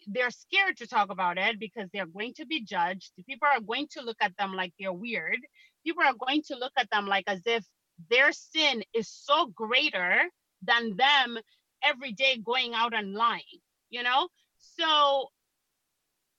they're 0.08 0.32
scared 0.32 0.78
to 0.78 0.88
talk 0.88 1.10
about 1.12 1.38
it 1.38 1.60
because 1.60 1.90
they're 1.92 2.06
going 2.06 2.34
to 2.36 2.46
be 2.46 2.62
judged. 2.62 3.12
People 3.28 3.48
are 3.52 3.62
going 3.62 3.88
to 3.92 4.02
look 4.02 4.18
at 4.22 4.36
them 4.38 4.54
like 4.54 4.74
they're 4.80 4.94
weird. 4.94 5.40
People 5.86 6.04
are 6.04 6.14
going 6.14 6.44
to 6.48 6.56
look 6.56 6.74
at 6.78 6.90
them 6.92 7.08
like 7.08 7.26
as 7.28 7.42
if 7.46 7.66
their 8.10 8.32
sin 8.32 8.84
is 8.94 9.10
so 9.10 9.48
greater 9.48 10.22
than 10.62 10.96
them 10.96 11.38
every 11.84 12.12
day 12.12 12.38
going 12.44 12.74
out 12.74 12.94
and 12.94 13.14
lying, 13.14 13.42
you 13.90 14.04
know? 14.04 14.28
So 14.58 15.30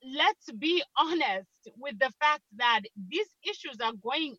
let's 0.05 0.51
be 0.59 0.83
honest 0.99 1.49
with 1.77 1.99
the 1.99 2.13
fact 2.21 2.43
that 2.57 2.81
these 3.09 3.29
issues 3.45 3.79
are 3.83 3.93
going 4.03 4.37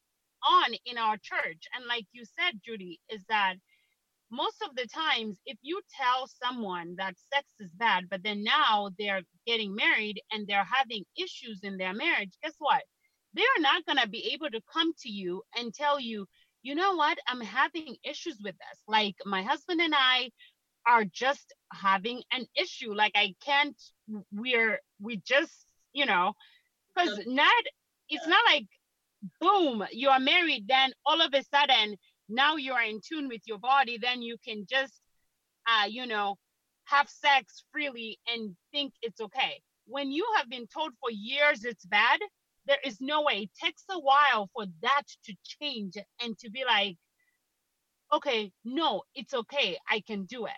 on 0.47 0.73
in 0.85 0.97
our 0.97 1.17
church. 1.17 1.63
And 1.75 1.85
like 1.88 2.05
you 2.11 2.23
said, 2.25 2.59
Judy, 2.63 2.99
is 3.09 3.21
that 3.29 3.55
most 4.32 4.61
of 4.61 4.75
the 4.75 4.88
times, 4.88 5.38
if 5.45 5.57
you 5.61 5.82
tell 5.95 6.28
someone 6.43 6.95
that 6.97 7.15
sex 7.34 7.47
is 7.59 7.71
bad, 7.73 8.05
but 8.09 8.23
then 8.23 8.43
now 8.43 8.89
they're 8.99 9.21
getting 9.45 9.73
married 9.73 10.21
and 10.32 10.45
they're 10.47 10.67
having 10.71 11.03
issues 11.17 11.61
in 11.63 11.78
their 11.78 11.93
marriage, 11.93 12.32
guess 12.43 12.55
what? 12.59 12.84
They're 13.34 13.45
not 13.59 13.86
going 13.86 13.99
to 13.99 14.09
be 14.09 14.32
able 14.34 14.49
to 14.49 14.61
come 14.71 14.91
to 15.01 15.09
you 15.09 15.43
and 15.57 15.73
tell 15.73 15.99
you, 15.99 16.25
you 16.61 16.75
know 16.75 16.95
what, 16.95 17.17
I'm 17.28 17.41
having 17.41 17.95
issues 18.03 18.38
with 18.43 18.55
this. 18.55 18.80
Like 18.88 19.15
my 19.25 19.43
husband 19.43 19.80
and 19.80 19.93
I 19.95 20.32
are 20.86 21.05
just 21.05 21.53
having 21.71 22.21
an 22.32 22.45
issue. 22.55 22.93
Like 22.93 23.13
I 23.15 23.36
can't, 23.45 23.80
we're, 24.34 24.80
we 24.99 25.21
just, 25.25 25.65
you 25.93 26.05
know, 26.05 26.34
because 26.95 27.19
not, 27.28 27.63
it's 28.09 28.28
not 28.28 28.43
like 28.45 28.67
boom, 29.39 29.86
you 29.91 30.09
are 30.09 30.19
married, 30.19 30.65
then 30.67 30.91
all 31.05 31.21
of 31.21 31.34
a 31.34 31.43
sudden 31.43 31.95
now 32.30 32.55
you 32.55 32.73
are 32.73 32.84
in 32.84 33.01
tune 33.01 33.28
with 33.28 33.41
your 33.45 33.59
body, 33.59 33.97
then 33.97 34.21
you 34.21 34.38
can 34.45 34.65
just, 34.69 35.01
uh, 35.67 35.86
you 35.88 36.05
know, 36.05 36.36
have 36.86 37.09
sex 37.09 37.63
freely 37.71 38.19
and 38.28 38.55
think 38.71 38.93
it's 39.01 39.21
okay. 39.21 39.61
When 39.86 40.11
you 40.11 40.25
have 40.38 40.49
been 40.49 40.67
told 40.67 40.91
for 40.99 41.11
years 41.11 41.63
it's 41.63 41.86
bad, 41.86 42.19
there 42.65 42.78
is 42.84 42.97
no 42.99 43.21
way. 43.21 43.43
It 43.43 43.65
takes 43.65 43.84
a 43.89 43.99
while 43.99 44.49
for 44.53 44.65
that 44.82 45.03
to 45.25 45.36
change 45.43 45.97
and 46.21 46.38
to 46.39 46.49
be 46.49 46.63
like, 46.65 46.97
okay, 48.13 48.51
no, 48.63 49.03
it's 49.15 49.34
okay. 49.34 49.78
I 49.89 50.01
can 50.01 50.25
do 50.25 50.45
it. 50.45 50.51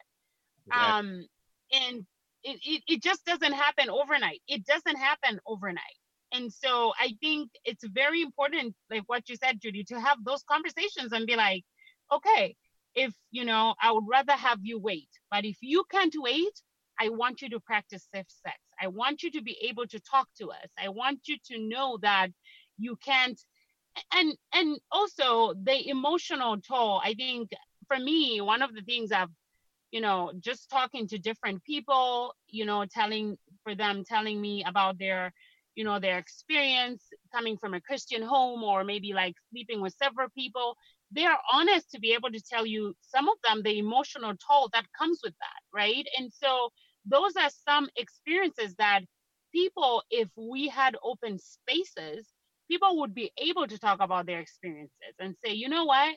Exactly. 0.68 0.90
Um, 0.90 1.26
and 1.72 2.06
it, 2.44 2.60
it, 2.64 2.84
it 2.88 3.04
just 3.04 3.26
doesn't 3.26 3.54
happen 3.54 3.90
overnight. 3.90 4.42
It 4.48 4.66
doesn't 4.66 4.98
happen 4.98 5.40
overnight. 5.46 5.99
And 6.34 6.52
so 6.52 6.94
I 7.00 7.16
think 7.22 7.50
it's 7.66 7.84
very 7.88 8.22
important, 8.22 8.76
like 8.90 9.04
what 9.08 9.30
you 9.30 9.36
said, 9.36 9.60
Judy, 9.62 9.84
to 9.86 10.00
have 10.00 10.24
those 10.24 10.44
conversations 10.44 11.12
and 11.12 11.26
be 11.26 11.36
like, 11.36 11.64
okay, 12.12 12.56
if 12.96 13.14
you 13.32 13.46
know, 13.46 13.76
I 13.82 13.92
would 13.92 14.06
rather 14.10 14.34
have 14.34 14.60
you 14.62 14.80
wait. 14.80 15.10
But 15.32 15.46
if 15.46 15.58
you 15.62 15.84
can't 15.92 16.14
wait, 16.18 16.62
I 17.00 17.10
want 17.10 17.42
you 17.42 17.50
to 17.52 17.60
practice 17.60 18.08
safe 18.14 18.28
sex. 18.30 18.58
I 18.82 18.88
want 18.88 19.24
you 19.24 19.32
to 19.32 19.42
be 19.42 19.58
able 19.70 19.88
to 19.88 20.00
talk 20.00 20.28
to 20.40 20.52
us. 20.52 20.70
I 20.78 20.90
want 20.90 21.20
you 21.28 21.38
to 21.52 21.60
know 21.60 21.98
that 22.02 22.30
you 22.78 22.98
can't 22.98 23.40
and 24.14 24.38
and 24.54 24.80
also 24.92 25.54
the 25.64 25.90
emotional 25.90 26.58
toll. 26.62 27.02
I 27.04 27.14
think 27.14 27.50
for 27.88 27.98
me, 27.98 28.42
one 28.42 28.62
of 28.62 28.74
the 28.74 28.82
things 28.82 29.12
I've 29.12 29.30
you 29.92 30.02
know, 30.02 30.32
just 30.40 30.70
talking 30.70 31.08
to 31.08 31.18
different 31.18 31.64
people, 31.64 32.36
you 32.48 32.66
know, 32.66 32.86
telling 32.86 33.38
for 33.64 33.76
them 33.76 34.04
telling 34.06 34.40
me 34.40 34.64
about 34.66 35.00
their 35.00 35.34
you 35.80 35.86
know 35.86 36.00
their 36.00 36.20
experience 36.20 37.06
coming 37.34 37.58
from 37.58 37.74
a 37.74 37.82
christian 37.82 38.22
home 38.22 38.64
or 38.64 38.84
maybe 38.84 39.14
like 39.14 39.36
sleeping 39.52 39.82
with 39.82 39.96
several 40.04 40.30
people 40.38 40.76
they 41.12 41.26
are 41.26 41.40
honest 41.54 41.90
to 41.92 42.00
be 42.00 42.14
able 42.14 42.32
to 42.32 42.42
tell 42.42 42.66
you 42.66 42.94
some 43.02 43.30
of 43.30 43.36
them 43.46 43.64
the 43.64 43.80
emotional 43.80 44.34
toll 44.48 44.70
that 44.74 44.86
comes 45.00 45.22
with 45.24 45.34
that 45.40 45.62
right? 45.74 46.06
And 46.18 46.32
so 46.34 46.70
those 47.06 47.36
are 47.38 47.50
some 47.68 47.90
experiences 47.96 48.76
that 48.78 49.02
people 49.54 50.04
if 50.12 50.30
we 50.36 50.68
had 50.68 50.96
open 51.04 51.40
spaces 51.40 52.28
people 52.70 53.00
would 53.00 53.16
be 53.16 53.32
able 53.38 53.68
to 53.68 53.80
talk 53.80 54.00
about 54.02 54.26
their 54.28 54.40
experiences 54.40 55.16
and 55.20 55.36
say 55.44 55.54
you 55.54 55.70
know 55.70 55.86
what? 55.86 56.16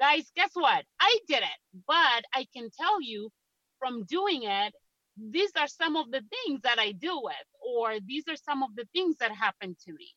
Guys 0.00 0.30
guess 0.36 0.50
what? 0.54 0.84
I 1.00 1.18
did 1.28 1.42
it 1.42 1.60
but 1.86 2.24
i 2.34 2.46
can 2.54 2.70
tell 2.78 3.00
you 3.00 3.30
from 3.78 4.04
doing 4.04 4.42
it 4.44 4.74
these 5.16 5.50
are 5.56 5.66
some 5.66 5.96
of 5.96 6.10
the 6.10 6.22
things 6.30 6.60
that 6.62 6.78
I 6.78 6.92
deal 6.92 7.22
with, 7.22 7.34
or 7.60 7.98
these 8.00 8.24
are 8.28 8.36
some 8.36 8.62
of 8.62 8.74
the 8.76 8.86
things 8.92 9.16
that 9.18 9.32
happen 9.32 9.76
to 9.86 9.92
me. 9.92 10.14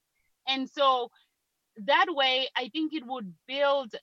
And 0.48 0.70
so 0.70 1.10
that 1.86 2.08
way, 2.10 2.48
I 2.56 2.70
think 2.70 2.94
it 2.94 3.06
would 3.06 3.34
build, 3.48 3.96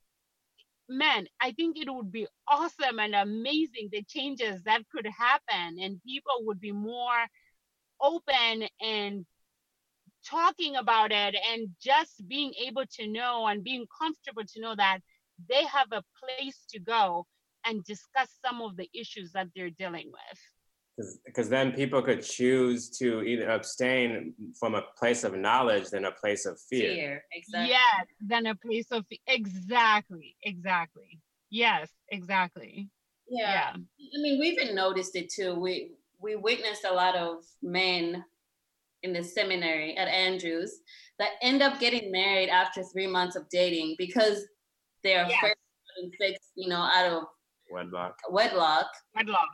man, 0.89 1.27
I 1.41 1.53
think 1.53 1.77
it 1.77 1.93
would 1.93 2.11
be 2.11 2.27
awesome 2.49 2.99
and 2.99 3.15
amazing 3.15 3.89
the 3.93 4.03
changes 4.05 4.63
that 4.63 4.83
could 4.91 5.07
happen, 5.07 5.79
and 5.81 6.03
people 6.03 6.35
would 6.43 6.61
be 6.61 6.73
more 6.73 7.27
open 8.01 8.69
and 8.81 9.27
talking 10.27 10.77
about 10.77 11.13
it 11.13 11.37
and 11.53 11.69
just 11.81 12.27
being 12.27 12.53
able 12.67 12.85
to 12.91 13.07
know 13.07 13.47
and 13.47 13.63
being 13.63 13.87
comfortable 14.01 14.43
to 14.45 14.61
know 14.61 14.75
that 14.75 14.99
they 15.49 15.65
have 15.65 15.89
a 15.93 16.03
place 16.19 16.65
to 16.71 16.81
go 16.81 17.27
and 17.65 17.85
discuss 17.85 18.29
some 18.45 18.61
of 18.61 18.77
the 18.77 18.89
issues 18.95 19.33
that 19.33 19.49
they're 19.55 19.71
dealing 19.71 20.11
with 20.11 20.56
because 21.25 21.49
then 21.49 21.73
people 21.73 22.01
could 22.01 22.23
choose 22.23 22.89
to 22.89 23.23
either 23.23 23.51
abstain 23.51 24.33
from 24.59 24.75
a 24.75 24.83
place 24.99 25.25
of 25.25 25.37
knowledge 25.37 25.91
than 25.91 26.07
a 26.07 26.13
place 26.13 26.47
of 26.47 26.59
fear. 26.59 26.95
Fear, 26.95 27.25
exactly. 27.33 27.69
Yes, 27.69 28.07
than 28.21 28.47
a 28.47 28.55
place 28.55 28.87
of 28.91 29.05
exactly, 29.27 30.37
exactly. 30.43 31.21
Yes, 31.51 31.91
exactly. 32.09 32.89
Yeah. 33.29 33.51
yeah. 33.51 33.71
I 33.75 34.23
mean, 34.23 34.41
we 34.41 34.49
even 34.49 34.75
noticed 34.75 35.17
it 35.17 35.31
too. 35.31 35.55
We 35.55 35.93
we 36.19 36.35
witnessed 36.35 36.87
a 36.89 36.95
lot 36.95 37.15
of 37.15 37.45
men 37.63 38.25
in 39.03 39.13
the 39.13 39.23
seminary 39.23 39.97
at 39.97 40.09
Andrews 40.09 40.81
that 41.19 41.33
end 41.43 41.63
up 41.63 41.79
getting 41.79 42.11
married 42.11 42.49
after 42.49 42.83
three 42.83 43.07
months 43.07 43.37
of 43.37 43.49
dating 43.51 43.97
because 43.99 44.47
they're 45.05 45.27
yes. 45.29 45.41
first 45.41 46.17
sex, 46.21 46.39
you 46.55 46.69
know, 46.69 46.81
out 46.81 47.13
of 47.13 47.25
wedlock. 47.71 48.17
Wedlock. 48.31 48.89
Wedlock 49.15 49.49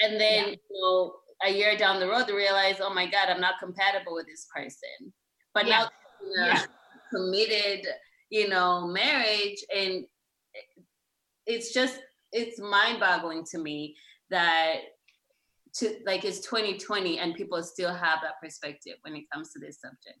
and 0.00 0.20
then 0.20 0.48
yeah. 0.48 0.50
you 0.50 0.80
know 0.80 1.14
a 1.44 1.50
year 1.50 1.76
down 1.76 2.00
the 2.00 2.08
road 2.08 2.26
they 2.26 2.32
realize 2.32 2.76
oh 2.80 2.92
my 2.92 3.06
god 3.06 3.28
i'm 3.28 3.40
not 3.40 3.54
compatible 3.60 4.14
with 4.14 4.26
this 4.26 4.46
person 4.54 5.12
but 5.54 5.66
yeah. 5.66 5.80
now 5.80 5.88
yeah. 6.46 6.62
committed 7.12 7.86
you 8.30 8.48
know 8.48 8.86
marriage 8.86 9.64
and 9.74 10.04
it's 11.46 11.72
just 11.72 12.00
it's 12.32 12.58
mind 12.60 13.00
boggling 13.00 13.44
to 13.44 13.58
me 13.58 13.96
that 14.30 14.76
to 15.74 15.96
like 16.06 16.24
it's 16.24 16.40
2020 16.40 17.18
and 17.18 17.34
people 17.34 17.62
still 17.62 17.92
have 17.92 18.20
that 18.22 18.40
perspective 18.42 18.94
when 19.02 19.16
it 19.16 19.24
comes 19.32 19.50
to 19.52 19.58
this 19.58 19.80
subject 19.80 20.18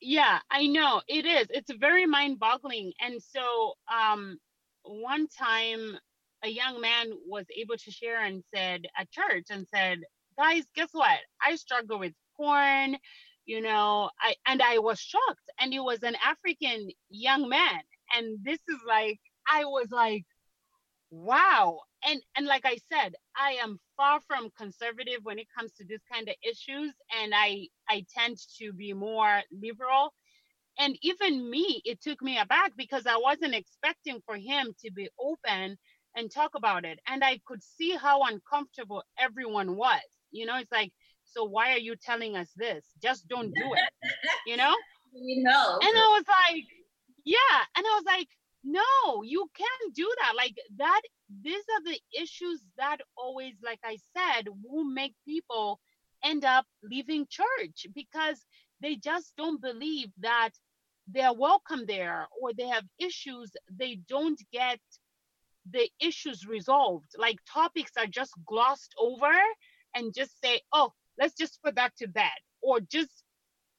yeah 0.00 0.38
i 0.50 0.66
know 0.66 1.00
it 1.08 1.24
is 1.24 1.46
it's 1.50 1.72
very 1.78 2.06
mind 2.06 2.38
boggling 2.38 2.92
and 3.00 3.22
so 3.22 3.72
um 3.92 4.38
one 4.84 5.28
time 5.28 5.96
a 6.44 6.48
young 6.48 6.80
man 6.80 7.10
was 7.26 7.46
able 7.56 7.76
to 7.76 7.90
share 7.90 8.20
and 8.22 8.42
said 8.54 8.86
at 8.98 9.10
church 9.10 9.46
and 9.50 9.66
said, 9.74 10.00
guys, 10.38 10.64
guess 10.74 10.88
what? 10.92 11.18
I 11.46 11.56
struggle 11.56 11.98
with 11.98 12.12
porn, 12.36 12.96
you 13.46 13.60
know, 13.60 14.10
I 14.20 14.34
and 14.46 14.62
I 14.62 14.78
was 14.78 15.00
shocked. 15.00 15.50
And 15.60 15.72
he 15.72 15.80
was 15.80 16.02
an 16.02 16.16
African 16.24 16.90
young 17.10 17.48
man. 17.48 17.80
And 18.16 18.38
this 18.44 18.60
is 18.68 18.78
like, 18.86 19.20
I 19.50 19.64
was 19.64 19.88
like, 19.90 20.24
wow. 21.10 21.80
And 22.06 22.20
and 22.36 22.46
like 22.46 22.64
I 22.66 22.78
said, 22.92 23.14
I 23.36 23.52
am 23.62 23.78
far 23.96 24.20
from 24.26 24.50
conservative 24.58 25.20
when 25.22 25.38
it 25.38 25.46
comes 25.56 25.72
to 25.74 25.84
this 25.86 26.02
kind 26.12 26.28
of 26.28 26.34
issues. 26.42 26.92
And 27.22 27.32
I 27.34 27.68
I 27.88 28.04
tend 28.16 28.38
to 28.58 28.72
be 28.72 28.92
more 28.92 29.42
liberal. 29.52 30.12
And 30.78 30.96
even 31.02 31.50
me, 31.50 31.82
it 31.84 32.00
took 32.02 32.22
me 32.22 32.38
aback 32.38 32.72
because 32.76 33.06
I 33.06 33.16
wasn't 33.18 33.54
expecting 33.54 34.20
for 34.26 34.36
him 34.36 34.74
to 34.84 34.90
be 34.90 35.08
open 35.20 35.78
and 36.16 36.30
talk 36.30 36.54
about 36.54 36.84
it. 36.84 36.98
And 37.06 37.24
I 37.24 37.40
could 37.46 37.62
see 37.62 37.96
how 37.96 38.22
uncomfortable 38.22 39.02
everyone 39.18 39.76
was. 39.76 40.00
You 40.30 40.46
know, 40.46 40.56
it's 40.56 40.72
like, 40.72 40.92
so 41.24 41.44
why 41.44 41.72
are 41.72 41.78
you 41.78 41.96
telling 41.96 42.36
us 42.36 42.48
this? 42.56 42.84
Just 43.02 43.28
don't 43.28 43.52
do 43.54 43.72
it. 43.74 43.90
You 44.46 44.56
know? 44.56 44.74
You 45.14 45.42
know. 45.42 45.78
And 45.80 45.96
I 45.96 46.08
was 46.18 46.24
like, 46.26 46.64
yeah. 47.24 47.58
And 47.76 47.86
I 47.86 47.94
was 47.94 48.04
like, 48.04 48.28
no, 48.64 49.22
you 49.22 49.48
can't 49.56 49.94
do 49.94 50.10
that. 50.20 50.34
Like 50.36 50.54
that, 50.76 51.00
these 51.42 51.64
are 51.74 51.84
the 51.84 51.98
issues 52.20 52.60
that 52.76 52.98
always, 53.16 53.54
like 53.62 53.80
I 53.84 53.98
said, 54.16 54.48
will 54.64 54.84
make 54.84 55.14
people 55.26 55.80
end 56.24 56.44
up 56.44 56.66
leaving 56.82 57.26
church 57.28 57.86
because 57.94 58.40
they 58.80 58.96
just 58.96 59.32
don't 59.36 59.60
believe 59.60 60.08
that 60.20 60.50
they're 61.08 61.32
welcome 61.32 61.84
there 61.86 62.28
or 62.40 62.52
they 62.52 62.68
have 62.68 62.84
issues 62.98 63.50
they 63.70 63.98
don't 64.08 64.40
get 64.52 64.78
the 65.70 65.88
issues 66.00 66.46
resolved. 66.46 67.10
Like 67.18 67.38
topics 67.52 67.92
are 67.98 68.06
just 68.06 68.32
glossed 68.46 68.94
over 68.98 69.32
and 69.94 70.14
just 70.14 70.40
say 70.42 70.60
oh 70.72 70.92
let's 71.18 71.34
just 71.34 71.62
put 71.62 71.76
that 71.76 71.96
to 71.98 72.08
bed. 72.08 72.30
Or 72.62 72.80
just 72.80 73.24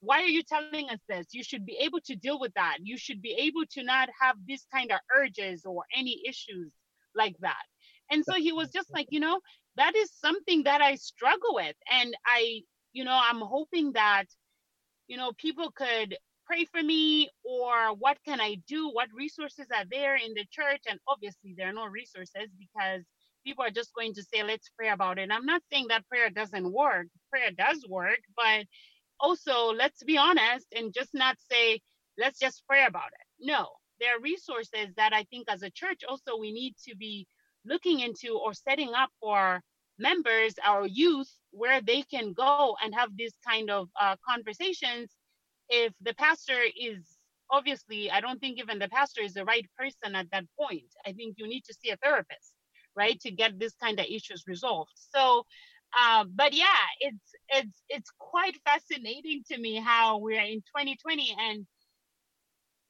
why 0.02 0.20
are 0.22 0.28
you 0.28 0.44
telling 0.44 0.90
us 0.90 1.00
this? 1.08 1.28
You 1.32 1.44
should 1.44 1.66
be 1.66 1.78
able 1.80 2.02
to 2.06 2.16
deal 2.16 2.40
with 2.40 2.54
that. 2.56 2.78
You 2.82 2.98
should 2.98 3.22
be 3.22 3.32
able 3.32 3.66
to 3.72 3.84
not 3.84 4.10
have 4.22 4.36
these 4.46 4.66
kind 4.74 4.92
of 4.92 5.00
urges 5.16 5.64
or 5.66 5.84
any 5.96 6.22
issues 6.28 6.72
like 7.16 7.36
that. 7.40 7.64
And 8.12 8.24
so 8.26 8.34
he 8.34 8.52
was 8.52 8.70
just 8.70 8.92
like 8.94 9.08
you 9.10 9.20
know 9.20 9.40
that 9.76 9.96
is 9.96 10.12
something 10.12 10.64
that 10.64 10.82
i 10.82 10.96
struggle 10.96 11.56
with. 11.56 11.76
And 11.92 12.16
i 12.26 12.62
you 12.94 13.04
know 13.04 13.20
i'm 13.22 13.42
hoping 13.42 13.94
that 13.94 14.26
you 15.08 15.18
know 15.18 15.32
people 15.38 15.72
could 15.72 16.16
pray 16.54 16.66
for 16.66 16.84
me 16.84 17.30
or 17.44 17.96
what 17.96 18.18
can 18.26 18.40
I 18.40 18.58
do? 18.68 18.90
What 18.92 19.08
resources 19.12 19.66
are 19.76 19.86
there 19.90 20.16
in 20.16 20.36
the 20.36 20.46
church? 20.52 20.82
And 20.88 21.00
obviously, 21.08 21.56
there 21.58 21.70
are 21.70 21.74
no 21.74 21.86
resources 21.86 22.50
because 22.60 23.02
people 23.44 23.64
are 23.64 23.72
just 23.72 23.94
going 23.96 24.14
to 24.14 24.24
say, 24.24 24.44
let's 24.44 24.70
pray 24.78 24.90
about 24.90 25.18
it. 25.18 25.32
I'm 25.32 25.48
not 25.48 25.64
saying 25.72 25.88
that 25.90 26.08
prayer 26.08 26.30
doesn't 26.30 26.72
work, 26.72 27.08
prayer 27.32 27.50
does 27.58 27.84
work, 27.90 28.20
but 28.38 28.66
also 29.20 29.74
let's 29.74 30.04
be 30.04 30.18
honest 30.18 30.68
and 30.76 30.94
just 30.94 31.10
not 31.14 31.38
say, 31.52 31.82
let's 32.20 32.40
just 32.40 32.62
pray 32.70 32.86
about 32.86 33.08
it. 33.08 33.28
No, 33.40 33.70
there 34.00 34.16
are 34.16 34.22
resources 34.22 34.94
that 34.96 35.12
I 35.12 35.24
think 35.24 35.48
as 35.50 35.64
a 35.64 35.72
church 35.72 36.02
also 36.08 36.38
we 36.40 36.52
need 36.52 36.76
to 36.88 36.96
be 36.96 37.26
looking 37.66 38.02
into 38.02 38.38
or 38.38 38.54
setting 38.54 38.94
up 38.96 39.10
for 39.20 39.60
members, 39.98 40.54
our 40.64 40.86
youth, 40.86 41.32
where 41.50 41.82
they 41.82 42.04
can 42.04 42.34
go 42.34 42.76
and 42.84 42.94
have 42.94 43.10
these 43.16 43.34
kind 43.44 43.72
of 43.72 43.90
uh, 44.00 44.16
conversations 44.28 45.10
if 45.70 45.94
the 46.02 46.14
pastor 46.16 46.60
is 46.80 47.18
obviously 47.50 48.10
i 48.12 48.20
don't 48.20 48.40
think 48.40 48.60
even 48.60 48.80
the 48.80 48.90
pastor 48.90 49.22
is 49.22 49.34
the 49.34 49.46
right 49.46 49.68
person 49.78 50.16
at 50.16 50.30
that 50.32 50.46
point. 50.60 50.92
I 51.06 51.14
think 51.14 51.36
you 51.38 51.48
need 51.48 51.64
to 51.66 51.74
see 51.74 51.92
a 51.92 51.98
therapist 51.98 52.54
right 52.96 53.20
to 53.22 53.32
get 53.32 53.60
this 53.60 53.74
kind 53.82 54.00
of 54.00 54.06
issues 54.06 54.44
resolved. 54.48 54.92
So 54.96 55.46
uh, 56.00 56.26
but 56.34 56.54
yeah 56.54 56.84
it's 57.00 57.36
it's 57.50 57.84
it's 57.90 58.12
quite 58.18 58.58
fascinating 58.66 59.44
to 59.52 59.58
me 59.58 59.76
how 59.76 60.18
we're 60.18 60.42
in 60.42 60.62
2020 60.62 61.36
and 61.40 61.68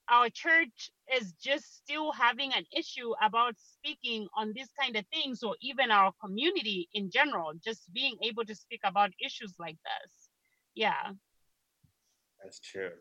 our 0.10 0.30
church 0.30 0.92
is 1.18 1.34
just 1.42 1.78
still 1.78 2.12
having 2.12 2.52
an 2.54 2.66
issue 2.76 3.14
about 3.22 3.56
speaking 3.58 4.28
on 4.36 4.52
these 4.54 4.70
kind 4.80 4.96
of 4.96 5.06
things 5.08 5.44
or 5.44 5.56
even 5.62 5.92
our 5.92 6.12
community 6.24 6.90
in 6.94 7.10
general 7.10 7.54
just 7.64 7.92
being 7.94 8.16
able 8.22 8.46
to 8.46 8.56
speak 8.56 8.82
about 8.84 9.12
issues 9.24 9.54
like 9.60 9.78
this. 9.84 10.30
Yeah 10.76 11.14
that's 12.44 12.60
true. 12.60 12.92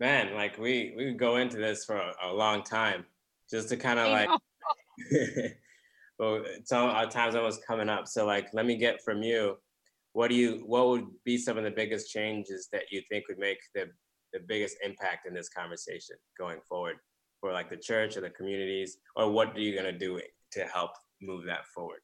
Man, 0.00 0.34
like 0.34 0.58
we 0.58 0.94
we 0.96 1.12
go 1.12 1.36
into 1.36 1.56
this 1.56 1.84
for 1.84 1.96
a, 1.96 2.14
a 2.24 2.32
long 2.32 2.62
time 2.62 3.04
just 3.50 3.68
to 3.70 3.76
kind 3.76 3.98
of 3.98 4.10
like 4.10 4.28
well 6.18 6.42
some 6.64 6.90
our 6.90 7.10
time's 7.10 7.34
almost 7.34 7.66
coming 7.66 7.88
up. 7.88 8.06
So 8.06 8.24
like 8.24 8.48
let 8.52 8.66
me 8.66 8.76
get 8.76 9.02
from 9.02 9.22
you 9.22 9.56
what 10.12 10.30
do 10.30 10.34
you 10.34 10.62
what 10.66 10.88
would 10.88 11.06
be 11.24 11.38
some 11.38 11.58
of 11.58 11.64
the 11.64 11.70
biggest 11.70 12.10
changes 12.10 12.68
that 12.72 12.84
you 12.90 13.02
think 13.08 13.28
would 13.28 13.38
make 13.38 13.58
the 13.74 13.86
the 14.32 14.40
biggest 14.46 14.76
impact 14.84 15.26
in 15.26 15.34
this 15.34 15.48
conversation 15.48 16.16
going 16.36 16.58
forward 16.68 16.96
for 17.40 17.52
like 17.52 17.70
the 17.70 17.76
church 17.76 18.16
or 18.16 18.20
the 18.20 18.30
communities 18.30 18.98
or 19.16 19.30
what 19.30 19.56
are 19.56 19.60
you 19.60 19.72
going 19.72 19.84
to 19.84 19.96
do 19.96 20.20
to 20.50 20.64
help 20.64 20.90
move 21.22 21.44
that 21.44 21.66
forward 21.66 22.00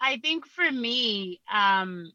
i 0.00 0.16
think 0.18 0.46
for 0.46 0.70
me 0.72 1.40
um 1.52 2.10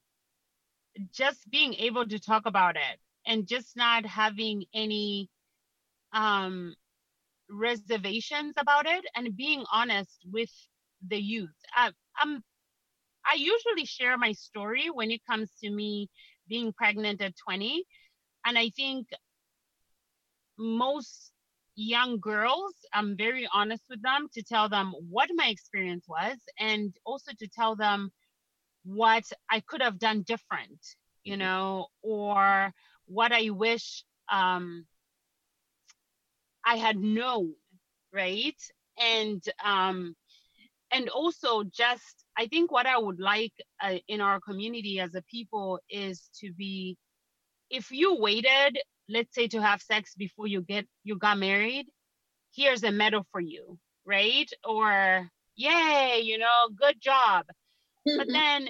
just 1.14 1.50
being 1.50 1.74
able 1.76 2.08
to 2.08 2.20
talk 2.20 2.44
about 2.46 2.76
it 2.76 3.00
and 3.26 3.48
just 3.48 3.76
not 3.76 4.06
having 4.06 4.66
any 4.74 5.30
um, 6.14 6.76
reservations 7.50 8.54
about 8.58 8.86
it 8.86 9.06
and 9.16 9.36
being 9.36 9.64
honest 9.72 10.26
with 10.32 10.52
the 11.08 11.18
youth. 11.18 11.50
I, 11.76 11.92
I'm 12.22 12.44
I 13.26 13.36
usually 13.36 13.86
share 13.86 14.18
my 14.18 14.32
story 14.32 14.90
when 14.90 15.12
it 15.12 15.22
comes 15.30 15.52
to 15.64 15.70
me 15.70 16.10
being 16.48 16.74
pregnant 16.74 17.22
at 17.22 17.34
20. 17.46 17.84
And 18.46 18.58
I 18.58 18.70
think 18.70 19.08
most 20.58 21.32
young 21.76 22.20
girls, 22.20 22.74
I'm 22.94 23.16
very 23.16 23.48
honest 23.54 23.84
with 23.90 24.02
them 24.02 24.28
to 24.34 24.44
tell 24.44 24.68
them 24.68 24.94
what 25.10 25.30
my 25.34 25.48
experience 25.48 26.06
was 26.08 26.38
and 26.60 26.94
also 27.06 27.32
to 27.38 27.48
tell 27.48 27.76
them 27.76 28.12
what 28.84 29.24
I 29.50 29.60
could 29.62 29.82
have 29.82 30.00
done 30.00 30.24
different, 30.24 30.80
you 31.24 31.34
mm-hmm. 31.34 31.42
know, 31.42 31.88
or 32.02 32.74
what 33.06 33.32
I 33.32 33.50
wish 33.50 34.04
um, 34.32 34.86
I 36.66 36.76
had 36.76 36.98
known, 36.98 37.54
right? 38.14 38.60
And 39.00 39.44
um, 39.64 40.16
and 40.92 41.10
also 41.10 41.64
just 41.64 42.26
I 42.38 42.48
think 42.48 42.72
what 42.72 42.86
I 42.86 42.98
would 42.98 43.20
like 43.20 43.54
uh, 43.82 43.98
in 44.08 44.22
our 44.22 44.40
community 44.40 45.00
as 45.00 45.16
a 45.16 45.22
people 45.24 45.80
is 45.90 46.30
to 46.42 46.52
be, 46.54 46.98
if 47.70 47.92
you 47.92 48.16
waited, 48.16 48.80
let's 49.08 49.34
say, 49.36 49.48
to 49.50 49.62
have 49.62 49.82
sex 49.82 50.16
before 50.16 50.48
you 50.48 50.62
get 50.62 50.86
you 51.04 51.18
got 51.18 51.38
married, 51.38 51.88
here's 52.56 52.84
a 52.84 52.92
medal 52.92 53.26
for 53.32 53.42
you, 53.42 53.78
right? 54.06 54.50
Or 54.68 55.30
yay, 55.56 56.22
you 56.24 56.38
know, 56.38 56.70
good 56.76 57.02
job 57.02 57.46
but 58.16 58.28
then 58.34 58.70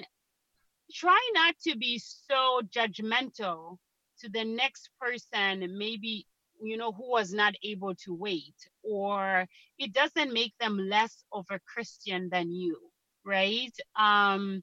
try 0.92 1.20
not 1.34 1.54
to 1.66 1.76
be 1.76 1.98
so 1.98 2.60
judgmental 2.68 3.78
to 4.20 4.28
the 4.28 4.44
next 4.44 4.90
person 5.00 5.78
maybe 5.78 6.26
you 6.62 6.76
know 6.76 6.92
who 6.92 7.10
was 7.10 7.32
not 7.32 7.54
able 7.62 7.94
to 7.94 8.14
wait 8.14 8.54
or 8.82 9.46
it 9.78 9.92
doesn't 9.92 10.32
make 10.32 10.52
them 10.60 10.78
less 10.78 11.24
of 11.32 11.46
a 11.50 11.60
christian 11.72 12.28
than 12.30 12.50
you 12.52 12.78
right? 13.24 13.72
Um 13.98 14.62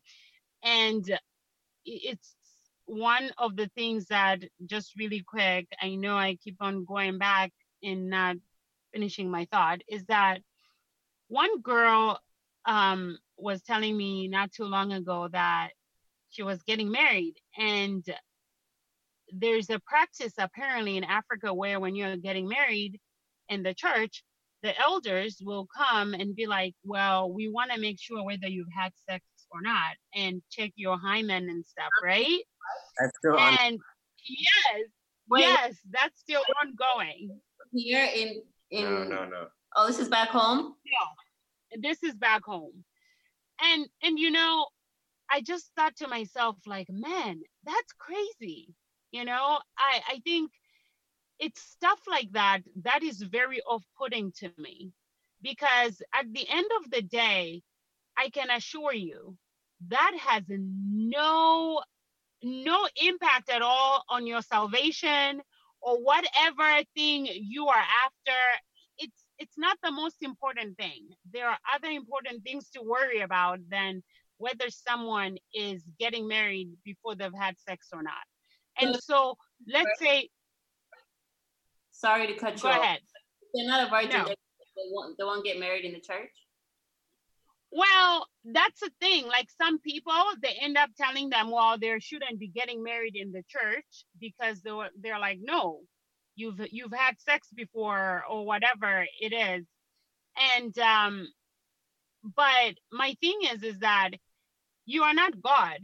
and 0.63 1.19
it's 1.85 2.35
one 2.85 3.31
of 3.37 3.55
the 3.55 3.67
things 3.75 4.07
that 4.07 4.39
just 4.65 4.95
really 4.97 5.21
quick 5.21 5.67
i 5.81 5.95
know 5.95 6.15
i 6.15 6.35
keep 6.35 6.55
on 6.61 6.85
going 6.85 7.17
back 7.17 7.51
and 7.83 8.09
not 8.09 8.35
finishing 8.93 9.29
my 9.29 9.45
thought 9.51 9.81
is 9.87 10.05
that 10.05 10.39
one 11.27 11.61
girl 11.61 12.19
um 12.65 13.17
was 13.37 13.61
telling 13.61 13.95
me 13.95 14.27
not 14.27 14.51
too 14.51 14.65
long 14.65 14.91
ago 14.91 15.27
that 15.31 15.69
she 16.29 16.43
was 16.43 16.61
getting 16.63 16.91
married 16.91 17.35
and 17.57 18.05
there's 19.31 19.69
a 19.69 19.79
practice 19.79 20.33
apparently 20.37 20.97
in 20.97 21.03
Africa 21.03 21.53
where 21.53 21.79
when 21.79 21.95
you're 21.95 22.17
getting 22.17 22.47
married 22.47 22.99
in 23.49 23.63
the 23.63 23.73
church, 23.73 24.23
the 24.63 24.79
elders 24.79 25.37
will 25.43 25.67
come 25.75 26.13
and 26.13 26.35
be 26.35 26.47
like, 26.47 26.73
Well, 26.83 27.31
we 27.31 27.49
want 27.49 27.71
to 27.71 27.79
make 27.79 27.99
sure 27.99 28.23
whether 28.23 28.47
you've 28.47 28.71
had 28.75 28.91
sex 29.09 29.23
or 29.51 29.61
not 29.61 29.95
and 30.15 30.41
check 30.49 30.71
your 30.75 30.97
hymen 30.97 31.49
and 31.49 31.65
stuff, 31.65 31.89
right? 32.03 32.41
That's 32.99 33.17
still 33.17 33.37
and 33.37 33.73
on- 33.73 33.79
yes, 34.27 34.87
Wait. 35.29 35.41
yes, 35.41 35.75
that's 35.91 36.19
still 36.19 36.41
ongoing. 36.61 37.39
Here 37.73 38.09
in 38.13 38.41
in 38.71 38.83
no, 38.83 39.03
no, 39.03 39.25
no. 39.25 39.47
Oh, 39.75 39.87
this 39.87 39.99
is 39.99 40.09
back 40.09 40.29
home? 40.29 40.73
No. 40.85 41.79
This 41.81 42.01
is 42.03 42.15
back 42.15 42.43
home 42.43 42.83
and 43.61 43.87
and 44.03 44.19
you 44.19 44.31
know 44.31 44.67
i 45.31 45.41
just 45.41 45.71
thought 45.75 45.95
to 45.97 46.07
myself 46.07 46.57
like 46.65 46.87
man 46.89 47.41
that's 47.65 47.93
crazy. 47.99 48.73
You 49.11 49.25
know 49.25 49.59
i 49.77 50.01
i 50.09 50.19
think 50.23 50.51
it's 51.39 51.61
stuff 51.61 51.99
like 52.09 52.31
that 52.33 52.61
that 52.83 53.03
is 53.03 53.21
very 53.21 53.61
off-putting 53.61 54.31
to 54.39 54.51
me 54.57 54.91
because 55.41 56.01
at 56.13 56.25
the 56.33 56.47
end 56.49 56.67
of 56.83 56.91
the 56.91 57.01
day 57.01 57.61
i 58.17 58.29
can 58.29 58.49
assure 58.49 58.93
you 58.93 59.35
that 59.89 60.13
has 60.19 60.43
no 60.49 61.81
no 62.43 62.87
impact 63.03 63.49
at 63.49 63.61
all 63.61 64.03
on 64.09 64.27
your 64.27 64.41
salvation 64.41 65.41
or 65.81 65.97
whatever 66.03 66.83
thing 66.95 67.27
you 67.27 67.67
are 67.67 67.85
after 68.05 68.37
it's 69.39 69.57
not 69.57 69.77
the 69.83 69.91
most 69.91 70.17
important 70.21 70.77
thing. 70.77 71.07
There 71.31 71.47
are 71.47 71.57
other 71.73 71.89
important 71.89 72.43
things 72.43 72.69
to 72.71 72.81
worry 72.81 73.21
about 73.21 73.59
than 73.69 74.03
whether 74.37 74.69
someone 74.69 75.37
is 75.53 75.83
getting 75.99 76.27
married 76.27 76.69
before 76.83 77.15
they've 77.15 77.31
had 77.33 77.55
sex 77.59 77.87
or 77.93 78.03
not. 78.03 78.13
And 78.79 78.95
so 79.01 79.37
let's 79.67 79.99
say 79.99 80.29
sorry 81.91 82.27
to 82.27 82.33
cut 82.35 82.61
you 82.61 82.69
off. 82.69 82.75
Go 82.75 82.81
ahead. 82.81 82.99
They're 83.53 83.67
not 83.67 83.87
a 83.87 83.89
virgin, 83.89 84.21
no. 84.21 84.25
they, 84.25 84.35
won't, 84.91 85.17
they 85.17 85.23
won't 85.23 85.43
get 85.43 85.59
married 85.59 85.85
in 85.85 85.93
the 85.93 85.99
church? 85.99 86.31
Well, 87.71 88.27
that's 88.45 88.79
the 88.79 88.91
thing. 89.01 89.27
Like 89.27 89.47
some 89.59 89.79
people, 89.79 90.13
they 90.41 90.57
end 90.61 90.77
up 90.77 90.89
telling 90.97 91.29
them, 91.29 91.51
well, 91.51 91.77
they 91.77 91.99
shouldn't 91.99 92.39
be 92.39 92.47
getting 92.47 92.83
married 92.83 93.15
in 93.15 93.31
the 93.31 93.43
church 93.49 94.05
because 94.19 94.61
they're, 94.61 94.89
they're 95.01 95.19
like, 95.19 95.39
no, 95.41 95.81
you've 96.37 96.61
you've 96.71 96.93
had 96.93 97.19
sex 97.19 97.49
before 97.53 98.23
or 98.29 98.45
whatever 98.45 99.05
it 99.19 99.33
is. 99.33 99.65
And 100.55 100.77
um, 100.79 101.27
but 102.23 102.75
my 102.91 103.15
thing 103.19 103.39
is, 103.51 103.63
is 103.63 103.79
that 103.79 104.11
you 104.85 105.03
are 105.03 105.13
not 105.13 105.41
God 105.41 105.79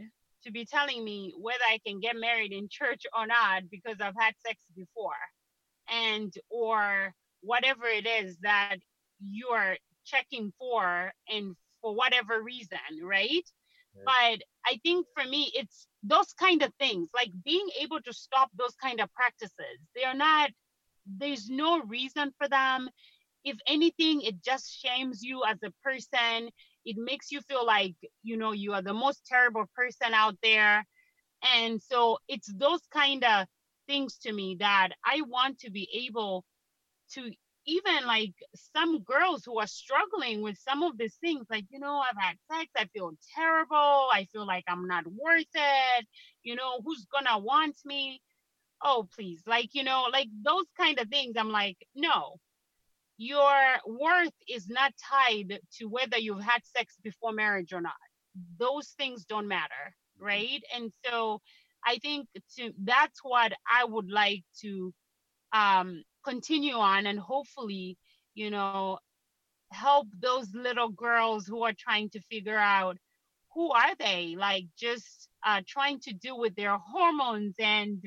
to 0.46 0.52
be 0.52 0.66
telling 0.66 1.04
me 1.04 1.34
whether 1.38 1.64
I 1.68 1.80
can 1.86 2.00
get 2.00 2.16
married 2.16 2.54
in 2.54 2.68
church 2.70 3.04
or 3.18 3.28
not 3.28 3.64
because 3.70 3.98
I've 4.00 4.16
had 4.18 4.34
sex 4.46 4.60
before, 4.76 5.12
and 5.92 6.34
or 6.50 7.14
whatever 7.42 7.86
it 7.88 8.08
is 8.08 8.38
that 8.44 8.78
you 9.20 9.48
are 9.50 9.76
checking 10.06 10.54
for 10.60 11.12
and 11.30 11.56
for 11.82 11.96
whatever 11.96 12.42
reason, 12.42 12.78
right? 13.04 13.44
But 14.06 14.42
I 14.66 14.80
think 14.84 15.08
for 15.16 15.26
me, 15.28 15.52
it's 15.56 15.88
those 16.04 16.34
kind 16.34 16.62
of 16.64 16.74
things, 16.80 17.10
like 17.14 17.32
being 17.44 17.68
able 17.82 18.02
to 18.02 18.14
stop 18.14 18.50
those 18.58 18.76
kind 18.82 19.00
of 19.00 19.14
practices. 19.14 19.80
They 19.96 20.04
are 20.04 20.14
not, 20.16 20.52
there's 21.06 21.50
no 21.50 21.82
reason 21.82 22.34
for 22.38 22.48
them. 22.48 22.90
If 23.44 23.58
anything, 23.68 24.22
it 24.22 24.42
just 24.44 24.72
shames 24.72 25.24
you 25.24 25.44
as 25.46 25.58
a 25.64 25.72
person. 25.84 26.50
It 26.86 26.98
makes 26.98 27.32
you 27.32 27.42
feel 27.42 27.66
like, 27.66 27.96
you 28.24 28.38
know, 28.38 28.52
you 28.52 28.74
are 28.74 28.82
the 28.82 28.94
most 28.94 29.26
terrible 29.26 29.66
person 29.76 30.14
out 30.14 30.36
there. 30.44 30.86
And 31.56 31.82
so 31.82 32.20
it's 32.28 32.52
those 32.54 32.82
kind 32.92 33.24
of 33.24 33.48
things 33.88 34.18
to 34.20 34.32
me 34.34 34.58
that 34.60 34.90
I 35.06 35.22
want 35.28 35.60
to 35.60 35.72
be 35.72 35.88
able 36.08 36.46
to 37.14 37.32
even 37.66 38.06
like 38.06 38.34
some 38.74 39.00
girls 39.04 39.44
who 39.46 39.60
are 39.60 39.68
struggling 39.68 40.42
with 40.42 40.58
some 40.58 40.84
of 40.84 40.98
these 40.98 41.16
things 41.16 41.46
like 41.50 41.66
you 41.70 41.80
know 41.80 42.00
i've 42.00 42.18
had 42.18 42.36
sex 42.52 42.70
i 42.78 42.86
feel 42.94 43.12
terrible 43.36 44.08
i 44.14 44.28
feel 44.32 44.46
like 44.46 44.64
i'm 44.68 44.88
not 44.88 45.06
worth 45.08 45.46
it 45.56 46.06
you 46.44 46.56
know 46.56 46.80
who's 46.84 47.06
gonna 47.12 47.38
want 47.40 47.76
me? 47.86 48.22
Oh 48.84 49.08
please 49.16 49.42
like 49.48 49.70
you 49.74 49.84
know 49.84 50.08
like 50.12 50.28
those 50.44 50.66
kind 50.78 51.00
of 51.00 51.08
things 51.10 51.36
i'm 51.38 51.50
like 51.52 51.78
no. 51.96 52.38
Your 53.18 53.54
worth 53.86 54.34
is 54.50 54.68
not 54.68 54.92
tied 54.98 55.60
to 55.78 55.86
whether 55.86 56.18
you've 56.18 56.42
had 56.44 56.66
sex 56.66 56.96
before 57.04 57.32
marriage 57.32 57.72
or 57.72 57.80
not. 57.80 57.94
Those 58.58 58.90
things 58.98 59.26
don't 59.26 59.48
matter 59.48 59.96
mm-hmm. 60.18 60.26
right? 60.26 60.64
And 60.76 60.92
so 61.06 61.42
i 61.86 61.98
think 61.98 62.28
to 62.58 62.72
that's 62.84 63.20
what 63.24 63.52
i 63.70 63.84
would 63.84 64.10
like 64.10 64.44
to 64.62 64.94
um 65.52 66.04
continue 66.24 66.76
on 66.76 67.06
and 67.08 67.20
hopefully, 67.20 67.98
you 68.36 68.50
know, 68.50 69.00
help 69.72 70.08
those 70.22 70.54
little 70.54 70.90
girls 70.90 71.48
who 71.48 71.64
are 71.64 71.74
trying 71.78 72.10
to 72.12 72.20
figure 72.22 72.58
out 72.58 72.98
who 73.54 73.72
are 73.72 73.96
they 74.00 74.36
like 74.38 74.66
just 74.80 75.30
uh, 75.46 75.62
trying 75.68 76.00
to 76.00 76.14
deal 76.14 76.40
with 76.40 76.56
their 76.56 76.78
hormones 76.78 77.56
and 77.60 78.04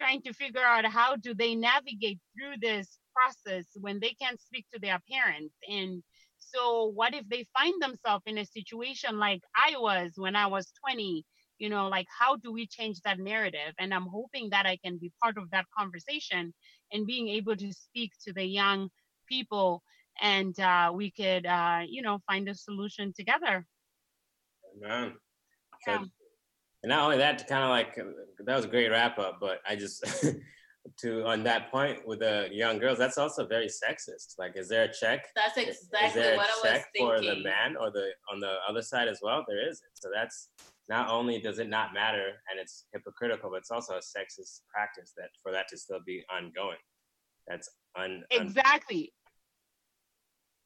trying 0.00 0.20
to 0.22 0.32
figure 0.32 0.62
out 0.64 0.84
how 0.84 1.16
do 1.16 1.34
they 1.34 1.54
navigate 1.54 2.18
through 2.34 2.54
this 2.60 2.98
process 3.14 3.66
when 3.80 4.00
they 4.00 4.14
can't 4.20 4.40
speak 4.40 4.66
to 4.72 4.80
their 4.80 4.98
parents. 5.10 5.54
And 5.68 6.02
so 6.38 6.86
what 6.94 7.14
if 7.14 7.28
they 7.28 7.46
find 7.56 7.80
themselves 7.80 8.24
in 8.26 8.38
a 8.38 8.44
situation 8.44 9.18
like 9.18 9.42
i 9.56 9.74
was 9.78 10.12
when 10.16 10.36
i 10.36 10.46
was 10.46 10.72
20 10.84 11.24
you 11.58 11.68
know 11.68 11.88
like 11.88 12.06
how 12.18 12.36
do 12.36 12.52
we 12.52 12.66
change 12.66 13.00
that 13.02 13.18
narrative? 13.18 13.74
And 13.78 13.94
i'm 13.94 14.06
hoping 14.06 14.50
that 14.50 14.66
i 14.66 14.76
can 14.84 14.98
be 14.98 15.12
part 15.22 15.38
of 15.38 15.50
that 15.50 15.66
conversation 15.76 16.52
and 16.92 17.06
being 17.06 17.28
able 17.28 17.56
to 17.56 17.72
speak 17.72 18.12
to 18.24 18.32
the 18.32 18.44
young 18.44 18.90
people 19.28 19.82
and 20.20 20.58
uh, 20.60 20.92
we 20.94 21.10
could 21.10 21.46
uh, 21.46 21.80
you 21.88 22.02
know 22.02 22.18
find 22.26 22.48
a 22.48 22.54
solution 22.54 23.12
together. 23.16 23.66
Amen. 24.76 25.12
So, 25.84 25.92
yeah. 25.92 26.04
and 26.82 26.90
not 26.90 27.04
only 27.04 27.18
that 27.18 27.38
to 27.38 27.44
kind 27.44 27.64
of 27.64 27.70
like 27.70 27.96
that 28.46 28.56
was 28.56 28.64
a 28.64 28.68
great 28.68 28.88
wrap 28.88 29.18
up 29.18 29.38
but 29.40 29.58
i 29.66 29.74
just 29.74 30.04
to 30.98 31.24
on 31.26 31.42
that 31.44 31.70
point 31.70 32.06
with 32.06 32.20
the 32.20 32.48
young 32.52 32.78
girls 32.78 32.98
that's 32.98 33.18
also 33.18 33.46
very 33.46 33.66
sexist. 33.66 34.38
Like 34.38 34.56
is 34.56 34.68
there 34.68 34.84
a 34.84 34.92
check? 34.92 35.26
That's 35.34 35.56
exactly 35.56 36.22
what 36.36 36.48
i 36.48 36.72
was 36.74 36.82
thinking 36.94 37.06
for 37.06 37.20
the 37.20 37.42
man 37.42 37.76
or 37.78 37.90
the 37.90 38.10
on 38.32 38.40
the 38.40 38.56
other 38.68 38.82
side 38.82 39.08
as 39.08 39.20
well? 39.22 39.44
There 39.46 39.68
isn't. 39.68 39.90
So 39.94 40.08
that's 40.12 40.48
not 40.88 41.10
only 41.10 41.40
does 41.40 41.58
it 41.58 41.68
not 41.68 41.94
matter 41.94 42.26
and 42.50 42.60
it's 42.60 42.86
hypocritical, 42.92 43.50
but 43.50 43.58
it's 43.58 43.70
also 43.70 43.94
a 43.94 43.98
sexist 43.98 44.62
practice 44.72 45.12
that 45.16 45.28
for 45.42 45.52
that 45.52 45.68
to 45.68 45.76
still 45.76 46.00
be 46.04 46.24
ongoing. 46.30 46.78
That's 47.46 47.68
un 47.96 48.22
exactly. 48.30 49.12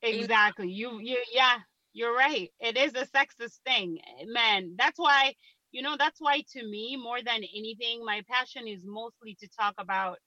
Exactly. 0.03 0.71
You 0.71 0.99
you 1.01 1.19
yeah, 1.33 1.59
you're 1.93 2.15
right. 2.15 2.51
It 2.61 2.77
is 2.77 2.95
a 2.95 3.07
sexist 3.07 3.61
thing. 3.67 3.99
Man, 4.27 4.75
that's 4.79 4.99
why, 4.99 5.35
you 5.73 5.83
know, 5.83 5.97
that's 5.99 6.21
why 6.21 6.43
to 6.53 6.63
me, 6.67 6.97
more 6.97 7.23
than 7.23 7.37
anything, 7.37 8.05
my 8.05 8.23
passion 8.31 8.67
is 8.67 8.83
mostly 8.85 9.37
to 9.41 9.49
talk 9.59 9.75
about 9.79 10.19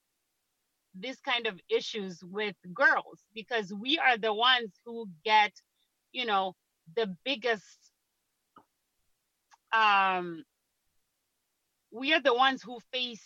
this 0.96 1.20
kind 1.22 1.46
of 1.46 1.60
issues 1.70 2.20
with 2.24 2.56
girls 2.74 3.22
because 3.34 3.72
we 3.74 4.00
are 4.00 4.18
the 4.18 4.34
ones 4.34 4.72
who 4.86 5.08
get, 5.24 5.52
you 6.12 6.26
know, 6.26 6.56
the 6.96 7.16
biggest 7.24 7.89
um, 9.74 10.44
we 11.92 12.14
are 12.14 12.22
the 12.22 12.34
ones 12.34 12.62
who 12.64 12.80
face, 12.92 13.24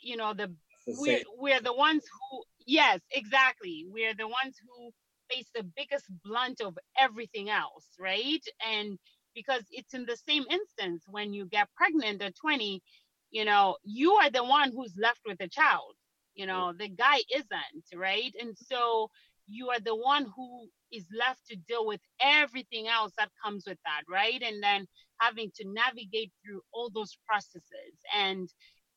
you 0.00 0.16
know, 0.16 0.34
the 0.34 0.52
we're, 0.86 1.22
we're 1.38 1.60
the 1.60 1.74
ones 1.74 2.04
who 2.30 2.42
yes 2.66 3.00
exactly. 3.12 3.84
We're 3.88 4.14
the 4.14 4.28
ones 4.28 4.56
who 4.66 4.90
face 5.30 5.48
the 5.54 5.62
biggest 5.76 6.06
blunt 6.24 6.60
of 6.60 6.78
everything 6.98 7.50
else 7.50 7.86
right? 7.98 8.42
And 8.66 8.98
because 9.34 9.62
it's 9.70 9.94
in 9.94 10.06
the 10.06 10.16
same 10.16 10.44
instance 10.50 11.04
when 11.10 11.32
you 11.32 11.46
get 11.46 11.68
pregnant 11.76 12.22
at 12.22 12.34
20 12.36 12.82
you 13.30 13.44
know 13.44 13.76
you 13.84 14.12
are 14.14 14.30
the 14.30 14.42
one 14.44 14.72
who's 14.72 14.94
left 14.96 15.20
with 15.26 15.38
the 15.38 15.48
child. 15.48 15.94
You 16.34 16.46
know 16.46 16.72
the 16.72 16.88
guy 16.88 17.18
isn't 17.34 17.84
right? 17.94 18.32
And 18.40 18.56
so 18.56 19.10
you 19.48 19.70
are 19.70 19.80
the 19.80 19.96
one 19.96 20.26
who 20.36 20.68
is 20.92 21.06
left 21.18 21.46
to 21.48 21.56
deal 21.56 21.86
with 21.86 22.00
everything 22.20 22.88
else 22.88 23.12
that 23.18 23.30
comes 23.44 23.64
with 23.66 23.78
that 23.84 24.02
right? 24.10 24.42
And 24.42 24.62
then 24.62 24.86
having 25.20 25.50
to 25.56 25.64
navigate 25.68 26.32
through 26.44 26.62
all 26.72 26.90
those 26.94 27.18
processes. 27.28 27.96
And 28.16 28.48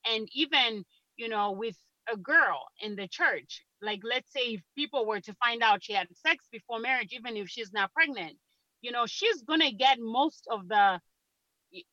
and 0.07 0.27
even 0.33 0.83
you 1.17 1.29
know 1.29 1.51
with 1.51 1.77
a 2.11 2.17
girl 2.17 2.63
in 2.81 2.95
the 2.95 3.07
church 3.07 3.63
like 3.81 4.01
let's 4.03 4.31
say 4.33 4.55
if 4.55 4.61
people 4.75 5.05
were 5.05 5.21
to 5.21 5.33
find 5.35 5.61
out 5.63 5.83
she 5.83 5.93
had 5.93 6.07
sex 6.15 6.47
before 6.51 6.79
marriage 6.79 7.13
even 7.13 7.37
if 7.37 7.47
she's 7.47 7.71
not 7.73 7.93
pregnant 7.93 8.37
you 8.81 8.91
know 8.91 9.05
she's 9.05 9.43
going 9.43 9.61
to 9.61 9.71
get 9.71 9.99
most 9.99 10.47
of 10.51 10.67
the 10.67 10.99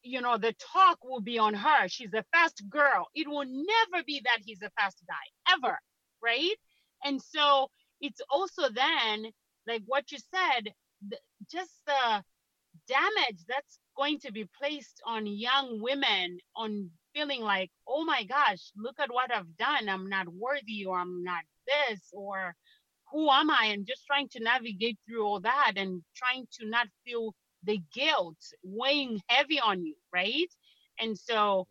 you 0.03 0.21
know 0.21 0.39
the 0.39 0.55
talk 0.73 0.99
will 1.05 1.21
be 1.21 1.39
on 1.39 1.55
her. 1.55 1.89
She's 1.89 2.13
a 2.15 2.25
fast 2.33 2.63
girl. 2.69 3.09
It 3.15 3.29
will 3.29 3.45
never 3.47 4.05
be 4.05 4.21
that 4.25 4.39
he's 4.45 4.63
a 4.63 4.71
fast 4.79 5.03
guy 5.09 5.55
ever 5.55 5.79
right? 6.23 6.57
And 7.05 7.23
so 7.23 7.69
it's 8.01 8.21
also 8.31 8.69
then 8.71 9.27
like 9.67 9.83
what 9.87 10.11
you 10.11 10.19
said 10.19 10.73
just 11.51 11.73
the 11.87 12.23
damage 12.87 13.45
that's 13.49 13.79
going 13.97 14.19
to 14.19 14.33
be 14.33 14.49
placed 14.59 15.01
on 15.07 15.27
young 15.27 15.81
women 15.81 16.39
on 16.57 16.91
feeling 17.15 17.43
like 17.43 17.71
oh 17.87 18.05
my 18.05 18.23
gosh 18.25 18.71
look 18.77 18.97
at 19.01 19.13
what 19.13 19.33
i've 19.35 19.57
done. 19.57 19.89
I'm 19.89 20.09
not 20.09 20.29
worthy 20.29 20.85
or 20.87 20.99
i'm 20.99 21.23
not 21.25 21.43
this 21.67 22.01
or 22.13 22.55
who 23.11 23.31
am 23.31 23.51
i? 23.51 23.67
And 23.73 23.87
just 23.87 24.07
trying 24.07 24.29
to 24.31 24.41
navigate 24.43 24.99
through 25.07 25.25
all 25.25 25.41
that 25.41 25.73
and 25.77 26.03
trying 26.15 26.47
to 26.61 26.69
not 26.69 26.87
feel 27.05 27.35
the 27.65 27.81
guilt 27.93 28.39
weighing 28.63 29.21
heavy 29.29 29.61
on 29.61 29.85
you 29.85 29.95
right? 30.13 30.53
And 31.01 31.19
so 31.19 31.67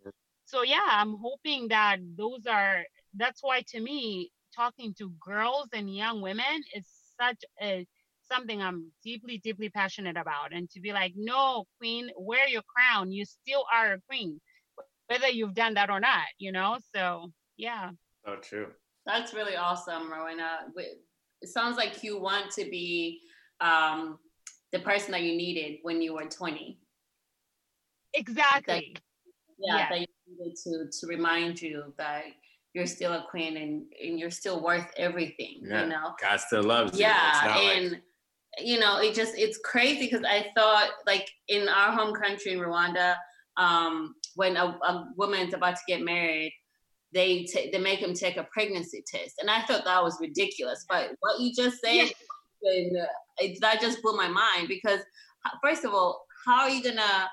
so 0.45 0.63
yeah 0.63 0.87
i'm 0.89 1.17
hoping 1.21 1.67
that 1.67 1.97
those 2.17 2.45
are 2.47 2.83
that's 3.15 3.43
why 3.43 3.61
to 3.67 3.79
me 3.79 4.31
talking 4.57 4.93
to 4.95 5.13
girls 5.23 5.67
and 5.71 5.95
young 5.95 6.21
women 6.21 6.63
is 6.73 6.85
such 7.19 7.43
a 7.61 7.85
something 8.29 8.61
I'm 8.61 8.91
deeply, 9.03 9.37
deeply 9.37 9.69
passionate 9.69 10.17
about. 10.17 10.51
And 10.51 10.69
to 10.71 10.81
be 10.81 10.91
like, 10.91 11.13
no, 11.15 11.65
queen, 11.79 12.09
wear 12.17 12.47
your 12.47 12.63
crown. 12.63 13.11
You 13.11 13.23
still 13.23 13.63
are 13.73 13.93
a 13.93 14.01
queen, 14.09 14.41
whether 15.07 15.29
you've 15.29 15.53
done 15.53 15.75
that 15.75 15.89
or 15.89 15.99
not, 15.99 16.25
you 16.37 16.51
know? 16.51 16.77
So, 16.93 17.31
yeah. 17.55 17.91
Oh, 18.27 18.35
true. 18.41 18.67
That's 19.05 19.33
really 19.33 19.55
awesome, 19.55 20.11
Rowena. 20.11 20.65
It 20.75 21.47
sounds 21.47 21.77
like 21.77 22.03
you 22.03 22.19
want 22.19 22.51
to 22.51 22.65
be 22.69 23.21
um, 23.61 24.19
the 24.73 24.79
person 24.79 25.13
that 25.13 25.21
you 25.21 25.37
needed 25.37 25.79
when 25.83 26.01
you 26.01 26.15
were 26.15 26.25
20. 26.25 26.77
Exactly. 28.13 28.93
That, 28.93 29.01
yeah, 29.59 29.77
yeah, 29.77 29.89
that 29.89 29.99
you 30.01 30.07
needed 30.27 30.57
to, 30.65 30.99
to 30.99 31.07
remind 31.07 31.61
you 31.61 31.93
that 31.97 32.23
you're 32.77 32.85
still 32.85 33.13
a 33.13 33.25
queen 33.29 33.57
and, 33.57 33.83
and 34.03 34.19
you're 34.19 34.29
still 34.29 34.61
worth 34.63 34.85
everything, 34.97 35.61
yeah. 35.63 35.81
you 35.81 35.89
know? 35.89 36.13
God 36.21 36.39
still 36.39 36.61
loves 36.63 36.97
you. 36.97 37.05
Yeah. 37.05 37.57
And 37.57 37.91
like- 37.91 38.01
you 38.59 38.79
know, 38.79 38.99
it 38.99 39.13
just 39.13 39.33
it's 39.37 39.59
crazy 39.63 40.05
because 40.05 40.25
I 40.25 40.47
thought 40.55 40.89
like 41.05 41.27
in 41.47 41.67
our 41.67 41.91
home 41.91 42.13
country 42.13 42.53
in 42.53 42.59
Rwanda, 42.59 43.15
um, 43.57 44.15
when 44.35 44.57
a, 44.57 44.65
a 44.65 45.05
woman's 45.15 45.53
about 45.53 45.75
to 45.75 45.81
get 45.87 46.01
married, 46.01 46.53
they 47.13 47.43
t- 47.43 47.69
they 47.71 47.79
make 47.79 48.01
them 48.01 48.13
take 48.13 48.37
a 48.37 48.47
pregnancy 48.51 49.03
test, 49.05 49.35
and 49.39 49.49
I 49.49 49.61
thought 49.61 49.85
that 49.85 50.03
was 50.03 50.17
ridiculous. 50.19 50.85
But 50.89 51.11
what 51.19 51.39
you 51.39 51.53
just 51.53 51.81
said, 51.81 52.09
and, 52.63 52.97
uh, 52.97 53.05
it, 53.37 53.59
that 53.61 53.79
just 53.79 54.01
blew 54.01 54.15
my 54.17 54.27
mind 54.27 54.67
because 54.67 55.01
first 55.63 55.85
of 55.85 55.93
all, 55.93 56.25
how 56.45 56.61
are 56.61 56.69
you 56.69 56.83
gonna 56.83 57.29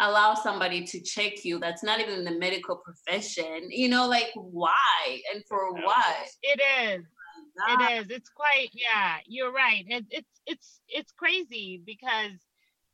allow 0.00 0.34
somebody 0.34 0.84
to 0.84 1.00
check 1.00 1.44
you 1.44 1.58
that's 1.58 1.82
not 1.82 2.00
even 2.00 2.14
in 2.14 2.24
the 2.24 2.38
medical 2.38 2.76
profession? 2.76 3.68
You 3.70 3.88
know, 3.88 4.08
like 4.08 4.30
why 4.34 5.20
and 5.34 5.42
for 5.48 5.72
what? 5.72 6.28
It 6.42 6.60
is. 6.82 7.04
It 7.68 8.00
is. 8.00 8.10
It's 8.10 8.30
quite. 8.30 8.68
Yeah, 8.72 9.16
you're 9.26 9.52
right. 9.52 9.84
It, 9.88 10.06
it's 10.10 10.40
it's 10.46 10.80
it's 10.88 11.12
crazy 11.12 11.82
because 11.84 12.32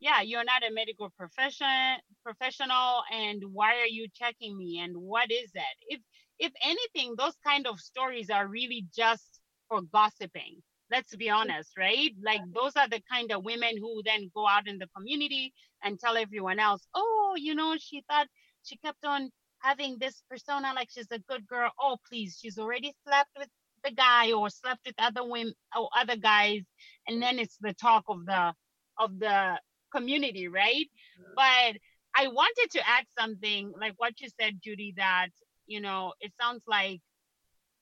yeah, 0.00 0.22
you're 0.22 0.44
not 0.44 0.62
a 0.62 0.72
medical 0.72 1.10
profession 1.10 2.00
professional, 2.24 3.02
and 3.12 3.42
why 3.52 3.76
are 3.76 3.86
you 3.86 4.08
checking 4.14 4.56
me? 4.56 4.80
And 4.82 4.96
what 4.96 5.30
is 5.30 5.52
that? 5.54 5.74
If 5.88 6.00
if 6.38 6.52
anything, 6.64 7.14
those 7.16 7.36
kind 7.46 7.66
of 7.66 7.78
stories 7.78 8.30
are 8.30 8.48
really 8.48 8.86
just 8.96 9.40
for 9.68 9.82
gossiping. 9.82 10.62
Let's 10.94 11.16
be 11.16 11.30
honest, 11.30 11.70
right? 11.76 12.12
Like 12.22 12.42
those 12.54 12.76
are 12.76 12.88
the 12.88 13.02
kind 13.10 13.32
of 13.32 13.44
women 13.44 13.76
who 13.78 14.02
then 14.04 14.30
go 14.34 14.46
out 14.46 14.68
in 14.68 14.78
the 14.78 14.88
community 14.96 15.52
and 15.82 15.98
tell 15.98 16.16
everyone 16.16 16.60
else, 16.60 16.86
oh, 16.94 17.34
you 17.36 17.54
know, 17.54 17.76
she 17.78 18.02
thought 18.08 18.28
she 18.62 18.76
kept 18.78 19.04
on 19.04 19.30
having 19.58 19.96
this 19.98 20.22
persona 20.30 20.72
like 20.74 20.88
she's 20.90 21.10
a 21.10 21.18
good 21.28 21.46
girl. 21.46 21.70
Oh, 21.80 21.96
please, 22.08 22.38
she's 22.40 22.58
already 22.58 22.94
slept 23.06 23.30
with 23.38 23.48
the 23.84 23.90
guy 23.92 24.32
or 24.32 24.50
slept 24.50 24.80
with 24.86 24.94
other 24.98 25.24
women 25.24 25.54
or 25.76 25.88
other 25.96 26.16
guys, 26.16 26.62
and 27.08 27.22
then 27.22 27.38
it's 27.38 27.58
the 27.60 27.74
talk 27.74 28.04
of 28.08 28.24
the 28.26 28.54
of 28.98 29.18
the 29.18 29.58
community, 29.92 30.48
right? 30.48 30.86
But 31.34 31.76
I 32.16 32.28
wanted 32.28 32.70
to 32.72 32.88
add 32.88 33.04
something 33.18 33.72
like 33.80 33.94
what 33.96 34.20
you 34.20 34.28
said, 34.40 34.60
Judy, 34.62 34.94
that 34.96 35.28
you 35.66 35.80
know, 35.80 36.12
it 36.20 36.32
sounds 36.40 36.62
like 36.66 37.00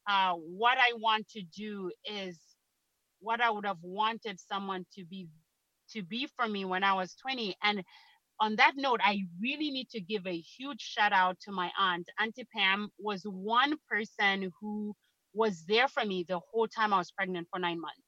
uh, 0.08 0.32
what 0.34 0.78
I 0.78 0.94
want 0.98 1.28
to 1.30 1.42
do 1.42 1.90
is 2.04 2.38
what 3.22 3.40
I 3.40 3.50
would 3.50 3.66
have 3.66 3.82
wanted 3.82 4.40
someone 4.40 4.84
to 4.94 5.04
be 5.04 5.28
to 5.92 6.02
be 6.02 6.28
for 6.36 6.48
me 6.48 6.64
when 6.64 6.84
I 6.84 6.94
was 6.94 7.14
20. 7.16 7.56
And 7.62 7.82
on 8.40 8.56
that 8.56 8.72
note, 8.76 9.00
I 9.02 9.20
really 9.40 9.70
need 9.70 9.88
to 9.90 10.00
give 10.00 10.26
a 10.26 10.38
huge 10.38 10.80
shout 10.80 11.12
out 11.12 11.38
to 11.40 11.52
my 11.52 11.70
aunt. 11.78 12.08
Auntie 12.18 12.46
Pam 12.54 12.90
was 12.98 13.22
one 13.24 13.74
person 13.88 14.50
who 14.60 14.94
was 15.34 15.64
there 15.66 15.88
for 15.88 16.04
me 16.04 16.24
the 16.28 16.40
whole 16.50 16.66
time 16.66 16.92
I 16.92 16.98
was 16.98 17.12
pregnant 17.12 17.48
for 17.50 17.58
nine 17.58 17.80
months. 17.80 18.00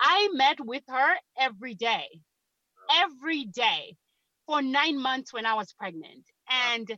I 0.00 0.28
met 0.32 0.58
with 0.60 0.82
her 0.88 1.14
every 1.38 1.74
day, 1.74 2.06
every 2.90 3.44
day 3.44 3.96
for 4.46 4.62
nine 4.62 4.98
months 4.98 5.32
when 5.32 5.46
I 5.46 5.54
was 5.54 5.72
pregnant. 5.72 6.24
And 6.50 6.90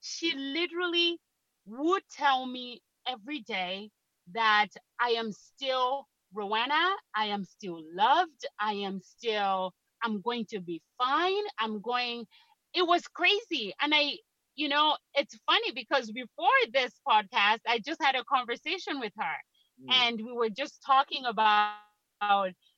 she 0.00 0.34
literally 0.36 1.18
would 1.66 2.02
tell 2.16 2.46
me 2.46 2.82
every 3.08 3.40
day 3.40 3.90
that 4.32 4.68
I 5.00 5.10
am 5.10 5.32
still 5.32 6.06
Rowena, 6.34 6.94
I 7.14 7.26
am 7.26 7.44
still 7.44 7.80
loved, 7.94 8.46
I 8.60 8.72
am 8.74 9.00
still, 9.00 9.72
I'm 10.02 10.20
going 10.20 10.46
to 10.50 10.60
be 10.60 10.80
fine. 10.98 11.42
I'm 11.58 11.80
going, 11.80 12.26
it 12.74 12.86
was 12.86 13.02
crazy. 13.08 13.74
And 13.80 13.92
I, 13.94 14.16
you 14.54 14.68
know, 14.68 14.96
it's 15.14 15.38
funny 15.46 15.72
because 15.74 16.10
before 16.10 16.48
this 16.72 16.92
podcast, 17.08 17.60
I 17.66 17.80
just 17.84 18.02
had 18.02 18.14
a 18.14 18.24
conversation 18.24 19.00
with 19.00 19.12
her 19.18 19.36
mm. 19.84 19.92
and 19.92 20.20
we 20.24 20.32
were 20.32 20.50
just 20.50 20.82
talking 20.84 21.24
about 21.24 21.74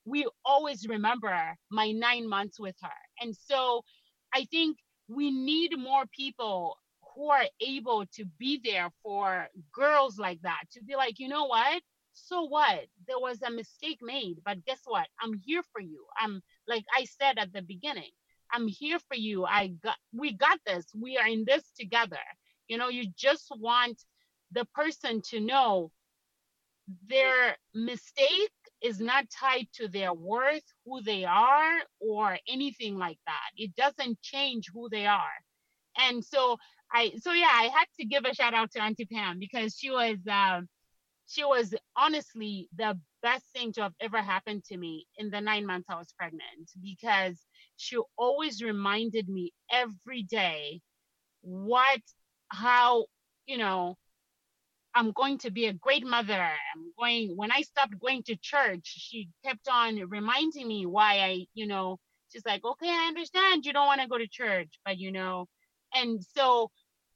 we 0.05 0.27
always 0.45 0.87
remember 0.89 1.37
my 1.71 1.91
nine 1.91 2.29
months 2.29 2.59
with 2.61 2.77
her. 2.83 2.89
And 3.21 3.35
so 3.37 3.83
I 4.35 4.45
think 4.51 4.79
we 5.09 5.31
need 5.31 5.77
more 5.79 6.05
people 6.17 6.77
who 7.15 7.29
are 7.29 7.45
able 7.61 8.05
to 8.15 8.25
be 8.39 8.61
there 8.65 8.91
for 9.03 9.49
girls 9.75 10.19
like 10.19 10.41
that 10.43 10.63
to 10.73 10.83
be 10.83 10.97
like, 10.97 11.19
you 11.19 11.29
know 11.29 11.47
what? 11.47 11.83
So 12.13 12.43
what? 12.43 12.87
There 13.07 13.19
was 13.19 13.43
a 13.43 13.51
mistake 13.51 13.99
made, 14.03 14.39
but 14.45 14.65
guess 14.65 14.81
what? 14.85 15.07
I'm 15.21 15.35
here 15.35 15.63
for 15.73 15.81
you. 15.81 16.05
I'm 16.19 16.43
like 16.69 16.85
I 16.97 17.05
said 17.05 17.39
at 17.39 17.53
the 17.53 17.63
beginning, 17.63 18.11
I'm 18.53 18.69
here 18.69 18.99
for 18.99 19.17
you. 19.17 19.45
I 19.45 19.69
got 19.69 19.97
we 20.13 20.33
got 20.33 20.59
this. 20.67 20.87
We 20.95 21.17
are 21.17 21.27
in 21.29 21.45
this 21.47 21.65
together. 21.79 22.25
You 22.69 22.79
know, 22.79 22.89
you 22.89 23.07
just 23.17 23.49
want 23.59 24.03
the 24.53 24.65
person 24.75 25.23
to 25.31 25.41
know 25.41 25.91
their 27.09 27.57
mistake 27.75 28.53
is 28.83 29.01
not 29.01 29.25
tied 29.31 29.69
to 29.75 29.89
their 29.89 30.13
worth, 30.13 30.65
who 30.85 31.01
they 31.03 31.25
are, 31.25 31.79
or 32.01 32.39
anything 32.49 32.97
like 32.99 33.19
that. 33.27 33.51
It 33.57 33.75
doesn't 33.77 34.21
change 34.23 34.67
who 34.73 34.89
they 34.91 35.07
are. 35.07 35.37
And 35.99 36.25
so 36.25 36.59
I 36.93 37.13
so 37.19 37.33
yeah, 37.33 37.51
I 37.53 37.65
had 37.65 37.87
to 38.01 38.07
give 38.07 38.25
a 38.25 38.35
shout 38.35 38.55
out 38.55 38.71
to 38.73 38.83
Auntie 38.83 39.07
Pam 39.07 39.39
because 39.39 39.77
she 39.77 39.91
was 39.91 40.19
um, 40.31 40.69
she 41.29 41.45
was 41.45 41.75
honestly 41.97 42.69
the 42.77 42.99
best 43.23 43.45
thing 43.55 43.73
to 43.73 43.83
have 43.83 43.95
ever 44.01 44.19
happened 44.19 44.65
to 44.65 44.77
me 44.77 45.07
in 45.17 45.31
the 45.31 45.41
nine 45.41 45.67
months 45.67 45.89
I 45.89 45.97
was 45.97 46.13
pregnant 46.19 46.71
because 46.83 47.41
she 47.77 47.99
always 48.17 48.63
reminded 48.63 49.29
me 49.29 49.53
every 49.71 50.23
day 50.23 50.81
what 51.43 52.01
how 52.51 53.07
you 53.47 53.59
know 53.59 53.97
I'm 54.95 55.13
going 55.13 55.39
to 55.39 55.51
be 55.51 55.67
a 55.67 55.73
great 55.73 56.07
mother. 56.07 56.35
I'm 56.35 56.93
going 56.99 57.37
when 57.37 57.51
I 57.51 57.63
stopped 57.63 57.99
going 57.99 58.23
to 58.25 58.37
church, 58.37 58.83
she 58.85 59.29
kept 59.45 59.69
on 59.69 59.97
reminding 60.09 60.69
me 60.69 60.87
why 60.87 61.21
I, 61.21 61.47
you 61.55 61.67
know, 61.67 61.99
she's 62.31 62.45
like, 62.45 62.65
okay, 62.65 62.91
I 62.91 63.07
understand 63.09 63.65
you 63.65 63.73
don't 63.73 63.87
want 63.87 64.03
to 64.03 64.09
go 64.09 64.19
to 64.19 64.29
church, 64.29 64.69
but 64.85 64.99
you 64.99 65.11
know, 65.11 65.47
and 65.95 66.23
so 66.37 66.71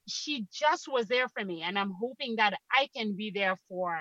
she 0.09 0.46
just 0.52 0.88
was 0.88 1.07
there 1.07 1.28
for 1.28 1.44
me 1.44 1.62
and 1.62 1.78
i'm 1.78 1.92
hoping 2.00 2.36
that 2.36 2.54
i 2.72 2.88
can 2.96 3.16
be 3.16 3.30
there 3.34 3.57
for 3.68 3.98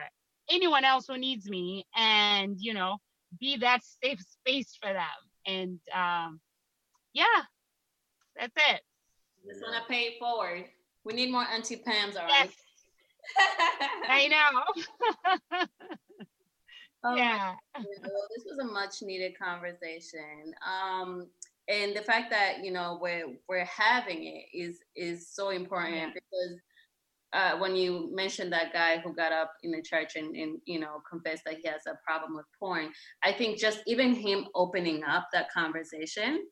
anyone 0.49 0.85
else 0.85 1.05
who 1.07 1.17
needs 1.17 1.49
me 1.49 1.85
and 1.95 2.55
you 2.59 2.73
know 2.73 2.97
be 3.39 3.57
that 3.57 3.81
safe 4.03 4.19
space 4.21 4.77
for 4.81 4.91
them. 4.91 5.03
And 5.47 5.79
um 5.93 6.39
yeah 7.13 7.25
that's 8.37 8.53
it. 8.55 8.81
Just 9.47 9.61
want 9.61 9.81
to 9.81 9.87
pay 9.87 10.01
it 10.01 10.19
forward. 10.19 10.65
We 11.03 11.13
need 11.13 11.31
more 11.31 11.43
auntie 11.43 11.77
pams 11.77 12.15
all 12.17 12.25
right. 12.25 12.49
Yes. 12.49 12.53
i 14.09 14.27
know. 14.27 15.67
Oh 17.07 17.15
yeah. 17.15 17.53
well, 17.75 18.27
this 18.35 18.45
was 18.49 18.57
a 18.59 18.65
much 18.65 19.03
needed 19.03 19.37
conversation. 19.37 20.55
Um 20.67 21.27
and 21.67 21.95
the 21.95 22.01
fact 22.01 22.29
that 22.31 22.63
you 22.63 22.71
know 22.71 22.99
we're 23.01 23.27
we're 23.49 23.65
having 23.65 24.23
it 24.23 24.45
is 24.57 24.79
is 24.95 25.29
so 25.29 25.49
important 25.49 25.95
yeah. 25.95 26.09
because 26.13 26.59
uh, 27.33 27.57
when 27.57 27.75
you 27.75 28.09
mentioned 28.13 28.53
that 28.53 28.71
guy 28.71 28.97
who 28.99 29.13
got 29.13 29.33
up 29.33 29.51
in 29.63 29.71
the 29.71 29.81
church 29.81 30.15
and, 30.15 30.35
and 30.35 30.59
you 30.65 30.79
know 30.79 31.01
confessed 31.09 31.43
that 31.45 31.57
he 31.61 31.67
has 31.67 31.81
a 31.87 31.97
problem 32.05 32.35
with 32.35 32.45
porn 32.59 32.91
i 33.23 33.31
think 33.31 33.59
just 33.59 33.81
even 33.87 34.13
him 34.13 34.45
opening 34.55 35.03
up 35.03 35.27
that 35.33 35.51
conversation 35.51 36.45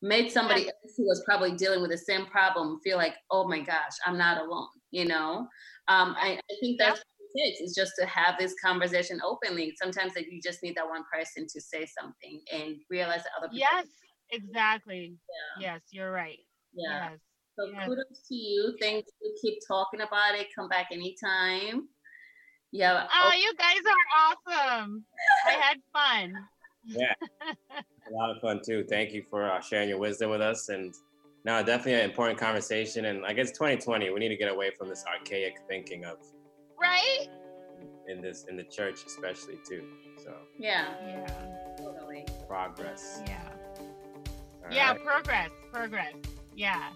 made 0.00 0.30
somebody 0.30 0.62
else 0.62 0.94
who 0.96 1.04
was 1.04 1.22
probably 1.24 1.52
dealing 1.52 1.80
with 1.80 1.90
the 1.90 1.98
same 1.98 2.26
problem 2.26 2.80
feel 2.82 2.96
like 2.96 3.14
oh 3.30 3.46
my 3.46 3.60
gosh 3.60 3.96
i'm 4.06 4.16
not 4.16 4.40
alone 4.40 4.68
you 4.92 5.06
know? 5.06 5.48
Um, 5.88 6.14
I, 6.16 6.38
I 6.38 6.54
think 6.60 6.78
that's 6.78 7.02
yeah. 7.34 7.46
it. 7.46 7.64
Is 7.64 7.74
just 7.74 7.92
to 7.98 8.06
have 8.06 8.36
this 8.38 8.54
conversation 8.64 9.20
openly. 9.24 9.74
Sometimes 9.82 10.12
like 10.14 10.26
you 10.30 10.40
just 10.40 10.62
need 10.62 10.76
that 10.76 10.88
one 10.88 11.02
person 11.12 11.46
to 11.52 11.60
say 11.60 11.86
something 11.98 12.40
and 12.52 12.76
realize 12.88 13.24
that 13.24 13.32
other 13.36 13.48
people 13.48 13.66
yes 13.72 13.86
Exactly. 14.32 15.14
Yeah. 15.60 15.74
Yes, 15.74 15.80
you're 15.90 16.10
right. 16.10 16.38
Yeah. 16.74 17.10
Yes. 17.10 17.20
So 17.58 17.66
yes. 17.66 17.86
kudos 17.86 18.28
to 18.28 18.34
you. 18.34 18.74
Thank 18.80 19.04
you. 19.20 19.34
Keep 19.40 19.58
talking 19.68 20.00
about 20.00 20.34
it. 20.34 20.48
Come 20.54 20.68
back 20.68 20.88
anytime. 20.90 21.88
Yeah. 22.72 23.06
Oh, 23.12 23.30
oh. 23.30 23.34
you 23.34 23.54
guys 23.56 23.80
are 23.86 24.56
awesome. 24.56 25.04
I 25.46 25.52
had 25.52 25.76
fun. 25.92 26.34
Yeah. 26.84 27.14
a 27.70 28.12
lot 28.12 28.30
of 28.30 28.40
fun 28.42 28.60
too. 28.66 28.84
Thank 28.88 29.12
you 29.12 29.22
for 29.30 29.48
uh, 29.48 29.60
sharing 29.60 29.88
your 29.88 29.98
wisdom 29.98 30.30
with 30.30 30.40
us. 30.40 30.68
And 30.68 30.92
now, 31.44 31.62
definitely 31.62 31.94
an 31.94 32.10
important 32.10 32.40
conversation. 32.40 33.04
And 33.04 33.24
I 33.24 33.32
guess 33.32 33.52
2020, 33.52 34.10
we 34.10 34.18
need 34.18 34.30
to 34.30 34.36
get 34.36 34.50
away 34.50 34.72
from 34.76 34.88
this 34.88 35.04
archaic 35.06 35.58
thinking 35.68 36.04
of 36.04 36.16
right 36.80 37.28
in 38.08 38.20
this 38.20 38.46
in 38.48 38.56
the 38.56 38.64
church, 38.64 39.04
especially 39.06 39.58
too. 39.64 39.84
So 40.24 40.34
yeah, 40.58 40.94
yeah, 41.06 41.26
totally 41.78 42.26
progress. 42.48 43.22
Yeah. 43.26 43.48
All 44.64 44.72
yeah, 44.72 44.92
right. 44.92 45.04
progress, 45.04 45.50
progress. 45.72 46.14
Yeah. 46.56 46.88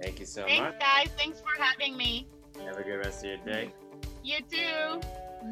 Thank 0.00 0.20
you 0.20 0.26
so 0.26 0.44
Thanks, 0.44 0.60
much. 0.60 0.74
Thanks, 0.80 1.10
guys. 1.10 1.18
Thanks 1.18 1.40
for 1.40 1.62
having 1.62 1.96
me. 1.96 2.28
Have 2.64 2.76
a 2.76 2.82
good 2.82 2.96
rest 2.96 3.24
of 3.24 3.30
your 3.30 3.38
day. 3.38 3.72
You 4.22 4.38
too. 4.50 5.00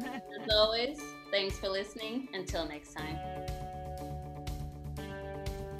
As 0.05 0.49
always, 0.51 1.01
thanks 1.31 1.57
for 1.57 1.69
listening. 1.69 2.27
Until 2.33 2.67
next 2.67 2.93
time. 2.93 3.17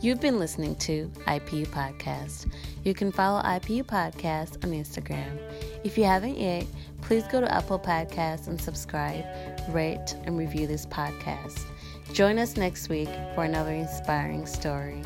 You've 0.02 0.22
been 0.22 0.40
listening 0.40 0.76
to 0.76 1.12
IPU 1.26 1.68
Podcast. 1.68 2.52
You 2.84 2.94
can 2.94 3.12
follow 3.12 3.42
IPU 3.42 3.84
Podcast 3.84 4.64
on 4.64 4.72
Instagram. 4.72 5.40
If 5.84 5.98
you 5.98 6.04
haven't 6.04 6.38
yet, 6.38 6.66
please 7.02 7.24
go 7.24 7.42
to 7.42 7.52
Apple 7.52 7.80
Podcasts 7.80 8.48
and 8.48 8.60
subscribe, 8.60 9.26
rate, 9.70 10.16
and 10.26 10.38
review 10.38 10.68
this 10.68 10.86
podcast. 10.86 11.66
Join 12.14 12.40
us 12.40 12.56
next 12.56 12.90
week 12.90 13.10
for 13.34 13.44
another 13.44 13.74
inspiring 13.74 14.46
story. 14.46 15.02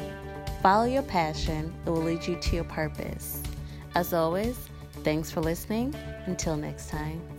Follow 0.62 0.86
your 0.86 1.04
passion, 1.04 1.74
it 1.86 1.90
will 1.90 2.02
lead 2.02 2.28
you 2.28 2.36
to 2.36 2.56
your 2.56 2.66
purpose. 2.66 3.42
As 3.96 4.14
always, 4.14 4.58
thanks 5.04 5.32
for 5.32 5.42
listening. 5.42 5.96
Until 6.26 6.56
next 6.56 6.90
time. 6.90 7.39